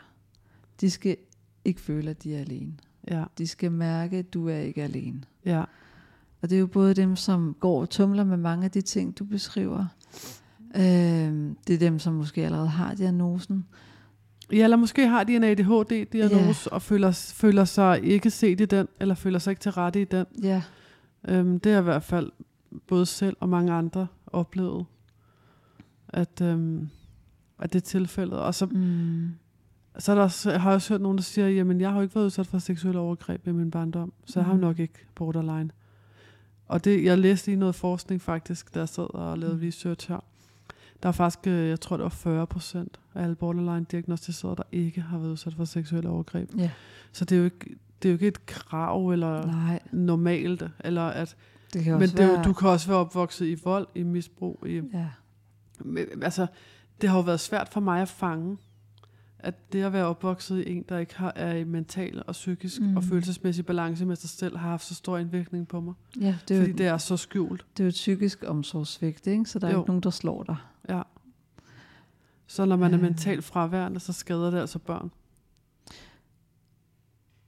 de 0.80 0.90
skal 0.90 1.16
ikke 1.64 1.80
føle, 1.80 2.10
at 2.10 2.22
de 2.22 2.34
er 2.34 2.40
alene. 2.40 2.72
ja, 3.10 3.24
De 3.38 3.46
skal 3.46 3.72
mærke, 3.72 4.16
at 4.16 4.34
du 4.34 4.48
er 4.48 4.56
ikke 4.56 4.82
alene. 4.82 5.22
ja. 5.44 5.64
Og 6.42 6.50
det 6.50 6.56
er 6.56 6.60
jo 6.60 6.66
både 6.66 6.94
dem, 6.94 7.16
som 7.16 7.56
går 7.60 7.80
og 7.80 7.90
tumler 7.90 8.24
med 8.24 8.36
mange 8.36 8.64
af 8.64 8.70
de 8.70 8.80
ting, 8.80 9.18
du 9.18 9.24
beskriver. 9.24 9.86
Øhm, 10.76 11.56
det 11.66 11.74
er 11.74 11.78
dem, 11.78 11.98
som 11.98 12.14
måske 12.14 12.44
allerede 12.44 12.68
har 12.68 12.94
diagnosen. 12.94 13.66
Ja, 14.52 14.64
eller 14.64 14.76
måske 14.76 15.06
har 15.08 15.24
de 15.24 15.36
en 15.36 15.44
ADHD-diagnose 15.44 16.72
og 16.72 16.82
føler, 16.82 17.32
føler 17.34 17.64
sig 17.64 18.04
ikke 18.04 18.30
set 18.30 18.60
i 18.60 18.64
den, 18.64 18.88
eller 19.00 19.14
føler 19.14 19.38
sig 19.38 19.50
ikke 19.50 19.60
til 19.60 19.72
rette 19.72 20.00
i 20.00 20.04
den. 20.04 20.26
Ja, 20.42 20.62
Øhm, 21.28 21.60
det 21.60 21.72
er 21.72 21.78
i 21.78 21.82
hvert 21.82 22.02
fald 22.02 22.30
både 22.86 23.06
selv 23.06 23.36
og 23.40 23.48
mange 23.48 23.72
andre 23.72 24.06
oplevet, 24.26 24.86
at, 26.08 26.40
øhm, 26.42 26.88
at 27.58 27.72
det 27.72 27.78
er 27.82 27.84
tilfældet. 27.86 28.38
Og 28.38 28.54
så, 28.54 28.66
mm, 28.66 29.30
så 29.98 30.12
er 30.12 30.16
der 30.16 30.22
også, 30.22 30.50
jeg 30.50 30.60
har 30.62 30.70
jeg 30.70 30.74
også 30.74 30.92
hørt 30.94 31.00
nogen, 31.00 31.18
der 31.18 31.22
siger, 31.22 31.48
jamen 31.48 31.80
jeg 31.80 31.88
har 31.90 31.96
jo 31.96 32.02
ikke 32.02 32.14
været 32.14 32.24
udsat 32.24 32.46
for 32.46 32.58
seksuelle 32.58 33.00
overgreb 33.00 33.46
i 33.46 33.52
min 33.52 33.70
barndom, 33.70 34.12
så 34.24 34.40
jeg 34.40 34.44
har 34.44 34.52
jo 34.52 34.56
Mhm. 34.56 34.60
nok 34.66 34.78
ikke 34.78 35.06
borderline. 35.14 35.70
Og 36.66 36.84
det, 36.84 37.04
jeg 37.04 37.18
læste 37.18 37.46
lige 37.48 37.56
noget 37.58 37.74
forskning 37.74 38.22
faktisk, 38.22 38.74
der 38.74 38.86
sad 38.86 39.14
og 39.14 39.38
lavede 39.38 39.56
Mhm. 39.56 39.66
research 39.66 40.08
her. 40.08 40.24
Der 41.02 41.08
er 41.08 41.12
faktisk, 41.12 41.46
øh, 41.46 41.68
jeg 41.68 41.80
tror 41.80 41.96
det 41.96 42.04
var 42.04 42.08
40 42.10 42.46
procent 42.46 43.00
af 43.14 43.22
alle 43.22 43.34
borderline-diagnostiserede, 43.36 44.56
der 44.56 44.62
ikke 44.72 45.00
har 45.00 45.18
været 45.18 45.30
udsat 45.30 45.54
for 45.54 45.64
seksuelle 45.64 46.08
overgreb. 46.10 46.50
ja. 46.58 46.70
Så 47.12 47.24
det 47.24 47.34
er 47.36 47.38
jo 47.38 47.44
ikke, 47.44 47.76
det 48.02 48.08
er 48.08 48.12
jo 48.12 48.14
ikke 48.14 48.28
et 48.28 48.46
krav 48.46 49.10
eller 49.10 49.46
Nej, 49.46 49.80
normalt, 49.92 50.62
eller 50.84 51.02
at, 51.02 51.36
det 51.72 51.84
kan 51.84 51.92
men 51.98 52.08
det 52.08 52.20
er 52.20 52.26
jo, 52.26 52.32
være... 52.32 52.44
du 52.44 52.52
kan 52.52 52.68
også 52.68 52.88
være 52.88 52.98
opvokset 52.98 53.46
i 53.46 53.56
vold, 53.64 53.86
i 53.94 54.02
misbrug. 54.02 54.64
I, 54.66 54.80
Ja, 54.92 55.08
men, 55.80 56.06
altså, 56.22 56.46
det 57.00 57.10
har 57.10 57.16
jo 57.16 57.22
været 57.22 57.40
svært 57.40 57.68
for 57.68 57.80
mig 57.80 58.02
at 58.02 58.08
fange, 58.08 58.56
at 59.38 59.72
det 59.72 59.82
at 59.82 59.92
være 59.92 60.04
opvokset 60.04 60.66
i 60.66 60.70
en, 60.72 60.84
der 60.88 60.98
ikke 60.98 61.16
har, 61.16 61.32
er 61.36 61.54
i 61.54 61.64
mental 61.64 62.22
og 62.26 62.32
psykisk 62.32 62.80
mm. 62.80 62.96
og 62.96 63.04
følelsesmæssig 63.04 63.66
balance 63.66 64.06
med 64.06 64.16
sig 64.16 64.30
selv, 64.30 64.56
har 64.56 64.68
haft 64.70 64.84
så 64.84 64.94
stor 64.94 65.18
indvirkning 65.18 65.68
på 65.68 65.80
mig. 65.80 65.94
ja 66.20 66.34
det, 66.48 66.56
er 66.56 66.60
fordi 66.60 66.70
jo, 66.70 66.76
det 66.78 66.86
er 66.86 66.98
så 66.98 67.16
skjult. 67.16 67.66
det 67.76 67.82
er 67.82 67.84
jo 67.84 67.88
et 67.88 67.92
psykisk 67.94 68.44
omsorgsvigt, 68.46 69.26
ikke? 69.26 69.44
så 69.44 69.58
der 69.58 69.66
er 69.68 69.72
Jo. 69.72 69.78
ikke 69.78 69.88
nogen, 69.90 70.02
der 70.02 70.10
slår 70.10 70.42
dig. 70.42 70.56
Ja. 70.88 71.02
Så 72.46 72.64
når 72.64 72.76
man 72.76 72.94
er 72.94 72.98
Ja. 72.98 73.02
mentalt 73.02 73.44
fraværende, 73.44 74.00
så 74.00 74.12
skader 74.12 74.50
det 74.50 74.58
altså 74.58 74.78
børn. 74.78 75.10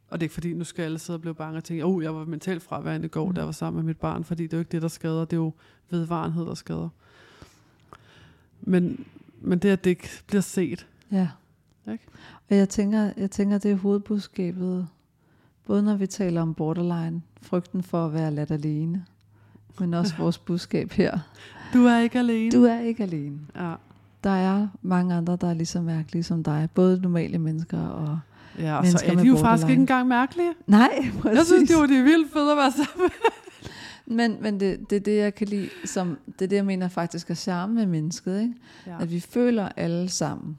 Og 0.09 0.21
det 0.21 0.23
er 0.23 0.25
ikke 0.25 0.35
fordi, 0.35 0.53
nu 0.53 0.65
skal 0.65 0.83
alle 0.83 0.99
sidde 0.99 1.17
og 1.17 1.21
blive 1.21 1.35
bange 1.35 1.57
og 1.57 1.65
tænke, 1.65 1.85
oh, 1.85 2.03
jeg 2.03 2.15
var 2.15 2.25
mentalt 2.25 2.63
fraværende 2.63 3.07
i 3.07 3.09
går, 3.09 3.29
mm. 3.29 3.35
der 3.35 3.45
var 3.45 3.53
sammen 3.53 3.77
med 3.85 3.87
mit 3.87 3.97
barn, 3.99 4.25
fordi 4.25 4.43
det 4.43 4.53
er 4.53 4.57
jo 4.57 4.61
ikke 4.61 4.73
det, 4.73 4.83
der 4.83 4.89
skader, 4.89 5.25
det 5.25 5.33
er 5.33 5.37
jo 5.41 5.53
vedvarenhed, 5.91 6.47
der 6.47 6.55
skader. 6.55 6.89
Men, 8.61 9.07
men 9.41 9.59
det, 9.59 9.69
at 9.69 9.85
det 9.85 9.91
ikke 9.91 10.09
bliver 10.27 10.41
set, 10.43 10.87
Ja. 11.11 11.29
Ikke? 11.93 12.05
Og 12.51 12.57
jeg 12.57 12.69
tænker, 12.69 13.13
jeg 13.17 13.31
tænker, 13.31 13.59
det 13.59 13.71
er 13.71 13.75
hovedbudskabet, 13.77 14.89
både 15.65 15.83
når 15.83 15.97
vi 15.97 16.07
taler 16.07 16.43
om 16.43 16.55
borderline, 16.55 17.23
frygten 17.43 17.83
for 17.83 18.07
at 18.07 18.13
være 18.13 18.31
ladt 18.31 18.51
alene, 18.51 19.07
men 19.81 19.95
også 19.95 20.15
vores 20.19 20.39
budskab 20.39 20.93
her. 20.93 21.19
du 21.73 21.85
er 21.85 21.99
ikke 21.99 22.19
alene. 22.19 22.51
Du 22.51 22.65
er 22.65 22.81
ikke 22.81 23.03
alene. 23.03 23.39
Ja. 23.57 23.75
Der 24.25 24.31
er 24.31 24.69
mange 24.83 25.15
andre, 25.15 25.37
der 25.41 25.51
er 25.51 25.55
lige 25.55 25.67
så 25.67 25.81
mærkelige 25.81 26.23
som 26.23 26.45
dig. 26.45 26.69
Både 26.75 27.01
normale 27.01 27.39
mennesker 27.39 27.81
og... 27.81 28.19
Ja, 28.59 28.79
og 28.79 28.87
så 28.87 29.03
er 29.07 29.15
de 29.15 29.27
jo 29.27 29.37
faktisk 29.37 29.69
ikke 29.69 29.81
engang 29.81 30.09
mærkelige. 30.09 30.53
Nej, 30.67 30.89
præcis. 31.21 31.39
Jeg 31.39 31.47
synes, 31.47 31.71
det 31.71 31.79
var 31.79 31.87
de 31.87 32.03
vildt 32.03 32.33
fede 32.33 32.51
at 32.51 32.57
være 32.57 32.73
sammen. 32.73 33.11
Men, 34.07 34.37
men 34.41 34.61
det, 34.61 34.91
det 34.91 34.97
er 34.97 35.01
det, 35.01 35.17
jeg 35.17 35.35
kan 35.35 35.49
lide, 35.49 35.69
som, 35.85 36.19
det 36.27 36.45
er 36.45 36.49
det, 36.49 36.57
jeg 36.57 36.67
mener 36.67 36.89
faktisk 36.89 37.31
er 37.31 37.35
charme 37.35 37.75
med 37.75 37.87
mennesket. 37.87 38.41
Ikke? 38.41 38.55
Ja. 38.87 38.97
At 39.01 39.13
vi 39.13 39.21
føler 39.21 39.69
alle 39.77 40.09
sammen, 40.09 40.59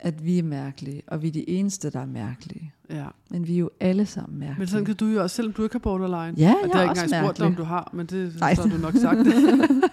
at 0.00 0.24
vi 0.24 0.38
er 0.38 0.42
mærkelige, 0.42 1.02
og 1.06 1.22
vi 1.22 1.28
er 1.28 1.32
de 1.32 1.48
eneste, 1.48 1.90
der 1.90 2.00
er 2.00 2.06
mærkelige. 2.06 2.72
ja. 2.90 3.04
Men 3.30 3.46
vi 3.46 3.54
er 3.54 3.58
jo 3.58 3.70
alle 3.80 4.06
sammen 4.06 4.38
mærkelige. 4.38 4.58
Men 4.58 4.68
sådan 4.68 4.84
kan 4.84 4.94
du 4.94 5.06
jo 5.06 5.22
også, 5.22 5.36
selvom 5.36 5.52
du 5.52 5.62
ikke 5.62 5.74
har 5.74 5.78
borderline. 5.78 6.34
Ja, 6.38 6.54
og 6.54 6.58
det 6.64 6.68
jeg 6.68 6.72
har 6.72 6.80
er 6.80 6.80
jeg 6.80 6.90
ikke 6.90 7.02
engang 7.04 7.24
spurgt 7.24 7.38
dig, 7.38 7.46
om 7.46 7.54
du 7.54 7.62
har, 7.62 7.90
men 7.92 8.06
det 8.06 8.34
Nej. 8.40 8.54
så 8.54 8.62
har 8.62 8.76
du 8.76 8.82
nok 8.82 8.94
sagt 8.96 9.18
det. 9.18 9.34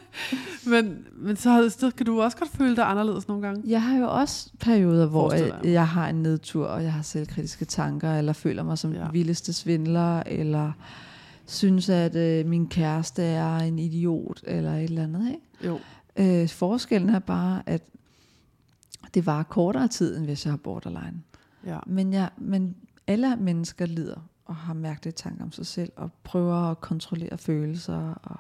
men, 0.72 0.98
men 1.18 1.36
så, 1.36 1.70
så 1.70 1.92
kan 1.98 2.06
du 2.06 2.22
også 2.22 2.38
godt 2.38 2.50
føle 2.50 2.76
dig 2.76 2.90
anderledes 2.90 3.28
nogle 3.28 3.48
gange. 3.48 3.64
Jeg 3.68 3.82
har 3.84 3.98
jo 3.98 4.08
også 4.10 4.50
perioder, 4.60 5.06
hvor 5.08 5.34
jeg 5.34 5.52
jeg, 5.64 5.72
jeg 5.72 5.88
har 5.88 6.10
en 6.10 6.16
nedtur, 6.16 6.66
og 6.66 6.84
jeg 6.84 6.94
har 6.94 7.02
selvkritiske 7.02 7.66
tanker, 7.66 8.14
eller 8.14 8.34
føler 8.34 8.64
mig 8.64 8.78
som 8.78 8.94
ja. 8.94 9.00
den 9.00 9.14
vildeste 9.14 9.54
svindler, 9.54 10.24
eller 10.26 10.72
synes, 11.46 11.90
at 11.90 12.16
øh, 12.16 12.46
min 12.46 12.68
kæreste 12.68 13.24
er 13.24 13.58
en 13.58 13.80
idiot, 13.80 14.42
eller 14.44 14.74
et 14.74 14.84
eller 14.84 15.04
andet. 15.04 15.28
Ikke? 15.30 15.68
Jo, 15.68 15.80
Øh, 16.20 16.50
forskellen 16.50 17.10
er 17.10 17.20
bare, 17.20 17.62
at 17.66 17.82
det 19.16 19.26
var 19.26 19.44
kortere 19.44 19.88
tid, 19.88 20.18
end 20.18 20.26
hvis 20.26 20.46
jeg 20.46 20.52
har 20.52 20.58
borderline. 20.58 21.22
ja. 21.66 21.80
Men, 21.88 22.14
jeg, 22.14 22.30
men 22.38 22.76
alle 23.08 23.36
mennesker 23.36 23.86
lider 23.86 24.30
og 24.46 24.56
har 24.56 24.74
mærkelige 24.74 25.12
tanker 25.14 25.44
om 25.44 25.52
sig 25.52 25.66
selv, 25.66 25.92
og 25.96 26.12
prøver 26.24 26.56
at 26.56 26.82
kontrollere 26.82 27.38
følelser. 27.38 28.14
Og, 28.14 28.38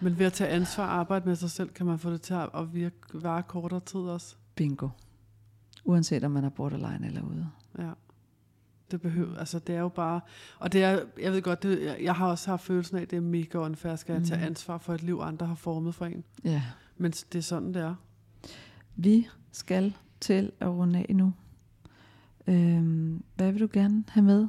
Men 0.00 0.18
ved 0.18 0.26
at 0.26 0.32
tage 0.32 0.50
ansvar 0.50 0.84
og 0.86 0.92
arbejde 0.92 1.26
med 1.28 1.36
sig 1.36 1.50
selv, 1.50 1.68
kan 1.68 1.86
man 1.86 1.98
få 1.98 2.10
det 2.10 2.20
til 2.22 2.34
at 2.34 2.74
virke, 2.74 2.96
vare 3.14 3.42
kortere 3.42 3.80
tid 3.80 4.00
også. 4.00 4.36
bingo. 4.54 4.88
Uanset 5.84 6.24
om 6.24 6.30
man 6.30 6.44
er 6.44 6.48
borderline 6.48 7.06
eller 7.06 7.22
ude. 7.22 7.48
Ja. 7.78 7.90
Det 8.90 9.00
behøver, 9.00 9.36
altså 9.38 9.58
det 9.58 9.74
er 9.74 9.80
jo 9.80 9.88
bare, 9.88 10.20
og 10.58 10.72
det 10.72 10.84
er, 10.84 11.00
jeg 11.20 11.32
ved 11.32 11.42
godt, 11.42 11.62
det, 11.62 11.82
jeg, 11.84 11.96
jeg 12.02 12.14
har 12.14 12.26
også 12.28 12.50
haft 12.50 12.62
følelsen 12.64 12.96
af, 12.96 13.02
at 13.02 13.10
det 13.10 13.16
er 13.16 13.20
mega 13.20 13.58
unfair, 13.58 13.96
skal 13.96 14.12
jeg 14.12 14.24
tage 14.24 14.38
Mhm. 14.38 14.46
ansvar 14.46 14.78
for 14.78 14.94
et 14.94 15.02
liv, 15.02 15.20
andre 15.22 15.46
har 15.46 15.54
formet 15.54 15.94
for 15.94 16.04
en. 16.06 16.24
Ja. 16.44 16.62
Men 16.96 17.10
det 17.10 17.34
er 17.34 17.42
sådan, 17.42 17.74
det 17.74 17.82
er. 17.82 17.94
Vi 18.96 19.28
skal 19.52 19.94
til 20.20 20.52
at 20.60 20.68
runde 20.68 20.98
af 21.08 21.16
nu. 21.16 21.32
Øhm, 22.46 23.22
hvad 23.34 23.52
vil 23.52 23.60
du 23.60 23.68
gerne 23.72 24.04
have 24.08 24.24
med 24.24 24.48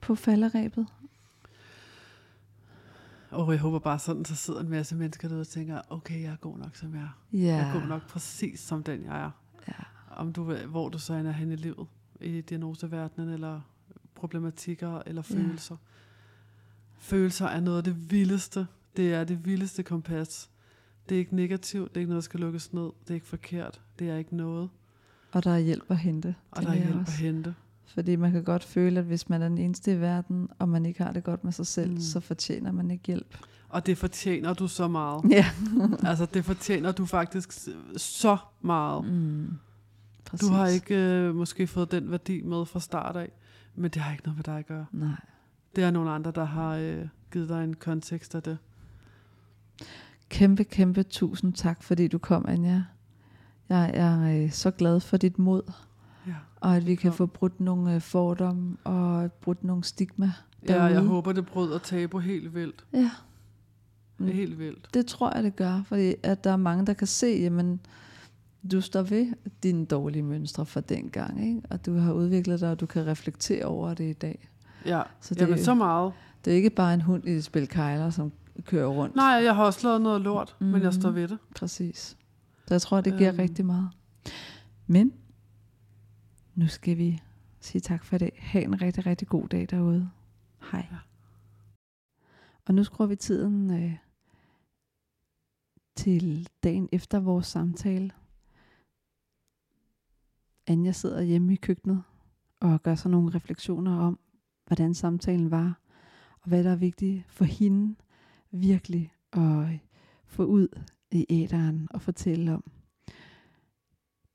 på 0.00 0.14
falderæbet? 0.14 0.86
Og 3.30 3.52
jeg 3.52 3.60
håber 3.60 3.78
bare 3.78 3.98
sådan, 3.98 4.24
så 4.24 4.34
sidder 4.36 4.60
en 4.60 4.68
masse 4.68 4.96
mennesker 4.96 5.28
derude 5.28 5.40
og 5.40 5.48
tænker, 5.48 5.80
okay, 5.90 6.22
jeg 6.22 6.32
er 6.32 6.36
god 6.36 6.58
nok, 6.58 6.76
som 6.76 6.94
jeg 6.94 7.02
er. 7.02 7.18
Ja. 7.32 7.38
Jeg 7.38 7.68
er 7.68 7.80
god 7.80 7.88
nok 7.88 8.08
præcis 8.08 8.60
som 8.60 8.82
den, 8.82 9.04
jeg 9.04 9.20
er. 9.20 9.30
Ja. 9.68 9.72
Om 10.16 10.32
du, 10.32 10.54
hvor 10.54 10.88
du 10.88 10.98
så 10.98 11.14
end 11.14 11.26
er 11.28 11.32
hen 11.32 11.52
i 11.52 11.56
livet, 11.56 11.86
i 12.20 12.40
diagnoseverdenen, 12.40 13.28
eller 13.30 13.60
problematikker, 14.14 15.02
eller 15.06 15.22
Ja. 15.30 15.36
følelser. 15.36 15.76
Følelser 16.98 17.46
er 17.46 17.60
noget 17.60 17.78
af 17.78 17.84
det 17.84 18.10
vildeste. 18.10 18.66
Det 18.96 19.14
er 19.14 19.24
det 19.24 19.44
vildeste 19.44 19.82
kompas. 19.82 20.50
Det 21.08 21.14
er 21.14 21.18
ikke 21.18 21.36
negativt, 21.36 21.88
det 21.88 21.96
er 21.96 22.00
ikke 22.00 22.08
noget, 22.10 22.22
der 22.22 22.24
skal 22.24 22.40
lukkes 22.40 22.72
ned. 22.72 22.82
Det 22.82 23.10
er 23.10 23.14
ikke 23.14 23.26
forkert, 23.26 23.80
det 23.98 24.10
er 24.10 24.16
ikke 24.16 24.36
noget. 24.36 24.68
Og 25.32 25.44
der 25.44 25.50
er 25.50 25.58
hjælp 25.58 25.84
at 25.90 25.98
hente. 25.98 26.34
Og 26.50 26.62
der 26.62 26.68
er 26.68 26.74
hjælp 26.74 26.90
at 26.94 27.00
også. 27.00 27.12
hente. 27.18 27.54
Fordi 27.86 28.16
man 28.16 28.32
kan 28.32 28.44
godt 28.44 28.64
føle, 28.64 29.00
at 29.00 29.06
hvis 29.06 29.28
man 29.28 29.42
er 29.42 29.48
den 29.48 29.58
eneste 29.58 29.92
i 29.92 30.00
verden, 30.00 30.48
og 30.58 30.68
man 30.68 30.86
ikke 30.86 31.02
har 31.02 31.12
det 31.12 31.24
godt 31.24 31.44
med 31.44 31.52
sig 31.52 31.66
selv, 31.66 31.90
Mm. 31.90 32.00
så 32.00 32.20
fortjener 32.20 32.72
man 32.72 32.90
ikke 32.90 33.04
hjælp. 33.06 33.38
Og 33.68 33.86
det 33.86 33.98
fortjener 33.98 34.54
du 34.54 34.68
så 34.68 34.88
meget. 34.88 35.24
Ja. 35.30 35.46
altså, 36.10 36.26
det 36.34 36.44
fortjener 36.44 36.92
du 36.92 37.06
faktisk 37.06 37.52
så 37.96 38.36
meget. 38.60 39.04
Mm. 39.12 39.48
Præcis. 40.24 40.48
Du 40.48 40.52
har 40.54 40.66
ikke 40.66 40.94
øh, 40.96 41.34
måske 41.34 41.66
fået 41.66 41.90
den 41.90 42.10
værdi 42.10 42.42
med 42.42 42.66
fra 42.66 42.80
start 42.80 43.16
af, 43.16 43.30
men 43.74 43.90
det 43.90 44.02
har 44.02 44.12
ikke 44.12 44.24
noget 44.24 44.36
med 44.36 44.44
dig 44.44 44.58
at 44.58 44.66
gøre. 44.66 44.86
Nej. 44.92 45.08
Det 45.76 45.84
er 45.84 45.90
nogle 45.90 46.10
andre, 46.10 46.30
der 46.30 46.44
har 46.44 46.74
øh, 46.76 47.08
givet 47.32 47.48
dig 47.48 47.64
en 47.64 47.74
kontekst 47.74 48.34
af 48.34 48.42
det. 48.42 48.58
Kæmpe, 50.28 50.64
kæmpe 50.64 51.02
tusind 51.02 51.52
tak, 51.52 51.82
fordi 51.82 52.08
du 52.08 52.18
kom, 52.18 52.44
Anja. 52.48 52.82
Jeg 53.68 53.90
er 53.94 54.42
øh, 54.44 54.50
så 54.50 54.70
glad 54.70 55.00
for 55.00 55.16
dit 55.16 55.38
mod, 55.38 55.62
Ja, 56.26 56.32
og 56.60 56.76
at 56.76 56.86
vi 56.86 56.94
kan 56.94 57.12
få 57.12 57.26
brudt 57.26 57.60
nogle 57.60 57.94
øh, 57.94 58.00
fordomme 58.00 58.76
og 58.84 59.32
brudt 59.32 59.64
nogle 59.64 59.84
stigma. 59.84 60.32
ja 60.68 60.82
jeg 60.82 60.90
derude. 60.94 61.08
håber, 61.08 61.32
det 61.32 61.46
bryder 61.46 61.78
tabu 61.78 62.18
helt 62.18 62.54
vildt. 62.54 62.84
Ja. 62.92 63.10
Er 64.20 64.32
helt 64.32 64.58
vildt. 64.58 64.88
Det 64.94 65.06
tror 65.06 65.34
jeg, 65.34 65.44
det 65.44 65.56
gør, 65.56 65.82
fordi 65.86 66.14
at 66.22 66.44
der 66.44 66.50
er 66.50 66.56
mange, 66.56 66.86
der 66.86 66.92
kan 66.92 67.06
se, 67.06 67.26
jamen, 67.26 67.80
du 68.72 68.80
står 68.80 69.02
ved 69.02 69.26
dine 69.62 69.86
dårlige 69.86 70.22
mønstre 70.22 70.66
fra 70.66 70.80
dengang, 70.80 71.48
ikke? 71.48 71.62
og 71.70 71.86
du 71.86 71.98
har 71.98 72.12
udviklet 72.12 72.60
dig, 72.60 72.70
og 72.70 72.80
du 72.80 72.86
kan 72.86 73.06
reflektere 73.06 73.64
over 73.64 73.94
det 73.94 74.04
i 74.10 74.12
dag. 74.12 74.48
Ja, 74.86 75.02
Så 75.20 75.34
det, 75.34 75.40
Jamen, 75.40 75.58
så 75.58 75.74
meget. 75.74 76.12
det 76.44 76.52
er 76.52 76.56
ikke 76.56 76.70
bare 76.70 76.94
en 76.94 77.00
hund 77.00 77.28
i 77.28 77.30
et 77.30 77.44
spil 77.44 77.68
kejler, 77.68 78.10
som 78.10 78.32
kører 78.64 78.86
rundt. 78.86 79.16
Nej, 79.16 79.24
jeg 79.26 79.54
har 79.56 79.64
også 79.64 79.86
lavet 79.88 80.00
noget 80.02 80.20
lort, 80.20 80.56
mm. 80.60 80.66
men 80.66 80.82
jeg 80.82 80.94
står 80.94 81.08
Mhm. 81.08 81.16
ved 81.16 81.28
det. 81.28 81.38
Præcis. 81.56 82.16
Så 82.66 82.74
jeg 82.74 82.82
tror, 82.82 83.00
det 83.00 83.18
giver 83.18 83.30
Øhm. 83.30 83.38
rigtig 83.38 83.66
meget. 83.66 83.90
Men 84.86 85.12
nu 86.54 86.66
skal 86.68 86.96
vi 86.98 87.22
sige 87.60 87.80
tak 87.80 88.04
for 88.04 88.18
det. 88.18 88.30
Ha' 88.38 88.60
en 88.60 88.82
rigtig, 88.82 89.06
rigtig 89.06 89.28
god 89.28 89.48
dag 89.48 89.66
derude. 89.70 90.10
Hej. 90.72 90.86
Ja. 90.90 90.96
Og 92.66 92.74
nu 92.74 92.84
skruer 92.84 93.06
vi 93.08 93.16
tiden 93.16 93.70
øh, 93.84 93.96
til 95.96 96.48
dagen 96.64 96.88
efter 96.92 97.20
vores 97.20 97.46
samtale. 97.46 98.10
Anja 100.66 100.92
sidder 100.92 101.22
hjemme 101.22 101.52
i 101.52 101.56
køkkenet 101.56 102.02
og 102.60 102.82
gør 102.82 102.94
sig 102.94 103.10
nogle 103.10 103.34
refleksioner 103.34 103.98
om, 103.98 104.18
hvordan 104.66 104.94
samtalen 104.94 105.50
var, 105.50 105.78
og 106.42 106.48
hvad 106.48 106.64
der 106.64 106.70
er 106.70 106.76
vigtigt 106.76 107.24
for 107.28 107.44
hende 107.44 107.94
virkelig 108.60 109.12
at 109.32 109.78
få 110.26 110.44
ud 110.44 110.68
i 111.10 111.26
æderen 111.28 111.88
og 111.90 112.02
fortælle 112.02 112.52
om. 112.52 112.64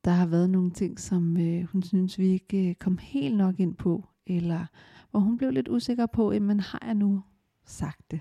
Der 0.06 0.12
har 0.12 0.26
været 0.26 0.50
nogle 0.50 0.72
ting, 0.72 1.00
som 1.00 1.38
øh, 1.38 1.64
hun 1.64 1.84
synes, 1.84 2.20
vi 2.20 2.28
ikke 2.28 2.70
øh, 2.70 2.76
kom 2.76 2.98
helt 2.98 3.38
nok 3.38 3.60
ind 3.60 3.76
på, 3.76 4.08
eller 4.28 4.66
hvor 5.12 5.20
hun 5.20 5.38
blev 5.38 5.52
lidt 5.52 5.68
usikker 5.68 6.06
på, 6.06 6.32
jamen 6.32 6.60
har 6.60 6.84
jeg 6.86 6.96
nu 6.96 7.22
sagt 7.66 8.12
det? 8.12 8.20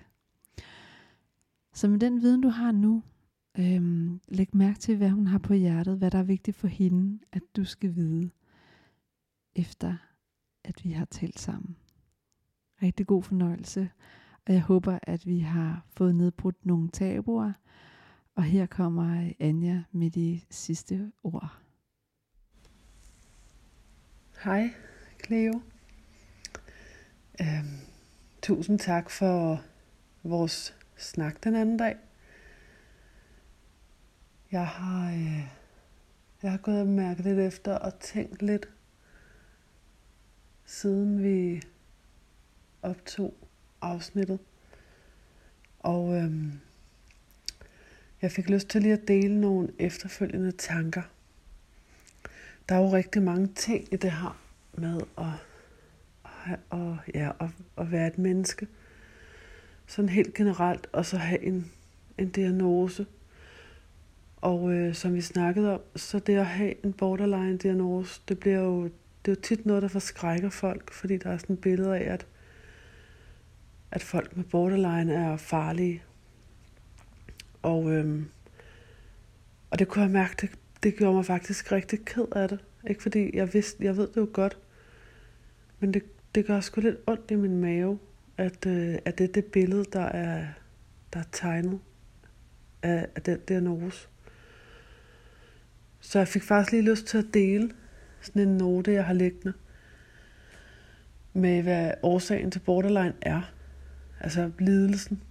Så 1.72 1.88
med 1.88 1.98
den 1.98 2.22
viden, 2.22 2.40
du 2.40 2.48
har 2.48 2.72
nu, 2.72 3.02
øhm, 3.58 4.20
læg 4.28 4.56
mærke 4.56 4.78
til, 4.78 4.96
hvad 4.96 5.10
hun 5.10 5.26
har 5.26 5.38
på 5.38 5.54
hjertet, 5.54 5.98
hvad 5.98 6.10
der 6.10 6.18
er 6.18 6.22
vigtigt 6.22 6.56
for 6.56 6.68
hende, 6.68 7.18
at 7.32 7.42
du 7.56 7.64
skal 7.64 7.94
vide, 7.94 8.30
efter 9.56 9.96
at 10.64 10.84
vi 10.84 10.90
har 10.90 11.04
talt 11.04 11.38
sammen. 11.38 11.76
Rigtig 12.82 13.06
god 13.06 13.22
fornøjelse, 13.22 13.90
og 14.46 14.53
jeg 14.53 14.62
håber, 14.62 14.98
at 15.03 15.26
vi 15.26 15.38
har 15.38 15.85
fået 15.96 16.14
nedbrudt 16.14 16.66
nogle 16.66 16.88
tabuer, 16.88 17.53
og 18.35 18.42
her 18.42 18.66
kommer 18.66 19.33
Anja 19.40 19.83
med 19.92 20.11
de 20.11 20.40
sidste 20.50 21.12
ord. 21.22 21.59
Hej, 24.44 24.70
Cleo. 25.24 25.61
Øhm, 27.40 27.81
tusind 28.42 28.79
tak 28.79 29.11
for 29.11 29.62
vores 30.22 30.76
snak 30.96 31.44
den 31.44 31.55
anden 31.55 31.76
dag. 31.76 31.96
Jeg 34.53 34.66
har, 34.66 35.12
øh, 35.12 35.48
jeg 36.42 36.50
har 36.50 36.59
gået 36.59 36.81
og 36.81 36.87
mærket 36.87 37.24
lidt 37.24 37.38
efter 37.38 37.74
og 37.74 38.00
tænkt 38.00 38.42
lidt, 38.42 38.68
siden 40.64 41.22
vi 41.22 41.62
optog 42.83 43.39
afsnittet. 43.82 44.38
Og 45.78 46.16
øhm, 46.16 46.52
jeg 48.22 48.32
fik 48.32 48.50
lyst 48.50 48.68
til 48.68 48.82
lige 48.82 48.92
at 48.92 49.08
dele 49.08 49.40
nogle 49.40 49.68
efterfølgende 49.78 50.52
tanker. 50.52 51.02
Der 52.68 52.74
er 52.74 52.80
jo 52.80 52.92
rigtig 52.92 53.22
mange 53.22 53.46
ting 53.46 53.88
i 53.92 53.96
det 53.96 54.10
her 54.10 54.40
med 54.74 55.00
at, 55.18 55.24
at, 56.24 56.58
at, 56.72 57.14
ja, 57.14 57.30
at, 57.40 57.48
at 57.78 57.92
være 57.92 58.06
et 58.06 58.18
menneske. 58.18 58.66
Sådan 59.86 60.08
helt 60.08 60.34
generelt, 60.34 60.86
og 60.92 61.06
så 61.06 61.16
have 61.16 61.42
en, 61.42 61.72
en 62.18 62.28
diagnose. 62.28 63.06
Og 64.36 64.72
øh, 64.72 64.94
som 64.94 65.14
vi 65.14 65.20
snakkede 65.20 65.74
om, 65.74 65.80
så 65.96 66.18
det 66.18 66.36
at 66.36 66.46
have 66.46 66.85
en 66.85 66.92
borderline-diagnose, 66.92 68.20
det 68.28 68.38
bliver 68.38 68.58
jo, 68.58 68.85
det 69.24 69.31
er 69.31 69.33
jo 69.33 69.40
tit 69.42 69.66
noget, 69.66 69.83
der 69.83 69.88
forskrækker 69.88 70.50
folk, 70.50 70.92
fordi 70.92 71.16
der 71.16 71.31
er 71.31 71.38
sådan 71.38 71.54
et 71.54 71.60
billede 71.60 71.98
af, 71.98 72.12
at, 72.12 72.26
at 73.90 74.02
folk 74.02 74.36
med 74.36 74.44
borderline 74.44 75.14
er 75.14 75.36
farlige. 75.36 76.02
Og, 77.62 77.92
øhm, 77.92 78.28
og 79.70 79.78
det 79.78 79.88
kunne 79.88 80.02
jeg 80.02 80.10
mærke, 80.10 80.34
det, 80.40 80.50
det 80.82 80.96
gjorde 80.96 81.14
mig 81.14 81.24
faktisk 81.24 81.72
rigtig 81.72 82.04
ked 82.04 82.26
af 82.36 82.48
det. 82.48 82.64
Ikke 82.88 83.02
fordi 83.02 83.36
jeg 83.36 83.54
vidste, 83.54 83.84
jeg 83.84 83.96
ved 83.96 84.08
det 84.08 84.16
jo 84.16 84.28
godt, 84.32 84.58
men 85.80 85.94
det, 85.94 86.02
det 86.34 86.46
gør 86.46 86.60
sgu 86.60 86.80
lidt 86.80 86.96
ondt 87.06 87.30
i 87.30 87.34
min 87.34 87.60
mave, 87.60 87.98
at, 88.36 88.66
øh, 88.66 88.98
at 89.04 89.18
det 89.18 89.28
er 89.28 89.32
det 89.32 89.44
billede, 89.44 89.84
der 89.92 90.00
er, 90.00 90.46
der 91.12 91.20
er 91.20 91.24
tegnet 91.32 91.80
af, 92.82 93.06
af 93.16 93.22
den 93.22 93.40
diagnose. 93.48 94.08
Så 96.00 96.18
jeg 96.18 96.28
fik 96.28 96.42
faktisk 96.42 96.72
lige 96.72 96.90
lyst 96.90 97.06
til 97.06 97.18
at 97.18 97.34
dele 97.34 97.70
sådan 98.20 98.48
en 98.48 98.56
note, 98.56 98.92
jeg 98.92 99.04
har 99.04 99.14
liggende, 99.14 99.52
med 101.32 101.62
hvad 101.62 101.92
årsagen 102.02 102.50
til 102.50 102.60
borderline 102.60 103.14
er. 103.22 103.52
Altså 104.21 104.50
lidelsen. 104.58 105.23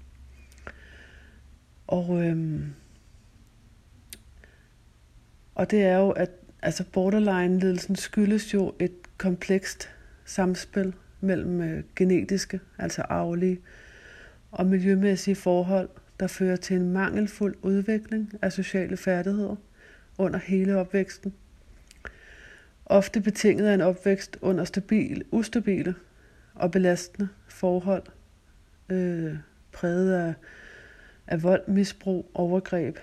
Og, 1.88 2.26
øhm, 2.26 2.74
og 5.56 5.72
det 5.72 5.84
er 5.84 5.98
jo, 5.98 6.10
at 6.10 6.30
altså 6.62 6.84
borderline-lidelsen 6.94 7.96
skyldes 7.96 8.54
jo 8.54 8.74
et 8.80 8.92
komplekst 9.18 9.90
samspil 10.26 10.94
mellem 11.22 11.62
øh, 11.62 11.84
genetiske, 11.96 12.60
altså 12.78 13.02
arvelige, 13.02 13.60
og 14.52 14.66
miljømæssige 14.66 15.36
forhold, 15.36 15.90
der 16.20 16.28
fører 16.28 16.56
til 16.56 16.76
en 16.76 16.92
mangelfuld 16.92 17.56
udvikling 17.62 18.34
af 18.42 18.54
sociale 18.54 18.98
færdigheder 18.98 19.56
under 20.18 20.40
hele 20.40 20.78
opvæksten. 20.78 21.34
Ofte 22.86 23.22
betinget 23.22 23.68
af 23.68 23.74
en 23.74 23.82
opvækst 23.82 24.38
under 24.42 24.64
stabil, 24.64 25.24
ustabile 25.32 25.96
og 26.56 26.72
belastende 26.72 27.30
forhold, 27.48 28.04
øh, 28.92 29.38
præget 29.72 30.14
af, 30.14 30.34
af 31.28 31.44
vold, 31.44 31.68
misbrug, 31.68 32.32
overgreb, 32.34 32.98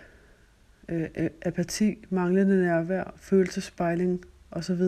øh, 0.89 1.09
øh 1.17 1.31
apati, 1.43 2.05
manglende 2.11 2.63
nærvær, 2.63 3.15
følelsespejling 3.17 4.25
osv. 4.51 4.83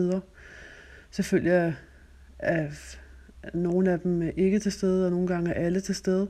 Selvfølgelig 1.11 1.53
er, 1.53 1.73
er 2.39 2.69
nogle 3.53 3.91
af 3.91 3.99
dem 3.99 4.21
øh, 4.21 4.33
ikke 4.37 4.59
til 4.59 4.71
stede, 4.71 5.05
og 5.05 5.11
nogle 5.11 5.27
gange 5.27 5.51
er 5.51 5.65
alle 5.65 5.81
til 5.81 5.95
stede. 5.95 6.29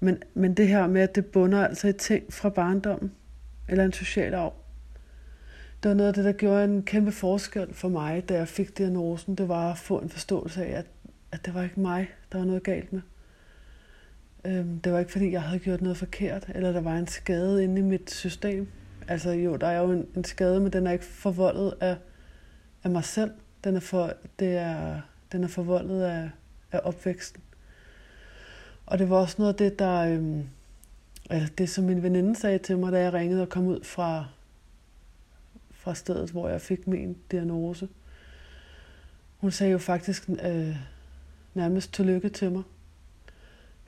Men, 0.00 0.22
men 0.34 0.54
det 0.54 0.68
her 0.68 0.86
med, 0.86 1.02
at 1.02 1.14
det 1.14 1.26
bunder 1.26 1.66
altså 1.66 1.88
i 1.88 1.92
ting 1.92 2.32
fra 2.32 2.48
barndommen, 2.48 3.12
eller 3.68 3.84
en 3.84 3.92
social 3.92 4.34
arv, 4.34 4.54
det 5.82 5.88
var 5.88 5.94
noget 5.94 6.08
af 6.08 6.14
det, 6.14 6.24
der 6.24 6.32
gjorde 6.32 6.64
en 6.64 6.82
kæmpe 6.82 7.12
forskel 7.12 7.74
for 7.74 7.88
mig, 7.88 8.28
da 8.28 8.34
jeg 8.34 8.48
fik 8.48 8.78
diagnosen. 8.78 9.34
Det 9.34 9.48
var 9.48 9.70
at 9.70 9.78
få 9.78 9.98
en 9.98 10.08
forståelse 10.08 10.64
af, 10.64 10.78
at, 10.78 10.86
at 11.32 11.46
det 11.46 11.54
var 11.54 11.62
ikke 11.62 11.80
mig, 11.80 12.08
der 12.32 12.38
var 12.38 12.44
noget 12.44 12.62
galt 12.62 12.92
med. 12.92 13.00
Øhm, 14.44 14.80
det 14.80 14.92
var 14.92 14.98
ikke, 14.98 15.12
fordi 15.12 15.32
jeg 15.32 15.42
havde 15.42 15.58
gjort 15.58 15.82
noget 15.82 15.96
forkert, 15.96 16.46
eller 16.54 16.72
der 16.72 16.80
var 16.80 16.96
en 16.96 17.06
skade 17.06 17.64
inde 17.64 17.78
i 17.78 17.84
mit 17.84 18.10
system. 18.10 18.68
Altså 19.08 19.30
jo, 19.30 19.56
der 19.56 19.66
er 19.66 19.80
jo 19.80 19.92
en, 19.92 20.06
en 20.16 20.24
skade, 20.24 20.60
men 20.60 20.72
den 20.72 20.86
er 20.86 20.92
ikke 20.92 21.04
forvoldet 21.04 21.74
af, 21.80 21.96
af 22.84 22.90
mig 22.90 23.04
selv. 23.04 23.30
Den 23.64 23.76
er, 23.76 23.80
for, 23.80 24.12
det 24.38 24.56
er, 24.56 25.00
den 25.32 25.44
er 25.44 25.48
forvoldet 25.48 26.02
af, 26.02 26.30
af 26.72 26.80
opvæksten. 26.84 27.42
Og 28.86 28.98
det 28.98 29.10
var 29.10 29.16
også 29.16 29.36
noget 29.38 29.52
af 29.52 29.58
det, 29.58 29.78
der... 29.78 29.96
Øhm, 29.96 30.44
altså 31.30 31.52
det, 31.58 31.68
som 31.68 31.84
min 31.84 32.02
veninde 32.02 32.36
sagde 32.36 32.58
til 32.58 32.78
mig, 32.78 32.92
da 32.92 33.00
jeg 33.00 33.12
ringede 33.12 33.42
og 33.42 33.48
kom 33.48 33.66
ud 33.66 33.84
fra, 33.84 34.26
fra 35.70 35.94
stedet, 35.94 36.30
hvor 36.30 36.48
jeg 36.48 36.60
fik 36.60 36.86
min 36.86 37.16
diagnose. 37.30 37.88
Hun 39.36 39.50
sagde 39.50 39.72
jo 39.72 39.78
faktisk 39.78 40.28
øh, 40.28 40.76
nærmest 41.54 41.94
tillykke 41.94 42.28
til 42.28 42.52
mig. 42.52 42.62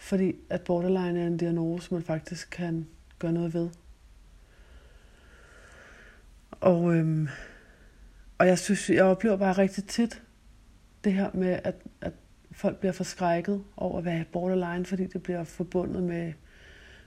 Fordi 0.03 0.35
at 0.51 0.61
borderline 0.61 1.21
er 1.21 1.27
en 1.27 1.37
diagnose, 1.37 1.95
man 1.95 2.03
faktisk 2.03 2.51
kan 2.51 2.87
gøre 3.19 3.33
noget 3.33 3.55
ved. 3.55 3.71
Og, 6.51 6.95
øhm, 6.95 7.29
og 8.39 8.47
jeg 8.47 8.59
synes, 8.59 8.91
jeg 8.91 9.05
oplever 9.05 9.37
bare 9.37 9.53
rigtig 9.53 9.85
tit 9.85 10.23
det 11.05 11.13
her 11.13 11.31
med, 11.35 11.59
at, 11.65 11.75
at 12.01 12.13
folk 12.53 12.79
bliver 12.79 12.93
forskrækket 12.93 13.65
over 13.77 13.99
at 13.99 14.05
være 14.05 14.25
borderline, 14.33 14.85
fordi 14.85 15.07
det 15.07 15.23
bliver 15.23 15.45
forbundet 15.45 16.03
med 16.03 16.33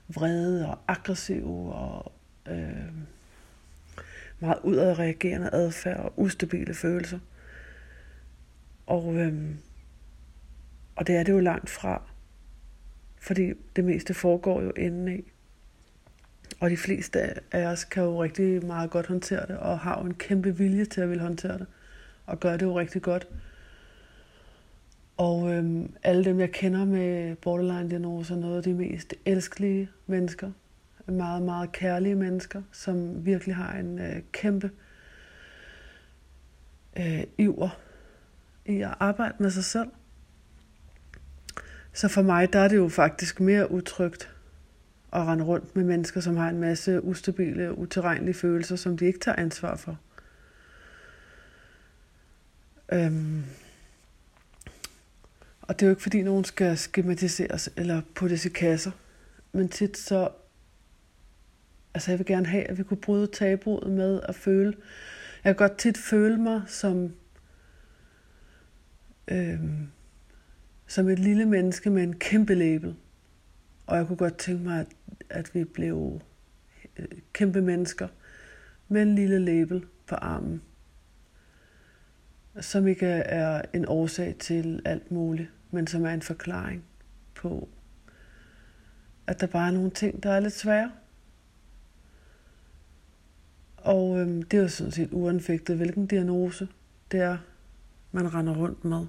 vrede 0.08 0.70
og 0.70 0.80
aggressiv 0.88 1.70
og 1.70 2.12
øh, 2.48 2.92
meget 4.40 4.60
udadreagerende 4.64 5.50
adfærd 5.54 6.00
og 6.00 6.14
ustabile 6.16 6.74
følelser. 6.74 7.20
Og, 8.86 9.16
øh, 9.16 9.56
og 10.96 11.08
det 11.08 11.16
er 11.16 11.24
det 11.24 11.32
jo 11.32 11.40
langt 11.40 11.70
fra, 11.70 12.02
fordi 13.26 13.54
det 13.76 13.86
meste 13.86 14.14
foregår 14.14 14.62
jo 14.62 14.72
indeni. 14.78 15.32
Og 16.60 16.70
de 16.70 16.78
fleste 16.78 17.20
af 17.52 17.66
os 17.66 17.84
kan 17.84 18.04
jo 18.04 18.24
rigtig 18.24 18.66
meget 18.66 18.90
godt 18.90 19.08
håndtere 19.08 19.46
det, 19.48 19.58
og 19.58 19.80
har 19.80 20.00
jo 20.00 20.06
en 20.06 20.14
kæmpe 20.14 20.58
vilje 20.58 20.86
til 20.86 21.02
at 21.02 21.10
ville 21.10 21.24
håndtere 21.24 21.58
det, 21.58 21.68
og 22.26 22.40
gøre 22.40 22.54
det 22.54 22.62
jo 22.62 22.80
rigtig 22.80 23.02
godt. 23.02 23.28
Og 25.18 25.54
øhm, 25.54 25.94
alle 26.04 26.26
dem, 26.26 26.40
jeg 26.40 26.52
kender 26.52 26.86
med 26.86 27.36
borderline-diagnose, 27.36 28.34
er 28.34 28.38
noget 28.38 28.58
af 28.58 28.64
de 28.64 28.74
mest 28.74 29.14
elskelige 29.26 29.90
mennesker. 30.08 30.52
Meget, 31.08 31.42
meget 31.42 31.72
kærlige 31.72 32.16
mennesker, 32.16 32.62
som 32.72 33.26
virkelig 33.26 33.56
har 33.56 33.78
en 33.78 34.00
øh, 34.00 34.22
kæmpe 34.32 34.72
øh, 36.98 37.24
iver 37.38 37.80
i 38.66 38.82
at 38.82 38.94
arbejde 39.00 39.36
med 39.40 39.50
sig 39.50 39.64
selv. 39.64 39.88
Så 41.96 42.08
for 42.08 42.22
mig, 42.22 42.54
der 42.54 42.60
er 42.60 42.68
det 42.68 42.76
jo 42.76 42.90
faktisk 42.90 43.40
mere 43.40 43.72
utrygt 43.72 44.36
at 45.14 45.22
rende 45.22 45.44
rundt 45.44 45.76
med 45.76 45.84
mennesker, 45.84 46.22
som 46.22 46.38
har 46.38 46.50
en 46.50 46.60
masse 46.60 47.04
ustabile, 47.04 47.78
uterrenlige 47.78 48.34
følelser, 48.34 48.76
som 48.76 48.98
de 48.98 49.06
ikke 49.06 49.20
tager 49.20 49.36
ansvar 49.36 49.76
for. 49.76 50.00
Øhm, 52.92 53.44
og 55.62 55.80
det 55.80 55.82
er 55.82 55.88
jo 55.88 55.92
ikke 55.92 56.02
fordi 56.02 56.22
nogen 56.22 56.44
skal 56.44 56.78
skematiseres 56.78 57.70
eller 57.78 58.02
puttes 58.16 58.46
i 58.46 58.50
kasser. 58.50 58.92
Men 59.52 59.70
tit 59.70 59.98
så... 59.98 60.30
Altså 61.94 62.12
jeg 62.12 62.20
vil 62.20 62.26
gerne 62.26 62.46
have, 62.46 62.64
at 62.64 62.78
vi 62.78 62.84
kunne 62.84 63.02
bryde 63.02 63.28
tabuet 63.28 63.92
med 63.92 64.22
at 64.24 64.36
føle... 64.36 64.74
Jeg 65.44 65.56
kan 65.56 65.68
godt 65.68 65.78
tit 65.78 65.98
føle 65.98 66.38
mig 66.38 66.62
som... 66.68 67.14
Øhm, 69.28 69.88
som 70.88 71.08
et 71.08 71.20
lille 71.20 71.46
menneske 71.46 71.90
med 71.90 72.04
en 72.04 72.20
kæmpe 72.20 72.56
label. 72.56 72.96
Og 73.88 73.98
jeg 73.98 74.08
kunne 74.08 74.18
godt 74.18 74.38
tænke 74.38 74.64
mig, 74.64 74.80
at, 74.80 74.88
at 75.30 75.56
vi 75.56 75.64
blev 75.64 76.22
øh, 76.98 77.06
kæmpe 77.34 77.62
mennesker 77.62 78.08
med 78.88 79.02
en 79.02 79.16
lille 79.16 79.40
label 79.40 79.86
på 80.08 80.16
armen, 80.16 80.62
som 82.60 82.88
ikke 82.88 83.06
er 83.06 83.62
en 83.74 83.86
årsag 83.88 84.36
til 84.40 84.82
alt 84.86 85.12
muligt 85.12 85.50
men 85.76 85.88
som 85.88 86.06
er 86.06 86.10
en 86.10 86.22
forklaring 86.22 86.84
på, 87.36 87.70
at 89.28 89.42
der 89.42 89.48
bare 89.48 89.68
er 89.68 89.72
nogle 89.72 89.92
ting, 89.92 90.24
der 90.24 90.32
er 90.32 90.40
lidt 90.40 90.54
svære. 90.54 90.92
Og 93.78 94.20
øhm, 94.20 94.44
det 94.44 94.58
er 94.58 94.62
jo 94.62 94.68
sådan 94.68 94.92
set 94.92 95.10
uanfægtet, 95.12 95.78
hvilken 95.78 96.08
diagnose 96.08 96.68
det 97.12 97.20
er, 97.20 97.38
man 98.12 98.34
render 98.34 98.56
rundt 98.56 98.86
med. 98.86 99.06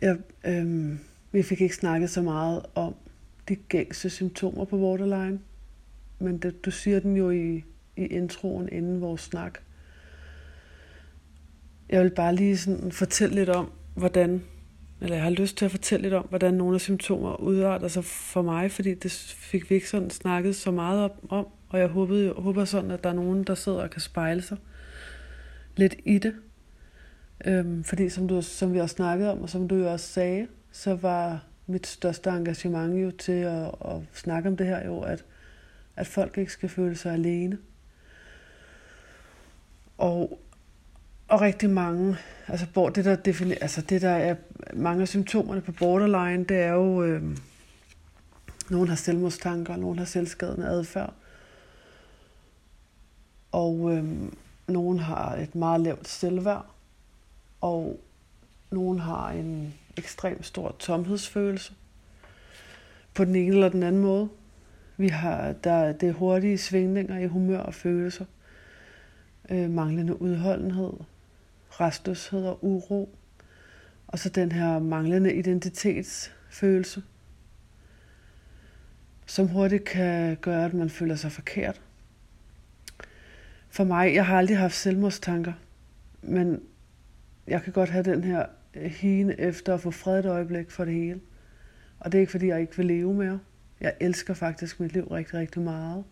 Jeg, 0.00 0.18
øh, 0.44 0.96
vi 1.32 1.42
fik 1.42 1.60
ikke 1.60 1.74
snakket 1.74 2.10
så 2.10 2.22
meget 2.22 2.62
om 2.74 2.94
de 3.48 3.56
gængse 3.56 4.10
symptomer 4.10 4.64
på 4.64 4.76
borderline, 4.76 5.40
men 6.18 6.38
det, 6.38 6.64
du 6.64 6.70
siger 6.70 7.00
den 7.00 7.16
jo 7.16 7.30
i, 7.30 7.64
i 7.96 8.06
introen 8.06 8.68
inden 8.72 9.00
vores 9.00 9.20
snak. 9.20 9.58
Jeg 11.88 12.02
vil 12.02 12.10
bare 12.10 12.34
lige 12.34 12.56
sådan 12.56 12.92
fortælle 12.92 13.34
lidt 13.34 13.48
om, 13.48 13.72
hvordan, 13.94 14.42
eller 15.00 15.16
jeg 15.16 15.24
har 15.24 15.30
lyst 15.30 15.56
til 15.56 15.64
at 15.64 15.70
fortælle 15.70 16.02
lidt 16.02 16.14
om, 16.14 16.26
hvordan 16.28 16.54
nogle 16.54 16.74
af 16.74 16.80
symptomer 16.80 17.40
udarter 17.40 17.88
sig 17.88 18.04
for 18.04 18.42
mig, 18.42 18.70
fordi 18.70 18.94
det 18.94 19.12
fik 19.36 19.70
vi 19.70 19.74
ikke 19.74 19.88
sådan 19.88 20.10
snakket 20.10 20.56
så 20.56 20.70
meget 20.70 21.10
om, 21.28 21.46
og 21.68 21.78
jeg 21.78 21.88
håbede, 21.88 22.24
jeg 22.24 22.32
håber 22.32 22.64
sådan, 22.64 22.90
at 22.90 23.04
der 23.04 23.10
er 23.10 23.14
nogen, 23.14 23.44
der 23.44 23.54
sidder 23.54 23.82
og 23.82 23.90
kan 23.90 24.00
spejle 24.00 24.42
sig 24.42 24.56
lidt 25.76 25.94
i 26.04 26.18
det. 26.18 26.34
Øhm, 27.44 27.84
fordi 27.84 28.08
som, 28.08 28.28
du, 28.28 28.42
som 28.42 28.74
vi 28.74 28.80
også 28.80 28.94
snakkede 28.94 29.32
om, 29.32 29.42
og 29.42 29.50
som 29.50 29.68
du 29.68 29.74
jo 29.74 29.92
også 29.92 30.06
sagde, 30.06 30.46
så 30.72 30.94
var 30.94 31.44
mit 31.66 31.86
største 31.86 32.30
engagement 32.30 33.02
jo 33.02 33.10
til 33.10 33.32
at, 33.32 33.66
at 33.84 34.00
snakke 34.12 34.48
om 34.48 34.56
det 34.56 34.66
her 34.66 34.86
jo, 34.86 35.00
at, 35.00 35.24
at 35.96 36.06
folk 36.06 36.38
ikke 36.38 36.52
skal 36.52 36.68
føle 36.68 36.96
sig 36.96 37.12
alene. 37.12 37.58
Og 39.98 40.38
og 41.28 41.40
rigtig 41.40 41.70
mange, 41.70 42.16
altså 42.46 42.66
hvor 42.72 42.88
det 42.88 43.04
der 43.04 43.16
definer, 43.16 43.56
altså 43.60 43.80
det 43.80 44.02
der 44.02 44.10
er 44.10 44.34
mange 44.72 45.02
af 45.02 45.08
symptomerne 45.08 45.60
på 45.60 45.72
borderline, 45.72 46.44
det 46.44 46.56
er 46.56 46.72
jo, 46.72 47.02
øh, 47.02 47.22
nogen 48.70 48.88
har 48.88 48.96
selvmordstanker, 48.96 49.76
nogen 49.76 49.98
har 49.98 50.04
selvskadende 50.04 50.66
adfærd, 50.66 51.14
og 53.52 53.96
øh, 53.96 54.04
nogen 54.68 54.98
har 54.98 55.34
et 55.34 55.54
meget 55.54 55.80
lavt 55.80 56.08
selvværd, 56.08 56.66
og 57.60 58.00
nogen 58.70 58.98
har 58.98 59.30
en 59.30 59.74
ekstremt 59.96 60.46
stor 60.46 60.76
tomhedsfølelse 60.78 61.72
på 63.14 63.24
den 63.24 63.36
ene 63.36 63.54
eller 63.54 63.68
den 63.68 63.82
anden 63.82 64.02
måde. 64.02 64.28
Vi 64.96 65.08
har, 65.08 65.52
der, 65.52 65.92
det 65.92 66.08
er 66.08 66.12
hurtige 66.12 66.58
svingninger 66.58 67.18
i 67.18 67.26
humør 67.26 67.58
og 67.58 67.74
følelser, 67.74 68.24
øh, 69.50 69.70
manglende 69.70 70.22
udholdenhed, 70.22 70.92
restløshed 71.70 72.46
og 72.46 72.64
uro. 72.64 73.18
Og 74.06 74.18
så 74.18 74.28
den 74.28 74.52
her 74.52 74.78
manglende 74.78 75.34
identitetsfølelse, 75.34 77.02
som 79.26 79.48
hurtigt 79.48 79.84
kan 79.84 80.36
gøre, 80.36 80.64
at 80.64 80.74
man 80.74 80.90
føler 80.90 81.16
sig 81.16 81.32
forkert. 81.32 81.80
For 83.70 83.84
mig, 83.84 84.14
jeg 84.14 84.26
har 84.26 84.38
aldrig 84.38 84.58
haft 84.58 84.74
selvmordstanker, 84.74 85.52
men 86.22 86.60
jeg 87.48 87.62
kan 87.62 87.72
godt 87.72 87.90
have 87.90 88.04
den 88.04 88.24
her 88.24 88.46
øh, 88.74 88.90
hine 88.90 89.40
efter 89.40 89.74
at 89.74 89.80
få 89.80 89.90
fred 89.90 90.18
et 90.18 90.26
øjeblik 90.26 90.70
for 90.70 90.84
det 90.84 90.94
hele. 90.94 91.20
Og 92.00 92.12
det 92.12 92.18
er 92.18 92.20
ikke, 92.20 92.30
fordi 92.30 92.46
jeg 92.46 92.60
ikke 92.60 92.76
vil 92.76 92.86
leve 92.86 93.14
mere. 93.14 93.40
Jeg 93.80 93.94
elsker 94.00 94.34
faktisk 94.34 94.80
mit 94.80 94.92
liv 94.92 95.04
rigtig, 95.04 95.34
rigtig 95.34 95.62
meget. 95.62 96.04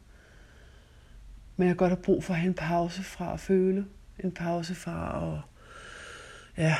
Men 1.57 1.68
jeg 1.68 1.72
kan 1.72 1.76
godt 1.76 1.91
have 1.91 2.03
brug 2.03 2.24
for 2.24 2.34
at 2.34 2.41
have 2.41 2.49
en 2.49 2.55
pause 2.55 3.03
fra 3.03 3.32
at 3.32 3.41
føle. 3.41 3.87
En 4.18 4.32
pause 4.32 4.74
fra 4.74 5.24
at 5.24 5.41
ja, 6.64 6.74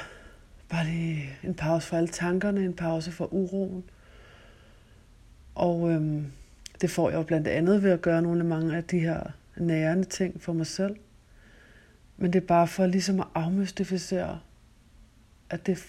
bare 0.69 0.85
lige 0.85 1.39
en 1.43 1.55
pause 1.55 1.89
fra 1.89 1.97
alle 1.97 2.09
tankerne, 2.09 2.65
en 2.65 2.75
pause 2.75 3.13
fra 3.13 3.29
uroen. 3.31 3.85
Og 5.55 5.91
øhm, 5.91 6.27
det 6.81 6.91
får 6.91 7.11
jeg 7.11 7.17
jo 7.17 7.23
blandt 7.23 7.49
andet 7.49 7.83
ved 7.83 7.91
at 7.91 8.03
gøre 8.03 8.23
nogle 8.23 8.41
af 8.41 8.47
mange 8.47 8.77
af 8.77 8.85
de 8.85 8.99
her 8.99 9.23
nærende 9.57 10.05
ting 10.05 10.43
for 10.43 10.53
mig 10.53 10.67
selv. 10.67 10.97
Men 12.17 12.33
det 12.33 12.43
er 12.43 12.47
bare 12.47 12.67
for 12.67 12.87
ligesom 12.87 13.21
at 13.21 13.27
afmystificere, 13.35 14.41
at 15.51 15.67
det 15.67 15.87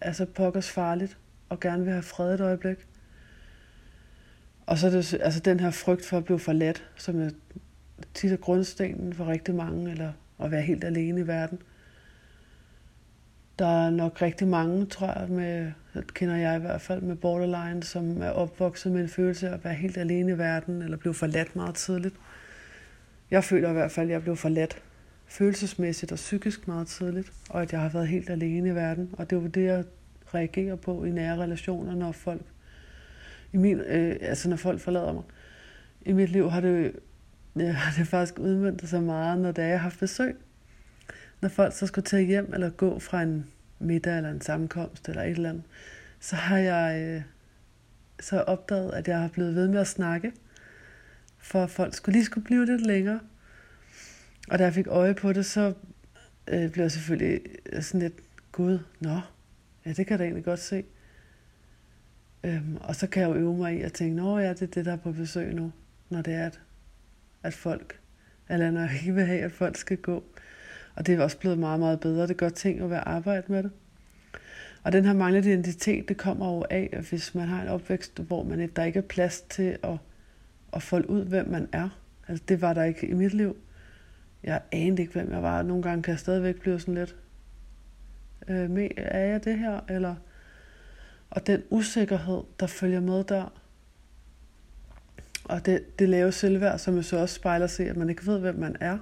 er 0.00 0.12
så 0.12 0.26
pokkers 0.26 0.70
farligt, 0.70 1.18
og 1.48 1.60
gerne 1.60 1.84
vil 1.84 1.92
have 1.92 2.02
fred 2.02 2.34
et 2.34 2.40
øjeblik. 2.40 2.76
Og 4.66 4.78
så 4.78 4.86
er 4.86 4.90
det 4.90 5.14
altså 5.20 5.40
den 5.40 5.60
her 5.60 5.70
frygt 5.70 6.06
for 6.06 6.16
at 6.16 6.24
blive 6.24 6.38
forladt, 6.38 6.90
som 6.96 7.20
er 7.20 7.30
tit 8.14 8.32
er 8.32 8.36
grundstenen 8.36 9.12
for 9.14 9.26
rigtig 9.26 9.54
mange, 9.54 9.90
eller 9.90 10.12
at 10.38 10.50
være 10.50 10.62
helt 10.62 10.84
alene 10.84 11.20
i 11.20 11.26
verden– 11.26 11.62
der 13.58 13.86
er 13.86 13.90
nok 13.90 14.22
rigtig 14.22 14.48
mange, 14.48 14.86
tror 14.86 15.18
jeg, 15.20 15.28
med, 15.28 15.72
kender 16.14 16.36
jeg 16.36 16.56
i 16.56 16.60
hvert 16.60 16.80
fald, 16.80 17.00
med 17.00 17.16
borderline, 17.16 17.82
som 17.82 18.22
er 18.22 18.30
opvokset 18.30 18.92
med 18.92 19.00
en 19.02 19.08
følelse 19.08 19.48
af 19.48 19.52
at 19.52 19.64
være 19.64 19.74
helt 19.74 19.96
alene 19.96 20.32
i 20.32 20.38
verden, 20.38 20.82
eller 20.82 20.96
blive 20.96 21.14
forladt 21.14 21.56
meget 21.56 21.74
tidligt. 21.74 22.14
Jeg 23.30 23.44
føler 23.44 23.70
i 23.70 23.72
hvert 23.72 23.90
fald, 23.90 24.08
at 24.08 24.12
jeg 24.12 24.22
blev 24.22 24.36
forladt 24.36 24.82
følelsesmæssigt 25.32 26.12
og 26.12 26.16
psykisk 26.16 26.68
meget 26.68 26.86
tidligt, 26.86 27.32
og 27.50 27.62
at 27.62 27.72
jeg 27.72 27.80
har 27.80 27.88
været 27.88 28.08
helt 28.08 28.30
alene 28.30 28.68
i 28.68 28.74
verden. 28.74 29.10
Og 29.12 29.30
det 29.30 29.36
er 29.36 29.40
jo 29.40 29.48
det, 29.48 29.64
jeg 29.64 29.84
reagerer 30.34 30.76
på 30.76 31.04
i 31.04 31.10
nære 31.10 31.36
relationer, 31.36 31.94
når 31.94 32.12
folk, 32.12 32.42
i 33.52 33.56
min, 33.56 33.80
øh, 33.80 34.16
altså 34.20 34.48
når 34.48 34.56
folk 34.56 34.80
forlader 34.80 35.12
mig. 35.12 35.22
I 36.02 36.12
mit 36.12 36.28
liv 36.28 36.50
har 36.50 36.60
det, 36.60 36.92
ja, 37.56 37.68
øh, 37.68 37.74
har 37.84 37.94
det 37.98 38.08
faktisk 38.08 38.38
udmyndtet 38.38 38.88
sig 38.88 39.02
meget, 39.02 39.38
når 39.38 39.52
det 39.52 39.64
er, 39.64 39.68
jeg 39.68 39.78
har 39.78 39.82
haft 39.82 40.00
besøg. 40.00 40.36
Når 41.40 41.48
folk 41.48 41.74
så 41.74 41.86
skulle 41.86 42.04
tage 42.04 42.26
hjem 42.26 42.50
eller 42.54 42.70
gå 42.70 42.98
fra 42.98 43.22
en 43.22 43.46
middag 43.78 44.16
eller 44.16 44.30
en 44.30 44.40
sammenkomst 44.40 45.08
eller 45.08 45.22
et 45.22 45.30
eller 45.30 45.50
andet, 45.50 45.64
så 46.20 46.36
har 46.36 46.58
jeg 46.58 47.02
øh, 47.02 47.22
så 48.20 48.40
opdaget, 48.40 48.92
at 48.92 49.08
jeg 49.08 49.20
har 49.20 49.28
blevet 49.28 49.54
ved 49.54 49.68
med 49.68 49.80
at 49.80 49.86
snakke, 49.86 50.32
for 51.38 51.62
at 51.62 51.70
folk 51.70 51.94
skulle 51.94 52.12
lige 52.12 52.24
skulle 52.24 52.44
blive 52.44 52.66
lidt 52.66 52.86
længere. 52.86 53.20
Og 54.50 54.58
da 54.58 54.64
jeg 54.64 54.74
fik 54.74 54.86
øje 54.86 55.14
på 55.14 55.32
det, 55.32 55.46
så 55.46 55.74
øh, 56.48 56.70
blev 56.70 56.84
jeg 56.84 56.92
selvfølgelig 56.92 57.40
øh, 57.72 57.82
sådan 57.82 58.00
lidt, 58.00 58.14
gud, 58.52 58.78
nå, 59.00 59.20
ja, 59.86 59.92
det 59.92 59.96
kan 59.96 60.10
jeg 60.10 60.18
da 60.18 60.24
egentlig 60.24 60.44
godt 60.44 60.60
se. 60.60 60.84
Øhm, 62.44 62.76
og 62.80 62.96
så 62.96 63.06
kan 63.06 63.22
jeg 63.22 63.30
jo 63.30 63.34
øve 63.34 63.56
mig 63.56 63.78
i 63.78 63.82
at 63.82 63.92
tænke, 63.92 64.16
nå 64.16 64.38
ja, 64.38 64.48
det 64.48 64.62
er 64.62 64.66
det, 64.66 64.84
der 64.84 64.92
er 64.92 64.96
på 64.96 65.12
besøg 65.12 65.54
nu, 65.54 65.72
når 66.10 66.22
det 66.22 66.34
er, 66.34 66.46
at, 66.46 66.60
at 67.42 67.54
folk, 67.54 68.00
eller 68.50 68.70
når 68.70 68.80
jeg 68.80 68.90
ikke 69.00 69.14
vil 69.14 69.24
have, 69.24 69.40
at 69.40 69.52
folk 69.52 69.76
skal 69.76 69.96
gå. 69.96 70.24
Og 70.94 71.06
det 71.06 71.14
er 71.14 71.22
også 71.22 71.38
blevet 71.38 71.58
meget, 71.58 71.80
meget 71.80 72.00
bedre. 72.00 72.22
Det 72.22 72.30
er 72.30 72.34
godt 72.34 72.54
ting 72.54 72.80
at 72.80 72.90
være 72.90 73.08
arbejde 73.08 73.44
med 73.48 73.62
det. 73.62 73.70
Og 74.82 74.92
den 74.92 75.04
her 75.04 75.12
manglende 75.12 75.52
identitet, 75.52 76.08
det 76.08 76.16
kommer 76.16 76.54
jo 76.54 76.64
af, 76.70 76.88
at 76.92 77.04
hvis 77.04 77.34
man 77.34 77.48
har 77.48 77.62
en 77.62 77.68
opvækst, 77.68 78.18
hvor 78.18 78.42
man, 78.42 78.70
der 78.76 78.84
ikke 78.84 78.98
er 78.98 79.02
plads 79.02 79.40
til 79.40 79.78
at, 79.82 79.98
at 80.72 80.82
folde 80.82 81.10
ud, 81.10 81.24
hvem 81.24 81.48
man 81.48 81.68
er. 81.72 81.88
Altså, 82.28 82.44
det 82.48 82.60
var 82.60 82.72
der 82.72 82.84
ikke 82.84 83.06
i 83.06 83.12
mit 83.12 83.34
liv. 83.34 83.56
Jeg 84.44 84.60
anede 84.72 85.02
ikke, 85.02 85.12
hvem 85.12 85.32
jeg 85.32 85.42
var. 85.42 85.62
Nogle 85.62 85.82
gange 85.82 86.02
kan 86.02 86.12
jeg 86.12 86.18
stadigvæk 86.18 86.60
blive 86.60 86.80
sådan 86.80 86.94
lidt, 86.94 87.16
øh, 88.48 88.90
er 88.96 89.24
jeg 89.24 89.44
det 89.44 89.58
her? 89.58 89.80
Eller, 89.88 90.14
og 91.30 91.46
den 91.46 91.62
usikkerhed, 91.70 92.42
der 92.60 92.66
følger 92.66 93.00
med 93.00 93.24
der, 93.24 93.52
og 95.44 95.66
det, 95.66 95.98
det 95.98 96.08
lave 96.08 96.32
selvværd, 96.32 96.78
som 96.78 96.96
jo 96.96 97.02
så 97.02 97.16
også 97.16 97.34
spejler 97.34 97.66
sig, 97.66 97.88
at 97.88 97.96
man 97.96 98.10
ikke 98.10 98.26
ved, 98.26 98.38
hvem 98.38 98.54
man 98.54 98.76
er, 98.80 98.98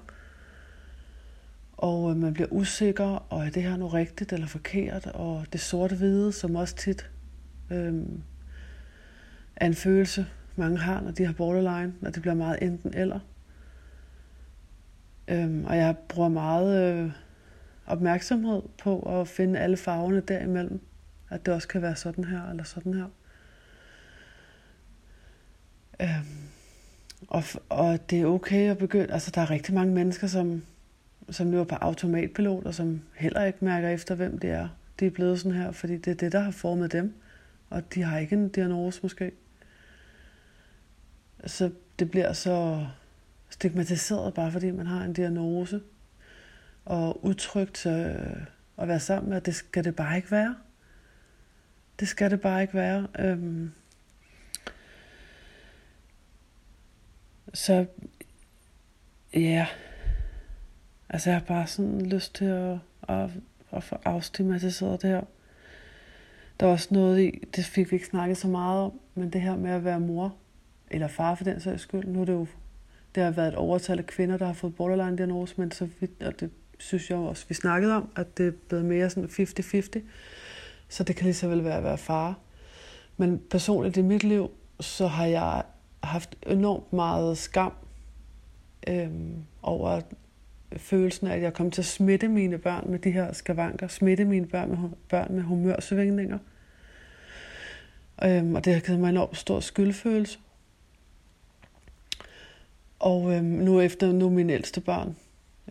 og 1.72 2.10
øh, 2.10 2.16
man 2.16 2.34
bliver 2.34 2.48
usikker, 2.50 3.26
og 3.30 3.46
er 3.46 3.50
det 3.50 3.62
her 3.62 3.76
nu 3.76 3.88
rigtigt 3.88 4.32
eller 4.32 4.46
forkert, 4.46 5.06
og 5.06 5.46
det 5.52 5.60
sorte-hvide, 5.60 6.32
som 6.32 6.56
også 6.56 6.76
tit 6.76 7.10
øh, 7.70 7.94
er 9.56 9.66
en 9.66 9.74
følelse, 9.74 10.26
mange 10.56 10.78
har, 10.78 11.00
når 11.00 11.10
de 11.10 11.24
har 11.24 11.32
borderline, 11.32 11.94
når 12.00 12.10
det 12.10 12.22
bliver 12.22 12.34
meget 12.34 12.62
enten 12.62 12.94
eller. 12.94 13.20
Øhm, 15.30 15.64
og 15.64 15.76
jeg 15.76 15.96
bruger 16.08 16.28
meget 16.28 16.94
øh, 16.94 17.10
opmærksomhed 17.86 18.62
på 18.78 19.20
at 19.20 19.28
finde 19.28 19.58
alle 19.58 19.76
farverne 19.76 20.20
derimellem. 20.20 20.80
At 21.28 21.46
det 21.46 21.54
også 21.54 21.68
kan 21.68 21.82
være 21.82 21.96
sådan 21.96 22.24
her 22.24 22.50
eller 22.50 22.64
sådan 22.64 22.94
her. 22.94 23.06
Øhm, 26.00 26.50
og, 27.28 27.42
og 27.68 28.10
det 28.10 28.20
er 28.20 28.26
okay 28.26 28.70
at 28.70 28.78
begynde. 28.78 29.12
Altså, 29.12 29.30
der 29.34 29.40
er 29.40 29.50
rigtig 29.50 29.74
mange 29.74 29.94
mennesker, 29.94 30.26
som, 30.26 30.62
som 31.30 31.50
lever 31.50 31.64
på 31.64 31.74
automatpilot, 31.74 32.64
og 32.64 32.74
som 32.74 33.02
heller 33.16 33.44
ikke 33.44 33.64
mærker 33.64 33.88
efter, 33.88 34.14
hvem 34.14 34.38
det 34.38 34.50
er. 34.50 34.68
De 35.00 35.06
er 35.06 35.10
blevet 35.10 35.40
sådan 35.40 35.58
her, 35.58 35.72
fordi 35.72 35.96
det 35.96 36.10
er 36.10 36.14
det, 36.14 36.32
der 36.32 36.40
har 36.40 36.50
formet 36.50 36.92
dem. 36.92 37.14
Og 37.70 37.94
de 37.94 38.02
har 38.02 38.18
ikke 38.18 38.36
en 38.36 38.48
diagnose 38.48 39.00
måske. 39.02 39.32
Så 41.46 41.70
det 41.98 42.10
bliver 42.10 42.32
så 42.32 42.86
stigmatiseret, 43.50 44.34
bare 44.34 44.52
fordi 44.52 44.70
man 44.70 44.86
har 44.86 45.04
en 45.04 45.12
diagnose. 45.12 45.80
Og 46.84 47.24
udtrykt 47.24 47.86
øh, 47.86 48.46
at 48.78 48.88
være 48.88 49.00
sammen 49.00 49.30
med, 49.30 49.40
det 49.40 49.54
skal 49.54 49.84
det 49.84 49.96
bare 49.96 50.16
ikke 50.16 50.30
være. 50.30 50.56
Det 52.00 52.08
skal 52.08 52.30
det 52.30 52.40
bare 52.40 52.62
ikke 52.62 52.74
være. 52.74 53.06
Øhm, 53.18 53.72
så 57.54 57.86
ja, 59.34 59.66
altså 61.08 61.30
jeg 61.30 61.38
har 61.38 61.46
bare 61.46 61.66
sådan 61.66 62.06
lyst 62.06 62.34
til 62.34 62.44
at, 62.44 62.78
at, 63.08 63.30
at 63.72 63.84
få 63.84 63.96
afstigmatiseret 64.04 65.02
det 65.02 65.10
her. 65.10 65.22
Der 66.60 66.66
er 66.66 66.70
også 66.70 66.88
noget 66.90 67.20
i, 67.20 67.44
det 67.56 67.64
fik 67.64 67.90
vi 67.90 67.96
ikke 67.96 68.06
snakket 68.06 68.36
så 68.36 68.48
meget 68.48 68.80
om, 68.80 69.00
men 69.14 69.30
det 69.30 69.40
her 69.40 69.56
med 69.56 69.70
at 69.70 69.84
være 69.84 70.00
mor, 70.00 70.36
eller 70.90 71.08
far 71.08 71.34
for 71.34 71.44
den 71.44 71.60
sags 71.60 71.82
skyld, 71.82 72.04
nu 72.04 72.20
er 72.20 72.24
det 72.24 72.32
jo 72.32 72.46
det 73.14 73.22
har 73.22 73.30
været 73.30 73.48
et 73.48 73.54
overtal 73.54 73.98
af 73.98 74.06
kvinder, 74.06 74.36
der 74.36 74.46
har 74.46 74.52
fået 74.52 74.74
borderline-diagnose, 74.74 75.54
men 75.56 75.70
så 75.70 75.88
vidt, 76.00 76.22
og 76.22 76.40
det 76.40 76.50
synes 76.78 77.10
jeg 77.10 77.18
også, 77.18 77.44
vi 77.48 77.54
snakkede 77.54 77.96
om, 77.96 78.08
at 78.16 78.38
det 78.38 78.46
er 78.46 78.52
blevet 78.68 78.84
mere 78.84 79.10
sådan 79.10 79.30
50-50. 79.30 80.00
Så 80.88 81.04
det 81.04 81.16
kan 81.16 81.24
lige 81.24 81.34
så 81.34 81.48
vel 81.48 81.64
være 81.64 81.76
at 81.76 81.84
være 81.84 81.98
far. 81.98 82.38
Men 83.16 83.42
personligt 83.50 83.96
i 83.96 84.02
mit 84.02 84.24
liv, 84.24 84.50
så 84.80 85.06
har 85.06 85.26
jeg 85.26 85.62
haft 86.02 86.36
enormt 86.46 86.92
meget 86.92 87.38
skam 87.38 87.72
øhm, 88.88 89.36
over 89.62 90.00
følelsen 90.76 91.26
af, 91.26 91.36
at 91.36 91.42
jeg 91.42 91.54
kom 91.54 91.70
til 91.70 91.82
at 91.82 91.86
smitte 91.86 92.28
mine 92.28 92.58
børn 92.58 92.90
med 92.90 92.98
de 92.98 93.10
her 93.10 93.32
skavanker, 93.32 93.88
smitte 93.88 94.24
mine 94.24 94.46
børn 94.46 94.70
med, 94.70 94.90
børn 95.08 95.34
med 95.34 95.42
humørsvingninger. 95.42 96.38
Øhm, 98.24 98.54
og 98.54 98.64
det 98.64 98.72
har 98.74 98.80
givet 98.80 99.00
mig 99.00 99.08
en 99.08 99.14
enormt 99.14 99.36
stor 99.36 99.60
skyldfølelse. 99.60 100.38
Og 103.00 103.32
øhm, 103.32 103.44
nu 103.44 103.80
efter 103.80 104.12
nu 104.12 104.26
er 104.26 104.30
mine 104.30 104.52
ældste 104.52 104.80
børn 104.80 105.16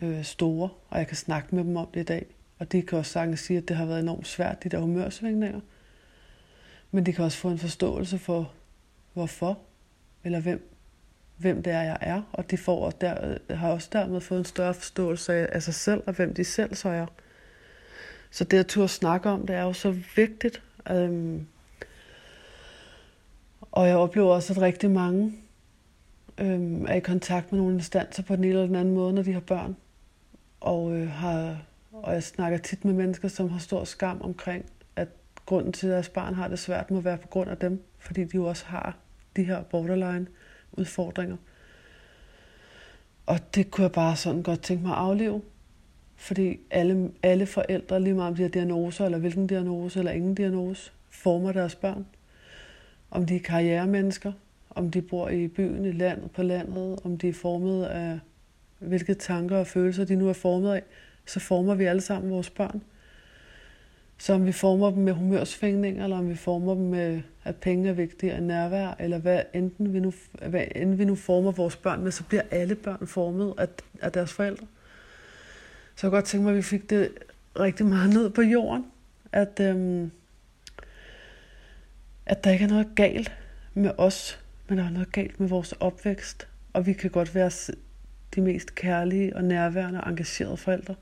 øh, 0.02 0.24
store, 0.24 0.68
og 0.88 0.98
jeg 0.98 1.06
kan 1.06 1.16
snakke 1.16 1.54
med 1.54 1.64
dem 1.64 1.76
om 1.76 1.88
det 1.94 2.00
i 2.00 2.04
dag. 2.04 2.26
Og 2.58 2.72
de 2.72 2.82
kan 2.82 2.98
også 2.98 3.12
sagtens 3.12 3.40
sige, 3.40 3.58
at 3.58 3.68
det 3.68 3.76
har 3.76 3.86
været 3.86 4.00
enormt 4.00 4.26
svært, 4.26 4.62
de 4.64 4.68
der 4.68 4.78
humørsvingninger. 4.78 5.60
Men 6.90 7.06
de 7.06 7.12
kan 7.12 7.24
også 7.24 7.38
få 7.38 7.48
en 7.48 7.58
forståelse 7.58 8.18
for, 8.18 8.52
hvorfor, 9.12 9.58
eller 10.24 10.40
hvem, 10.40 10.70
hvem 11.36 11.62
det 11.62 11.72
er, 11.72 11.82
jeg 11.82 11.98
er. 12.00 12.22
Og 12.32 12.50
de 12.50 12.56
får 12.56 12.90
der, 12.90 13.36
øh, 13.48 13.58
har 13.58 13.72
også 13.72 13.88
dermed 13.92 14.20
fået 14.20 14.38
en 14.38 14.44
større 14.44 14.74
forståelse 14.74 15.34
af, 15.34 15.48
af 15.52 15.62
sig 15.62 15.74
selv, 15.74 16.02
og 16.06 16.12
hvem 16.12 16.34
de 16.34 16.44
selv 16.44 16.74
så 16.74 16.88
er. 16.88 17.06
Så 18.30 18.44
det 18.44 18.58
at 18.58 18.66
turde 18.66 18.88
snakke 18.88 19.28
om, 19.28 19.46
det 19.46 19.56
er 19.56 19.62
jo 19.62 19.72
så 19.72 19.96
vigtigt. 20.16 20.62
Øhm, 20.90 21.46
og 23.72 23.88
jeg 23.88 23.96
oplever 23.96 24.34
også, 24.34 24.52
at 24.52 24.60
rigtig 24.60 24.90
mange 24.90 25.32
øh, 26.40 26.80
er 26.88 26.94
i 26.94 27.00
kontakt 27.00 27.52
med 27.52 27.60
nogle 27.60 27.74
instanser 27.74 28.22
på 28.22 28.36
den 28.36 28.44
ene 28.44 28.52
eller 28.52 28.66
den 28.66 28.74
anden 28.74 28.94
måde, 28.94 29.12
når 29.12 29.22
de 29.22 29.32
har 29.32 29.40
børn. 29.40 29.76
Og, 30.60 30.96
øh, 30.96 31.08
har, 31.08 31.62
og 31.92 32.12
jeg 32.12 32.22
snakker 32.22 32.58
tit 32.58 32.84
med 32.84 32.94
mennesker, 32.94 33.28
som 33.28 33.48
har 33.48 33.58
stor 33.58 33.84
skam 33.84 34.20
omkring, 34.22 34.64
at 34.96 35.08
grunden 35.46 35.72
til, 35.72 35.86
at 35.86 35.92
deres 35.92 36.08
barn 36.08 36.34
har 36.34 36.48
det 36.48 36.58
svært, 36.58 36.90
må 36.90 37.00
være 37.00 37.18
på 37.18 37.28
grund 37.28 37.50
af 37.50 37.56
dem, 37.56 37.84
fordi 37.98 38.24
de 38.24 38.36
jo 38.36 38.44
også 38.44 38.64
har 38.66 38.96
de 39.36 39.44
her 39.44 39.62
borderline-udfordringer. 39.62 41.36
Og 43.26 43.54
det 43.54 43.70
kunne 43.70 43.82
jeg 43.82 43.92
bare 43.92 44.16
sådan 44.16 44.42
godt 44.42 44.62
tænke 44.62 44.82
mig 44.82 44.92
at 44.92 44.98
afleve. 44.98 45.42
Fordi 46.16 46.60
alle, 46.70 47.10
alle 47.22 47.46
forældre, 47.46 48.00
lige 48.00 48.14
meget 48.14 48.28
om 48.28 48.36
de 48.36 48.42
har 48.42 48.48
diagnoser, 48.48 49.04
eller 49.04 49.18
hvilken 49.18 49.46
diagnose, 49.46 49.98
eller 49.98 50.12
ingen 50.12 50.34
diagnose, 50.34 50.92
former 51.10 51.52
deres 51.52 51.74
børn. 51.74 52.06
Om 53.10 53.26
de 53.26 53.36
er 53.36 53.40
karrieremennesker, 53.40 54.32
om 54.70 54.90
de 54.90 55.02
bor 55.02 55.28
i 55.28 55.48
byen, 55.48 55.84
i 55.84 55.92
landet, 55.92 56.30
på 56.30 56.42
landet, 56.42 56.98
om 57.04 57.18
de 57.18 57.28
er 57.28 57.32
formet 57.32 57.84
af, 57.84 58.18
hvilke 58.78 59.14
tanker 59.14 59.56
og 59.56 59.66
følelser 59.66 60.04
de 60.04 60.16
nu 60.16 60.28
er 60.28 60.32
formet 60.32 60.74
af, 60.74 60.82
så 61.26 61.40
former 61.40 61.74
vi 61.74 61.84
alle 61.84 62.00
sammen 62.00 62.30
vores 62.30 62.50
børn. 62.50 62.82
Så 64.18 64.32
om 64.32 64.46
vi 64.46 64.52
former 64.52 64.90
dem 64.90 65.02
med 65.02 65.12
humørsfængninger, 65.12 66.04
eller 66.04 66.18
om 66.18 66.28
vi 66.28 66.34
former 66.34 66.74
dem 66.74 66.82
med, 66.82 67.20
at 67.44 67.56
penge 67.56 67.88
er 67.88 67.92
vigtigere 67.92 68.38
end 68.38 68.46
nærvær, 68.46 68.94
eller 68.98 69.18
hvad 69.18 69.42
enten 69.54 69.92
vi 69.92 70.00
nu, 70.00 70.12
hvad 70.48 70.64
enten 70.74 70.98
vi 70.98 71.04
nu 71.04 71.14
former 71.14 71.52
vores 71.52 71.76
børn 71.76 72.02
med, 72.02 72.10
så 72.10 72.24
bliver 72.24 72.42
alle 72.50 72.74
børn 72.74 73.06
formet 73.06 73.54
af, 73.58 73.68
af 74.00 74.12
deres 74.12 74.32
forældre. 74.32 74.66
Så 75.96 76.06
jeg 76.06 76.10
godt 76.10 76.24
tænke 76.24 76.44
mig, 76.44 76.50
at 76.50 76.56
vi 76.56 76.62
fik 76.62 76.90
det 76.90 77.12
rigtig 77.60 77.86
meget 77.86 78.14
ned 78.14 78.30
på 78.30 78.42
jorden, 78.42 78.86
at, 79.32 79.60
øhm, 79.60 80.10
at 82.26 82.44
der 82.44 82.50
ikke 82.50 82.64
er 82.64 82.68
noget 82.68 82.88
galt 82.94 83.32
med 83.74 83.90
os 83.98 84.40
men 84.70 84.78
der 84.78 84.84
er 84.84 84.90
noget 84.90 85.12
galt 85.12 85.40
med 85.40 85.48
vores 85.48 85.72
opvækst, 85.72 86.48
og 86.72 86.86
vi 86.86 86.92
kan 86.92 87.10
godt 87.10 87.34
være 87.34 87.50
de 88.34 88.40
mest 88.40 88.74
kærlige 88.74 89.36
og 89.36 89.44
nærværende 89.44 90.00
og 90.00 90.10
engagerede 90.10 90.56
forældre, 90.56 90.94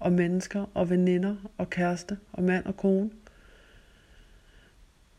og 0.00 0.12
mennesker 0.12 0.64
og 0.74 0.90
veninder 0.90 1.36
og 1.58 1.70
kæreste 1.70 2.18
og 2.32 2.42
mand 2.42 2.64
og 2.64 2.76
kone. 2.76 3.10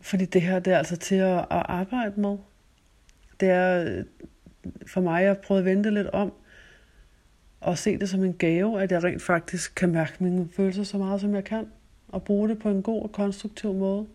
Fordi 0.01 0.25
det 0.25 0.41
her, 0.41 0.59
det 0.59 0.73
er 0.73 0.77
altså 0.77 0.97
til 0.97 1.15
at, 1.15 1.37
at 1.37 1.45
arbejde 1.49 2.21
med. 2.21 2.37
Det 3.39 3.49
er 3.49 4.03
for 4.87 5.01
mig, 5.01 5.21
jeg 5.21 5.29
har 5.29 5.35
prøvet 5.43 5.61
at 5.61 5.65
vente 5.65 5.91
lidt 5.91 6.07
om, 6.07 6.33
og 7.61 7.77
se 7.77 7.99
det 7.99 8.09
som 8.09 8.23
en 8.23 8.33
gave, 8.33 8.81
at 8.81 8.91
jeg 8.91 9.03
rent 9.03 9.21
faktisk 9.21 9.75
kan 9.75 9.91
mærke 9.91 10.23
mine 10.23 10.49
følelser 10.55 10.83
så 10.83 10.97
meget, 10.97 11.21
som 11.21 11.35
jeg 11.35 11.43
kan, 11.43 11.67
og 12.07 12.23
bruge 12.23 12.49
det 12.49 12.59
på 12.59 12.69
en 12.69 12.81
god 12.81 13.03
og 13.03 13.11
konstruktiv 13.11 13.73
måde 13.73 14.07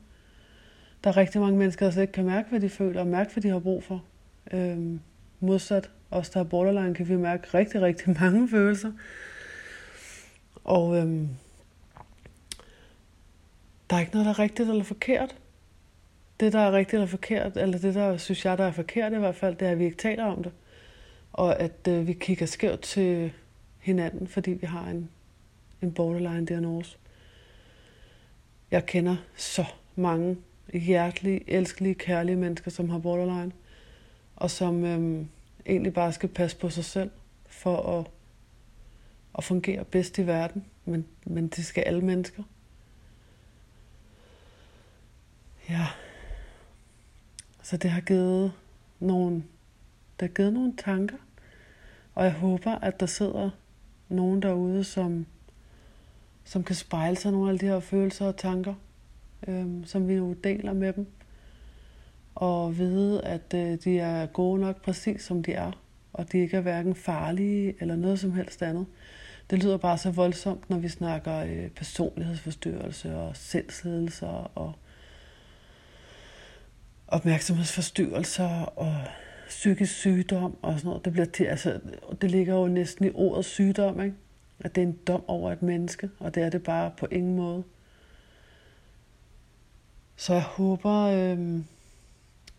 der 1.04 1.10
er 1.10 1.16
rigtig 1.16 1.40
mange 1.40 1.58
mennesker, 1.58 1.86
der 1.86 1.92
slet 1.92 2.02
ikke 2.02 2.12
kan 2.12 2.24
mærke, 2.24 2.48
hvad 2.50 2.60
de 2.60 2.68
føler, 2.68 3.00
og 3.00 3.06
mærke, 3.06 3.32
hvad 3.32 3.42
de 3.42 3.48
har 3.48 3.58
brug 3.58 3.84
for. 3.84 4.04
Øhm, 4.52 5.00
modsat 5.40 5.90
Os, 6.10 6.30
der 6.30 6.38
har 6.38 6.44
borderline, 6.44 6.94
kan 6.94 7.08
vi 7.08 7.16
mærke 7.16 7.58
rigtig, 7.58 7.82
rigtig 7.82 8.08
mange 8.20 8.48
følelser. 8.48 8.92
Og 10.64 10.96
øhm, 10.96 11.28
der 13.90 13.96
er 13.96 14.00
ikke 14.00 14.12
noget, 14.12 14.26
der 14.26 14.32
er 14.32 14.38
rigtigt 14.38 14.68
eller 14.68 14.84
forkert. 14.84 15.36
Det, 16.40 16.52
der 16.52 16.58
er 16.58 16.72
rigtigt 16.72 16.94
eller 16.94 17.06
forkert, 17.06 17.56
eller 17.56 17.78
det, 17.78 17.94
der 17.94 18.16
synes 18.16 18.44
jeg, 18.44 18.58
der 18.58 18.64
er 18.64 18.72
forkert 18.72 19.12
i 19.12 19.16
hvert 19.16 19.34
fald, 19.34 19.56
det 19.56 19.68
er, 19.68 19.72
at 19.72 19.78
vi 19.78 19.84
ikke 19.84 19.96
taler 19.96 20.24
om 20.24 20.42
det. 20.42 20.52
Og 21.32 21.60
at 21.60 21.88
øh, 21.88 22.06
vi 22.06 22.12
kigger 22.12 22.46
skævt 22.46 22.80
til 22.80 23.32
hinanden, 23.78 24.28
fordi 24.28 24.50
vi 24.50 24.66
har 24.66 24.86
en, 24.86 25.10
en 25.82 25.92
borderline-diagnose. 25.92 26.96
Jeg 28.70 28.86
kender 28.86 29.16
så 29.36 29.64
mange 29.96 30.36
hjertelige, 30.78 31.50
elskelige, 31.50 31.94
kærlige 31.94 32.36
mennesker, 32.36 32.70
som 32.70 32.90
har 32.90 32.98
borderline, 32.98 33.52
og 34.36 34.50
som 34.50 34.84
øhm, 34.84 35.28
egentlig 35.66 35.94
bare 35.94 36.12
skal 36.12 36.28
passe 36.28 36.56
på 36.56 36.70
sig 36.70 36.84
selv 36.84 37.10
for 37.48 37.98
at, 37.98 38.06
at 39.38 39.44
fungere 39.44 39.84
bedst 39.84 40.18
i 40.18 40.26
verden. 40.26 40.64
Men, 40.84 41.06
men 41.26 41.48
det 41.48 41.64
skal 41.64 41.82
alle 41.82 42.00
mennesker. 42.00 42.42
Ja. 45.68 45.86
Så 47.62 47.76
det 47.76 47.90
har 47.90 48.00
givet 48.00 48.52
nogle, 49.00 49.34
det 50.20 50.28
har 50.28 50.28
givet 50.28 50.52
nogle 50.52 50.74
tanker. 50.76 51.16
Og 52.14 52.24
jeg 52.24 52.32
håber, 52.32 52.74
at 52.74 53.00
der 53.00 53.06
sidder 53.06 53.50
nogen 54.08 54.42
derude, 54.42 54.84
som, 54.84 55.26
som 56.44 56.64
kan 56.64 56.76
spejle 56.76 57.16
sig 57.16 57.32
nogle 57.32 57.52
af 57.52 57.58
de 57.58 57.66
her 57.66 57.80
følelser 57.80 58.26
og 58.26 58.36
tanker, 58.36 58.74
øhm, 59.48 59.84
som 59.84 60.08
vi 60.08 60.14
nu 60.14 60.32
deler 60.44 60.72
med 60.72 60.92
dem. 60.92 61.06
Og 62.34 62.78
vide, 62.78 63.24
at 63.24 63.54
øh, 63.54 63.78
de 63.84 63.98
er 63.98 64.26
gode 64.26 64.60
nok 64.60 64.82
præcis 64.82 65.22
som 65.22 65.42
de 65.42 65.52
er. 65.52 65.72
Og 66.12 66.32
de 66.32 66.38
ikke 66.38 66.56
er 66.56 66.60
hverken 66.60 66.94
farlige 66.94 67.74
eller 67.80 67.96
noget 67.96 68.20
som 68.20 68.32
helst 68.32 68.62
andet. 68.62 68.86
Det 69.50 69.62
lyder 69.62 69.76
bare 69.76 69.98
så 69.98 70.10
voldsomt, 70.10 70.70
når 70.70 70.78
vi 70.78 70.88
snakker 70.88 71.36
øh, 71.36 71.68
personlighedsforstyrrelse 71.68 73.16
og 73.16 73.36
sindslidelser 73.36 74.50
og 74.54 74.72
opmærksomhedsforstyrrelser 77.08 78.48
og 78.76 78.94
psykisk 79.48 79.94
sygdom 79.94 80.56
og 80.62 80.72
sådan 80.72 80.88
noget. 80.88 81.04
Det, 81.04 81.12
bliver 81.12 81.26
til, 81.26 81.44
altså, 81.44 81.80
det 82.20 82.30
ligger 82.30 82.54
jo 82.54 82.68
næsten 82.68 83.06
i 83.06 83.10
ordet 83.14 83.44
sygdom, 83.44 84.00
ikke? 84.00 84.16
at 84.60 84.74
det 84.74 84.82
er 84.82 84.86
en 84.86 84.98
dom 85.06 85.24
over 85.28 85.52
et 85.52 85.62
menneske, 85.62 86.10
og 86.18 86.34
det 86.34 86.42
er 86.42 86.50
det 86.50 86.62
bare 86.62 86.90
på 86.98 87.06
ingen 87.10 87.36
måde. 87.36 87.62
Så 90.20 90.32
jeg 90.32 90.42
håber, 90.42 90.92
øh, 90.92 91.60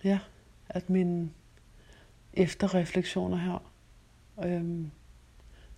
ja, 0.04 0.20
at 0.70 0.90
mine 0.90 1.30
efterreflektioner 2.34 3.38
her 3.38 3.72
øh, 4.46 4.86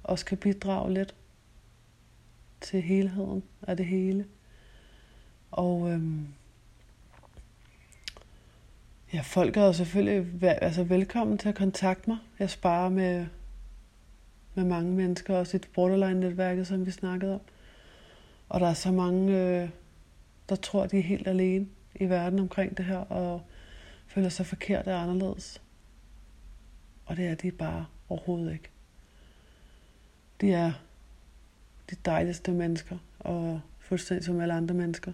også 0.04 0.26
kan 0.26 0.38
bidrage 0.38 0.94
lidt 0.94 1.16
til 2.62 2.82
helheden 2.82 3.44
af 3.62 3.78
det 3.78 3.86
hele. 3.86 4.26
Og 5.52 5.92
øh, 5.92 6.02
ja, 9.14 9.22
folk 9.22 9.58
er 9.58 9.66
jo 9.66 9.74
selvfølgelig 9.74 10.44
altså 10.44 10.84
velkommen 10.84 11.38
til 11.38 11.50
at 11.50 11.56
kontakte 11.56 12.10
mig. 12.10 12.18
Jeg 12.40 12.50
sparer 12.50 12.90
med, 12.90 13.26
med 14.56 14.64
mange 14.64 14.92
mennesker, 14.92 15.38
også 15.38 15.58
i 15.58 15.60
borderline-netværket, 15.76 16.68
som 16.68 16.86
vi 16.86 16.92
snakkede 16.92 17.34
om. 17.34 17.42
Og 18.50 18.60
der 18.60 18.68
er 18.68 18.74
så 18.74 18.92
mange, 18.92 19.38
øh, 19.38 19.70
der 20.50 20.56
tror, 20.56 20.86
de 20.86 20.98
er 20.98 21.04
helt 21.04 21.28
alene 21.28 21.68
i 21.96 22.06
verden 22.06 22.40
omkring 22.40 22.78
det 22.78 22.86
her, 22.86 22.98
og 22.98 23.42
føler 24.08 24.30
sig 24.30 24.46
forkert 24.46 24.88
og 24.88 25.02
anderledes. 25.02 25.62
Og 27.06 27.18
det 27.18 27.28
er 27.28 27.36
de 27.36 27.52
bare 27.52 27.86
overhovedet 28.10 28.54
ikke. 28.54 28.70
De 30.42 30.54
er 30.54 30.72
de 31.90 31.96
dejligste 32.06 32.52
mennesker, 32.52 32.98
og 33.20 33.62
fuldstændig 33.80 34.26
som 34.26 34.40
alle 34.40 34.54
andre 34.54 34.76
mennesker, 34.76 35.14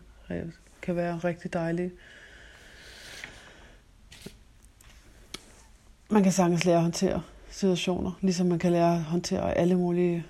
kan 0.82 0.96
være 0.96 1.18
rigtig 1.18 1.54
dejlige. 1.54 1.92
Man 6.10 6.24
kan 6.24 6.32
sagtens 6.32 6.66
lære 6.66 6.76
at 6.76 6.82
håndtere 6.82 7.22
situationer, 7.50 8.12
ligesom 8.22 8.48
man 8.48 8.60
kan 8.60 8.72
lære 8.72 8.96
at 8.96 9.04
håndtere 9.04 9.58
alle 9.58 9.76
mulige 9.76 10.26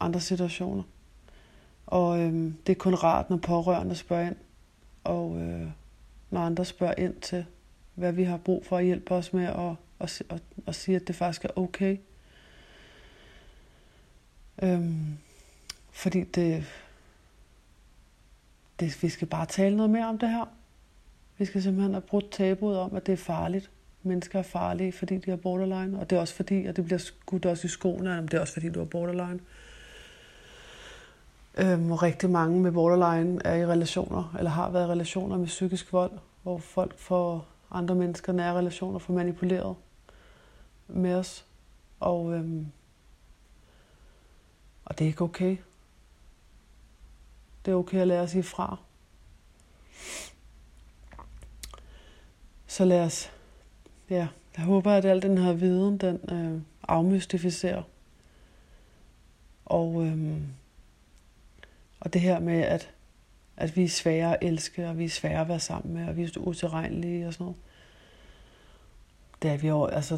andre 0.00 0.20
situationer. 0.20 0.82
Og 1.92 2.20
øhm, 2.20 2.56
det 2.66 2.72
er 2.72 2.78
kun 2.78 2.94
rart, 2.94 3.30
når 3.30 3.36
pårørende 3.36 3.94
spørger 3.94 4.26
ind, 4.26 4.36
og 5.04 5.36
øh, 5.40 5.66
når 6.30 6.40
andre 6.40 6.64
spørger 6.64 6.94
ind 6.98 7.14
til, 7.14 7.44
hvad 7.94 8.12
vi 8.12 8.24
har 8.24 8.36
brug 8.36 8.66
for 8.66 8.78
at 8.78 8.84
hjælpe 8.84 9.14
os 9.14 9.32
med, 9.32 9.48
og, 9.48 9.76
og, 9.98 10.08
og, 10.28 10.40
og 10.66 10.74
sige, 10.74 10.96
at 10.96 11.08
det 11.08 11.16
faktisk 11.16 11.44
er 11.44 11.58
okay. 11.58 11.96
Øhm, 14.62 15.18
fordi 15.90 16.24
det, 16.24 16.64
det, 18.80 19.02
vi 19.02 19.08
skal 19.08 19.28
bare 19.28 19.46
tale 19.46 19.76
noget 19.76 19.90
mere 19.90 20.06
om 20.06 20.18
det 20.18 20.28
her. 20.28 20.44
Vi 21.38 21.44
skal 21.44 21.62
simpelthen 21.62 21.94
have 21.94 22.02
brudt 22.02 22.30
tabuet 22.30 22.78
om, 22.78 22.96
at 22.96 23.06
det 23.06 23.12
er 23.12 23.16
farligt. 23.16 23.70
Mennesker 24.02 24.38
er 24.38 24.42
farlige, 24.42 24.92
fordi 24.92 25.18
de 25.18 25.30
har 25.30 25.36
borderline. 25.36 25.98
Og 25.98 26.10
det 26.10 26.16
er 26.16 26.20
også 26.20 26.34
fordi, 26.34 26.66
at 26.66 26.76
det 26.76 26.84
bliver 26.84 26.98
skudt 26.98 27.46
også 27.46 27.66
i 27.66 27.70
skoene, 27.70 28.18
at 28.18 28.22
det 28.22 28.34
er 28.34 28.40
også 28.40 28.52
fordi, 28.52 28.68
du 28.68 28.78
har 28.78 28.86
borderline. 28.86 29.40
Øhm, 31.54 31.92
og 31.92 32.02
rigtig 32.02 32.30
mange 32.30 32.60
med 32.60 32.72
borderline 32.72 33.40
er 33.44 33.54
i 33.54 33.66
relationer, 33.66 34.34
eller 34.38 34.50
har 34.50 34.70
været 34.70 34.88
i 34.88 34.90
relationer 34.90 35.38
med 35.38 35.46
psykisk 35.46 35.92
vold, 35.92 36.12
hvor 36.42 36.58
folk 36.58 36.98
får 36.98 37.46
andre 37.70 37.94
mennesker 37.94 38.32
nære 38.32 38.54
relationer 38.54 38.98
får 38.98 39.14
manipuleret 39.14 39.76
med 40.88 41.14
os. 41.14 41.44
Og, 42.00 42.34
øhm, 42.34 42.66
og 44.84 44.98
det 44.98 45.04
er 45.04 45.08
ikke 45.08 45.24
okay. 45.24 45.56
Det 47.64 47.72
er 47.72 47.76
okay 47.76 47.98
at 47.98 48.08
lære 48.08 48.22
at 48.22 48.30
sige 48.30 48.42
fra. 48.42 48.76
Så 52.66 52.84
lad 52.84 53.00
os, 53.00 53.32
ja, 54.10 54.28
jeg 54.56 54.64
håber, 54.64 54.92
at 54.92 55.04
al 55.04 55.22
den 55.22 55.38
her 55.38 55.52
viden, 55.52 55.98
den 55.98 56.20
øh, 56.30 56.62
afmystificerer. 56.88 57.82
Og, 59.64 60.06
øhm, 60.06 60.42
og 62.02 62.12
det 62.12 62.20
her 62.20 62.40
med, 62.40 62.60
at, 62.60 62.90
at 63.56 63.76
vi 63.76 63.84
er 63.84 63.88
svære 63.88 64.32
at 64.32 64.48
elske, 64.48 64.88
og 64.88 64.98
vi 64.98 65.04
er 65.04 65.08
svære 65.08 65.40
at 65.40 65.48
være 65.48 65.60
sammen 65.60 65.94
med, 65.94 66.08
og 66.08 66.16
vi 66.16 66.22
er 66.22 66.28
utilregnelige 66.36 67.26
og 67.26 67.32
sådan 67.32 67.44
noget. 67.44 67.58
Det 69.42 69.50
er 69.50 69.56
vi 69.56 69.70
over, 69.70 69.86
altså, 69.86 70.14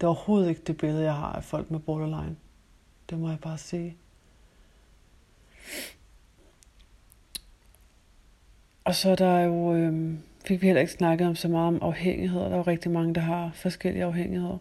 det 0.00 0.02
er 0.02 0.06
overhovedet 0.06 0.48
ikke 0.48 0.62
det 0.66 0.76
billede, 0.76 1.04
jeg 1.04 1.14
har 1.14 1.32
af 1.32 1.44
folk 1.44 1.70
med 1.70 1.78
borderline. 1.80 2.36
Det 3.10 3.18
må 3.18 3.28
jeg 3.28 3.40
bare 3.40 3.58
sige. 3.58 3.96
Og 8.84 8.94
så 8.94 9.10
er 9.10 9.14
der 9.14 9.38
jo, 9.38 9.74
øh, 9.74 10.14
fik 10.44 10.60
vi 10.60 10.66
heller 10.66 10.80
ikke 10.80 10.92
snakket 10.92 11.28
om 11.28 11.36
så 11.36 11.48
meget 11.48 11.66
om 11.66 11.78
afhængighed. 11.82 12.40
Der 12.40 12.50
er 12.50 12.56
jo 12.56 12.62
rigtig 12.62 12.90
mange, 12.90 13.14
der 13.14 13.20
har 13.20 13.50
forskellige 13.54 14.04
afhængigheder. 14.04 14.58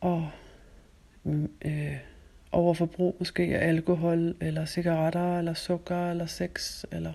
Og 0.00 0.30
mm, 1.24 1.52
øh, 1.64 2.09
overforbrug 2.52 3.16
måske 3.18 3.42
af 3.42 3.68
alkohol, 3.68 4.34
eller 4.40 4.64
cigaretter, 4.64 5.38
eller 5.38 5.54
sukker, 5.54 6.10
eller 6.10 6.26
sex, 6.26 6.84
eller... 6.92 7.12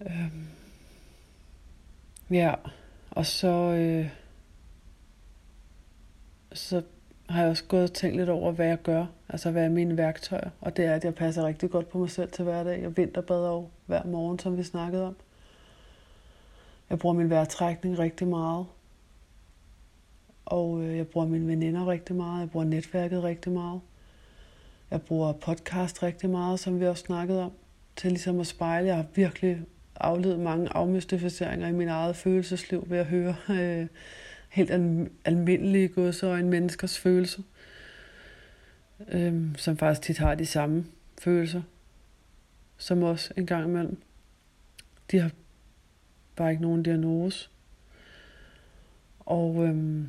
Øhm. 0.00 0.46
ja, 2.30 2.54
og 3.10 3.26
så... 3.26 3.48
Øh, 3.48 4.08
så 6.52 6.82
har 7.28 7.40
jeg 7.40 7.50
også 7.50 7.64
gået 7.64 7.82
og 7.82 7.92
tænkt 7.92 8.16
lidt 8.16 8.28
over, 8.28 8.52
hvad 8.52 8.66
jeg 8.66 8.82
gør. 8.82 9.06
Altså, 9.28 9.50
hvad 9.50 9.64
er 9.64 9.68
mine 9.68 9.96
værktøjer? 9.96 10.50
Og 10.60 10.76
det 10.76 10.84
er, 10.84 10.94
at 10.94 11.04
jeg 11.04 11.14
passer 11.14 11.46
rigtig 11.46 11.70
godt 11.70 11.88
på 11.88 11.98
mig 11.98 12.10
selv 12.10 12.30
til 12.30 12.44
hverdag. 12.44 12.82
Jeg 12.82 12.96
vinterbader 12.96 13.48
jo 13.48 13.68
hver 13.86 14.04
morgen, 14.04 14.38
som 14.38 14.56
vi 14.56 14.62
snakkede 14.62 15.06
om. 15.06 15.16
Jeg 16.90 16.98
bruger 16.98 17.14
min 17.14 17.30
vejrtrækning 17.30 17.98
rigtig 17.98 18.28
meget. 18.28 18.66
Og 20.46 20.82
øh, 20.82 20.96
jeg 20.96 21.08
bruger 21.08 21.26
mine 21.26 21.46
veninder 21.46 21.88
rigtig 21.88 22.16
meget. 22.16 22.40
Jeg 22.40 22.50
bruger 22.50 22.66
netværket 22.66 23.22
rigtig 23.22 23.52
meget. 23.52 23.80
Jeg 24.90 25.02
bruger 25.02 25.32
podcast 25.32 26.02
rigtig 26.02 26.30
meget, 26.30 26.60
som 26.60 26.80
vi 26.80 26.86
også 26.86 27.04
snakkede 27.04 27.42
om. 27.42 27.52
Til 27.96 28.10
ligesom 28.10 28.40
at 28.40 28.46
spejle. 28.46 28.86
Jeg 28.86 28.96
har 28.96 29.06
virkelig 29.14 29.62
afledt 29.96 30.40
mange 30.40 30.68
afmystificeringer 30.68 31.68
i 31.68 31.72
min 31.72 31.88
eget 31.88 32.16
følelsesliv 32.16 32.84
ved 32.86 32.98
at 32.98 33.06
høre 33.06 33.36
øh, 33.60 33.86
helt 34.48 34.70
almindelige 35.24 35.88
godsøjne 35.88 36.48
menneskers 36.48 36.98
følelser, 36.98 37.42
øh, 39.08 39.56
som 39.56 39.76
faktisk 39.76 40.02
tit 40.02 40.18
har 40.18 40.34
de 40.34 40.46
samme 40.46 40.84
følelser 41.18 41.62
som 42.76 43.02
os 43.02 43.32
en 43.36 43.46
gang 43.46 43.68
imellem. 43.68 44.02
De 45.10 45.18
har 45.18 45.30
bare 46.36 46.50
ikke 46.50 46.62
nogen 46.62 46.82
diagnose. 46.82 47.48
Og 49.20 49.64
øh, 49.64 50.04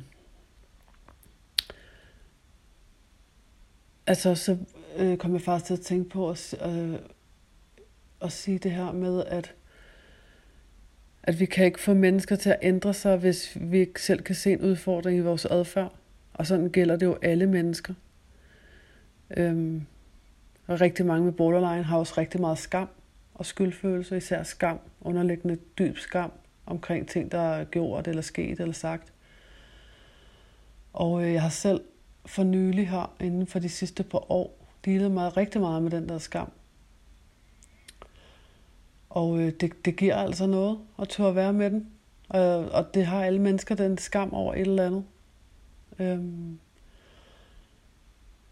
altså 4.06 4.34
så 4.34 4.56
øh, 4.96 5.18
kom 5.18 5.32
jeg 5.32 5.42
faktisk 5.42 5.66
til 5.66 5.74
at 5.74 5.80
tænke 5.80 6.10
på 6.10 6.30
at, 6.30 6.54
øh, 6.66 6.94
at 8.22 8.32
sige 8.32 8.58
det 8.58 8.70
her 8.70 8.92
med, 8.92 9.24
at 9.24 9.54
at 11.26 11.40
vi 11.40 11.46
kan 11.46 11.64
ikke 11.64 11.80
få 11.80 11.94
mennesker 11.94 12.36
til 12.36 12.50
at 12.50 12.58
ændre 12.62 12.94
sig, 12.94 13.16
hvis 13.16 13.56
vi 13.60 13.78
ikke 13.78 14.02
selv 14.02 14.22
kan 14.22 14.34
se 14.34 14.52
en 14.52 14.60
udfordring 14.60 15.18
i 15.18 15.20
vores 15.20 15.44
adfærd. 15.44 15.92
Og 16.34 16.46
sådan 16.46 16.68
gælder 16.68 16.96
det 16.96 17.06
jo 17.06 17.18
alle 17.22 17.46
mennesker. 17.46 17.94
Øhm, 19.36 19.86
og 20.66 20.80
rigtig 20.80 21.06
mange 21.06 21.24
med 21.24 21.32
borderline 21.32 21.82
har 21.82 21.98
også 21.98 22.14
rigtig 22.18 22.40
meget 22.40 22.58
skam 22.58 22.88
og 23.34 23.46
skyldfølelse, 23.46 24.16
især 24.16 24.42
skam, 24.42 24.78
underliggende 25.00 25.58
dyb 25.78 25.98
skam 25.98 26.32
omkring 26.66 27.08
ting, 27.08 27.32
der 27.32 27.38
er 27.38 27.64
gjort 27.64 28.08
eller 28.08 28.22
sket 28.22 28.60
eller 28.60 28.74
sagt. 28.74 29.12
Og 30.92 31.24
øh, 31.24 31.32
jeg 31.32 31.42
har 31.42 31.48
selv 31.48 31.80
for 32.26 32.44
nylig 32.44 32.88
her, 32.88 33.14
inden 33.20 33.46
for 33.46 33.58
de 33.58 33.68
sidste 33.68 34.02
par 34.02 34.32
år, 34.32 34.66
dealet 34.84 35.10
meget 35.10 35.36
rigtig 35.36 35.60
meget 35.60 35.82
med 35.82 35.90
den 35.90 36.08
der 36.08 36.18
skam. 36.18 36.50
Og 39.10 39.40
øh, 39.40 39.52
det, 39.60 39.84
det 39.84 39.96
giver 39.96 40.16
altså 40.16 40.46
noget 40.46 40.78
at 40.98 41.08
tør 41.08 41.30
være 41.30 41.52
med 41.52 41.70
den. 41.70 41.86
Og, 42.28 42.68
og 42.68 42.94
det 42.94 43.06
har 43.06 43.24
alle 43.24 43.38
mennesker 43.38 43.74
den 43.74 43.98
skam 43.98 44.32
over 44.34 44.54
et 44.54 44.60
eller 44.60 44.86
andet. 44.86 45.04
Øhm, 45.98 46.58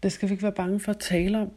det 0.03 0.11
skal 0.11 0.29
vi 0.29 0.33
ikke 0.33 0.43
være 0.43 0.51
bange 0.51 0.79
for 0.79 0.91
at 0.91 0.99
tale 0.99 1.39
om. 1.39 1.51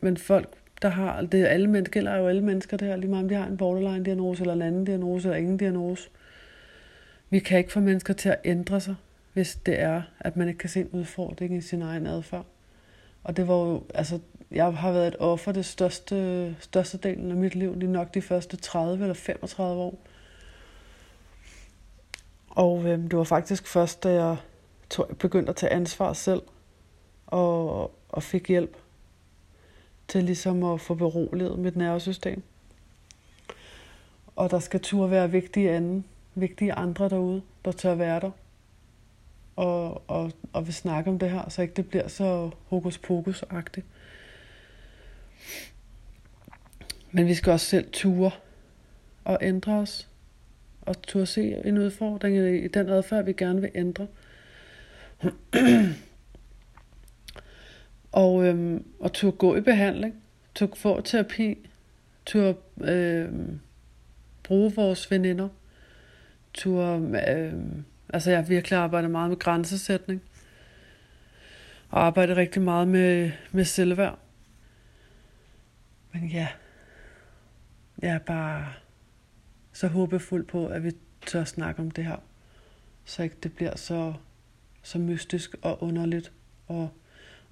Men 0.00 0.16
folk, 0.16 0.54
der 0.82 0.88
har, 0.88 1.22
det 1.22 1.40
er 1.40 1.46
alle 1.46 1.66
mennesker, 1.70 1.92
gælder 1.92 2.16
jo 2.16 2.28
alle 2.28 2.44
mennesker 2.44 2.76
der, 2.76 2.96
lige 2.96 3.10
meget 3.10 3.22
om 3.22 3.28
de 3.28 3.34
har 3.34 3.46
en 3.46 3.56
borderline-diagnose, 3.56 4.42
eller 4.42 4.54
en 4.54 4.62
anden 4.62 4.84
diagnose, 4.84 5.28
eller 5.28 5.38
ingen 5.38 5.56
diagnose. 5.56 6.08
Vi 7.30 7.38
kan 7.38 7.58
ikke 7.58 7.72
få 7.72 7.80
mennesker 7.80 8.14
til 8.14 8.28
at 8.28 8.40
ændre 8.44 8.80
sig, 8.80 8.94
hvis 9.36 9.56
det 9.66 9.80
er, 9.80 10.02
at 10.20 10.36
man 10.36 10.48
ikke 10.48 10.58
kan 10.58 10.68
se 10.68 10.80
en 10.80 10.88
udfordring 10.92 11.56
i 11.56 11.60
sin 11.60 11.82
egen 11.82 12.06
adfærd. 12.06 12.46
Og 13.24 13.36
det 13.36 13.48
var 13.48 13.54
jo, 13.54 13.82
altså, 13.94 14.20
jeg 14.50 14.74
har 14.74 14.92
været 14.92 15.08
et 15.08 15.16
offer 15.18 15.52
det 15.52 15.64
største, 15.64 16.56
største 16.60 16.98
delen 16.98 17.30
af 17.30 17.36
mit 17.36 17.54
liv, 17.54 17.74
lige 17.74 17.92
nok 17.92 18.14
de 18.14 18.22
første 18.22 18.56
30 18.56 19.02
eller 19.02 19.14
35 19.14 19.82
år. 19.82 19.98
Og 22.48 22.84
øh, 22.84 22.98
det 22.98 23.16
var 23.16 23.24
faktisk 23.24 23.66
først, 23.66 24.02
da 24.02 24.12
jeg 24.12 24.36
tog, 24.90 25.08
begyndte 25.18 25.50
at 25.50 25.56
tage 25.56 25.72
ansvar 25.72 26.12
selv, 26.12 26.42
og, 27.26 27.90
og 28.08 28.22
fik 28.22 28.48
hjælp 28.48 28.76
til 30.08 30.24
ligesom 30.24 30.64
at 30.64 30.80
få 30.80 30.94
beroliget 30.94 31.58
mit 31.58 31.76
nervesystem. 31.76 32.42
Og 34.36 34.50
der 34.50 34.58
skal 34.58 34.80
turde 34.80 35.10
være 35.10 35.30
vigtige, 35.30 35.70
anden, 35.70 36.04
vigtige 36.34 36.72
andre 36.72 37.08
derude, 37.08 37.42
der 37.64 37.72
tør 37.72 37.94
være 37.94 38.20
der. 38.20 38.30
Og, 39.56 40.10
og, 40.10 40.32
og 40.52 40.66
vil 40.66 40.74
snakke 40.74 41.10
om 41.10 41.18
det 41.18 41.30
her, 41.30 41.48
så 41.48 41.62
ikke 41.62 41.74
det 41.74 41.88
bliver 41.88 42.08
så 42.08 42.50
hokus 42.66 42.98
pokus-agtigt. 42.98 43.86
Men 47.12 47.26
vi 47.26 47.34
skal 47.34 47.52
også 47.52 47.66
selv 47.66 47.90
ture 47.92 48.30
og 49.24 49.38
ændre 49.42 49.72
os. 49.72 50.08
Og 50.80 51.02
turde 51.02 51.26
se 51.26 51.62
en 51.64 51.78
udfordring 51.78 52.36
i 52.64 52.68
den 52.68 52.88
adfærd, 52.88 53.24
vi 53.24 53.32
gerne 53.32 53.60
vil 53.60 53.70
ændre. 53.74 54.06
og, 58.12 58.46
øhm, 58.46 58.84
og 59.00 59.12
turde 59.12 59.36
gå 59.36 59.56
i 59.56 59.60
behandling. 59.60 60.14
Turde 60.54 60.76
få 60.76 61.00
terapi. 61.00 61.68
Turde 62.26 62.56
øhm, 62.80 63.60
bruge 64.42 64.74
vores 64.74 65.10
veninder. 65.10 65.48
Turde, 66.54 67.24
øhm, 67.28 67.84
altså 68.08 68.30
jeg 68.30 68.38
har 68.38 68.46
virkelig 68.46 68.78
arbejdet 68.78 69.10
meget 69.10 69.28
med 69.28 69.38
grænsesætning. 69.38 70.22
Og 71.88 72.06
arbejdet 72.06 72.36
rigtig 72.36 72.62
meget 72.62 72.88
med, 72.88 73.32
med 73.52 73.64
selvværd. 73.64 74.18
Men 76.12 76.26
ja, 76.26 76.48
jeg 78.02 78.14
er 78.14 78.18
bare 78.18 78.72
så 79.72 79.88
håbefuld 79.88 80.46
på, 80.46 80.66
at 80.66 80.84
vi 80.84 80.92
tør 81.26 81.44
snakke 81.44 81.82
om 81.82 81.90
det 81.90 82.04
her. 82.04 82.16
Så 83.04 83.22
ikke 83.22 83.36
det 83.42 83.52
bliver 83.52 83.76
så, 83.76 84.14
så 84.82 84.98
mystisk 84.98 85.54
og 85.62 85.82
underligt. 85.82 86.32
Og 86.66 86.90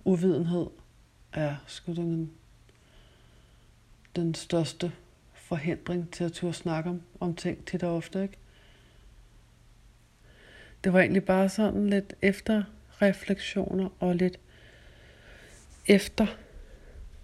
uvidenhed 0.05 0.66
er 1.32 1.57
sgu 1.66 1.94
den, 1.94 2.30
den 4.16 4.34
største 4.34 4.92
forhindring 5.32 6.11
til 6.11 6.24
at 6.24 6.32
turde 6.32 6.55
snakke 6.55 6.90
om, 6.90 7.02
om 7.20 7.34
ting 7.34 7.66
tit 7.66 7.82
og 7.82 7.96
ofte, 7.96 8.22
ikke? 8.22 8.38
Det 10.85 10.93
var 10.93 11.01
egentlig 11.01 11.24
bare 11.24 11.49
sådan 11.49 11.91
lidt 11.91 12.14
efter 12.22 12.62
refleksioner 13.03 13.89
og 14.01 14.14
lidt 14.14 14.41
efter 15.87 16.26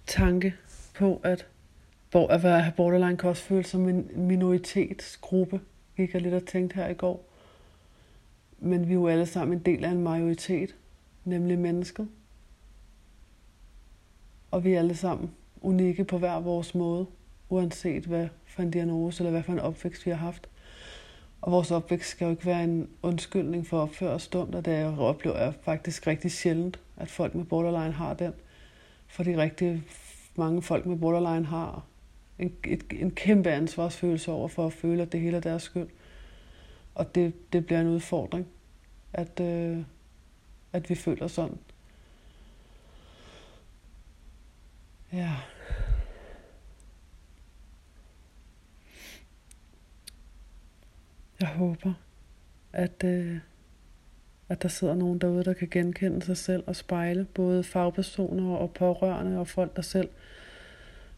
tanke 0.06 0.54
på, 0.94 1.20
at 1.24 1.46
at 2.14 2.42
være 2.42 2.72
borderline 2.76 3.16
kan 3.16 3.28
også 3.28 3.42
føles 3.42 3.66
som 3.66 3.88
en 3.88 4.10
minoritetsgruppe, 4.16 5.60
gik 5.96 6.14
jeg 6.14 6.22
lidt 6.22 6.34
og 6.34 6.46
tænkte 6.46 6.74
her 6.74 6.88
i 6.88 6.94
går. 6.94 7.28
Men 8.58 8.88
vi 8.88 8.92
er 8.92 8.94
jo 8.94 9.08
alle 9.08 9.26
sammen 9.26 9.58
en 9.58 9.64
del 9.64 9.84
af 9.84 9.90
en 9.90 10.02
majoritet, 10.02 10.76
nemlig 11.24 11.58
mennesket. 11.58 12.08
Og 14.50 14.64
vi 14.64 14.72
er 14.72 14.78
alle 14.78 14.96
sammen 14.96 15.30
unikke 15.60 16.04
på 16.04 16.18
hver 16.18 16.40
vores 16.40 16.74
måde, 16.74 17.06
uanset 17.48 18.04
hvad 18.04 18.28
for 18.44 18.62
en 18.62 18.70
diagnose 18.70 19.22
eller 19.22 19.30
hvad 19.30 19.42
for 19.42 19.52
en 19.52 19.58
opvækst 19.58 20.06
vi 20.06 20.10
har 20.10 20.18
haft. 20.18 20.49
Og 21.42 21.52
vores 21.52 21.70
opvækst 21.70 22.10
skal 22.10 22.24
jo 22.24 22.30
ikke 22.30 22.46
være 22.46 22.64
en 22.64 22.88
undskyldning 23.02 23.66
for 23.66 23.78
at 23.78 23.82
opføre 23.82 24.10
os 24.10 24.28
dumt, 24.28 24.54
og 24.54 24.64
det 24.64 24.72
jeg 24.72 24.98
oplever 24.98 25.36
er 25.36 25.52
faktisk 25.62 26.06
rigtig 26.06 26.32
sjældent, 26.32 26.80
at 26.96 27.08
folk 27.08 27.34
med 27.34 27.44
borderline 27.44 27.92
har 27.92 28.14
den. 28.14 28.32
Fordi 29.06 29.36
rigtig 29.36 29.82
mange 30.36 30.62
folk 30.62 30.86
med 30.86 30.98
borderline 30.98 31.46
har 31.46 31.84
en, 32.38 32.56
et, 32.64 32.84
en 32.90 33.10
kæmpe 33.10 33.50
ansvarsfølelse 33.50 34.32
over 34.32 34.48
for 34.48 34.66
at 34.66 34.72
føle, 34.72 35.02
at 35.02 35.12
det 35.12 35.20
hele 35.20 35.36
er 35.36 35.40
deres 35.40 35.62
skyld. 35.62 35.88
Og 36.94 37.14
det, 37.14 37.52
det 37.52 37.66
bliver 37.66 37.80
en 37.80 37.88
udfordring, 37.88 38.46
at, 39.12 39.40
øh, 39.40 39.78
at 40.72 40.90
vi 40.90 40.94
føler 40.94 41.26
sådan. 41.26 41.58
Ja. 45.12 45.36
Jeg 51.40 51.48
håber, 51.48 51.92
at, 52.72 53.04
øh, 53.04 53.38
at 54.48 54.62
der 54.62 54.68
sidder 54.68 54.94
nogen 54.94 55.18
derude, 55.18 55.44
der 55.44 55.52
kan 55.52 55.68
genkende 55.70 56.22
sig 56.22 56.36
selv 56.36 56.64
og 56.66 56.76
spejle 56.76 57.24
både 57.24 57.64
fagpersoner 57.64 58.56
og 58.56 58.72
pårørende 58.72 59.38
og 59.38 59.48
folk, 59.48 59.76
der 59.76 59.82
selv 59.82 60.08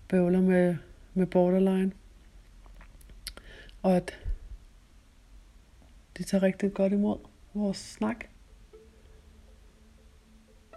bøvler 0.08 0.40
med 0.40 0.76
med 1.14 1.26
borderline. 1.26 1.92
Og 3.82 3.96
at 3.96 4.18
de 6.18 6.22
tager 6.22 6.42
rigtig 6.42 6.74
godt 6.74 6.92
imod 6.92 7.18
vores 7.54 7.76
snak. 7.76 8.24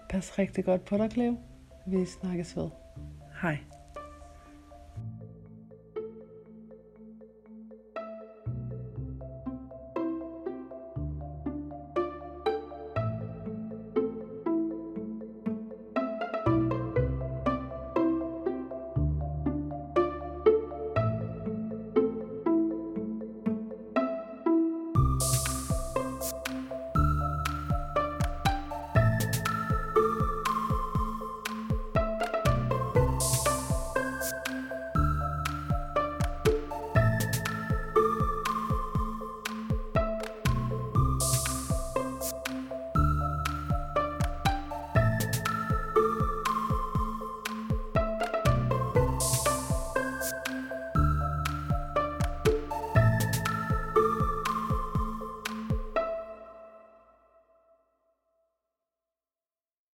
Pas 0.10 0.40
rigtig 0.40 0.66
godt 0.66 0.86
på 0.86 0.98
dig, 0.98 1.12
Cleo. 1.12 1.38
Vi 1.88 2.06
snakkes 2.06 2.58
ved. 2.58 2.70
Hej. 3.42 3.75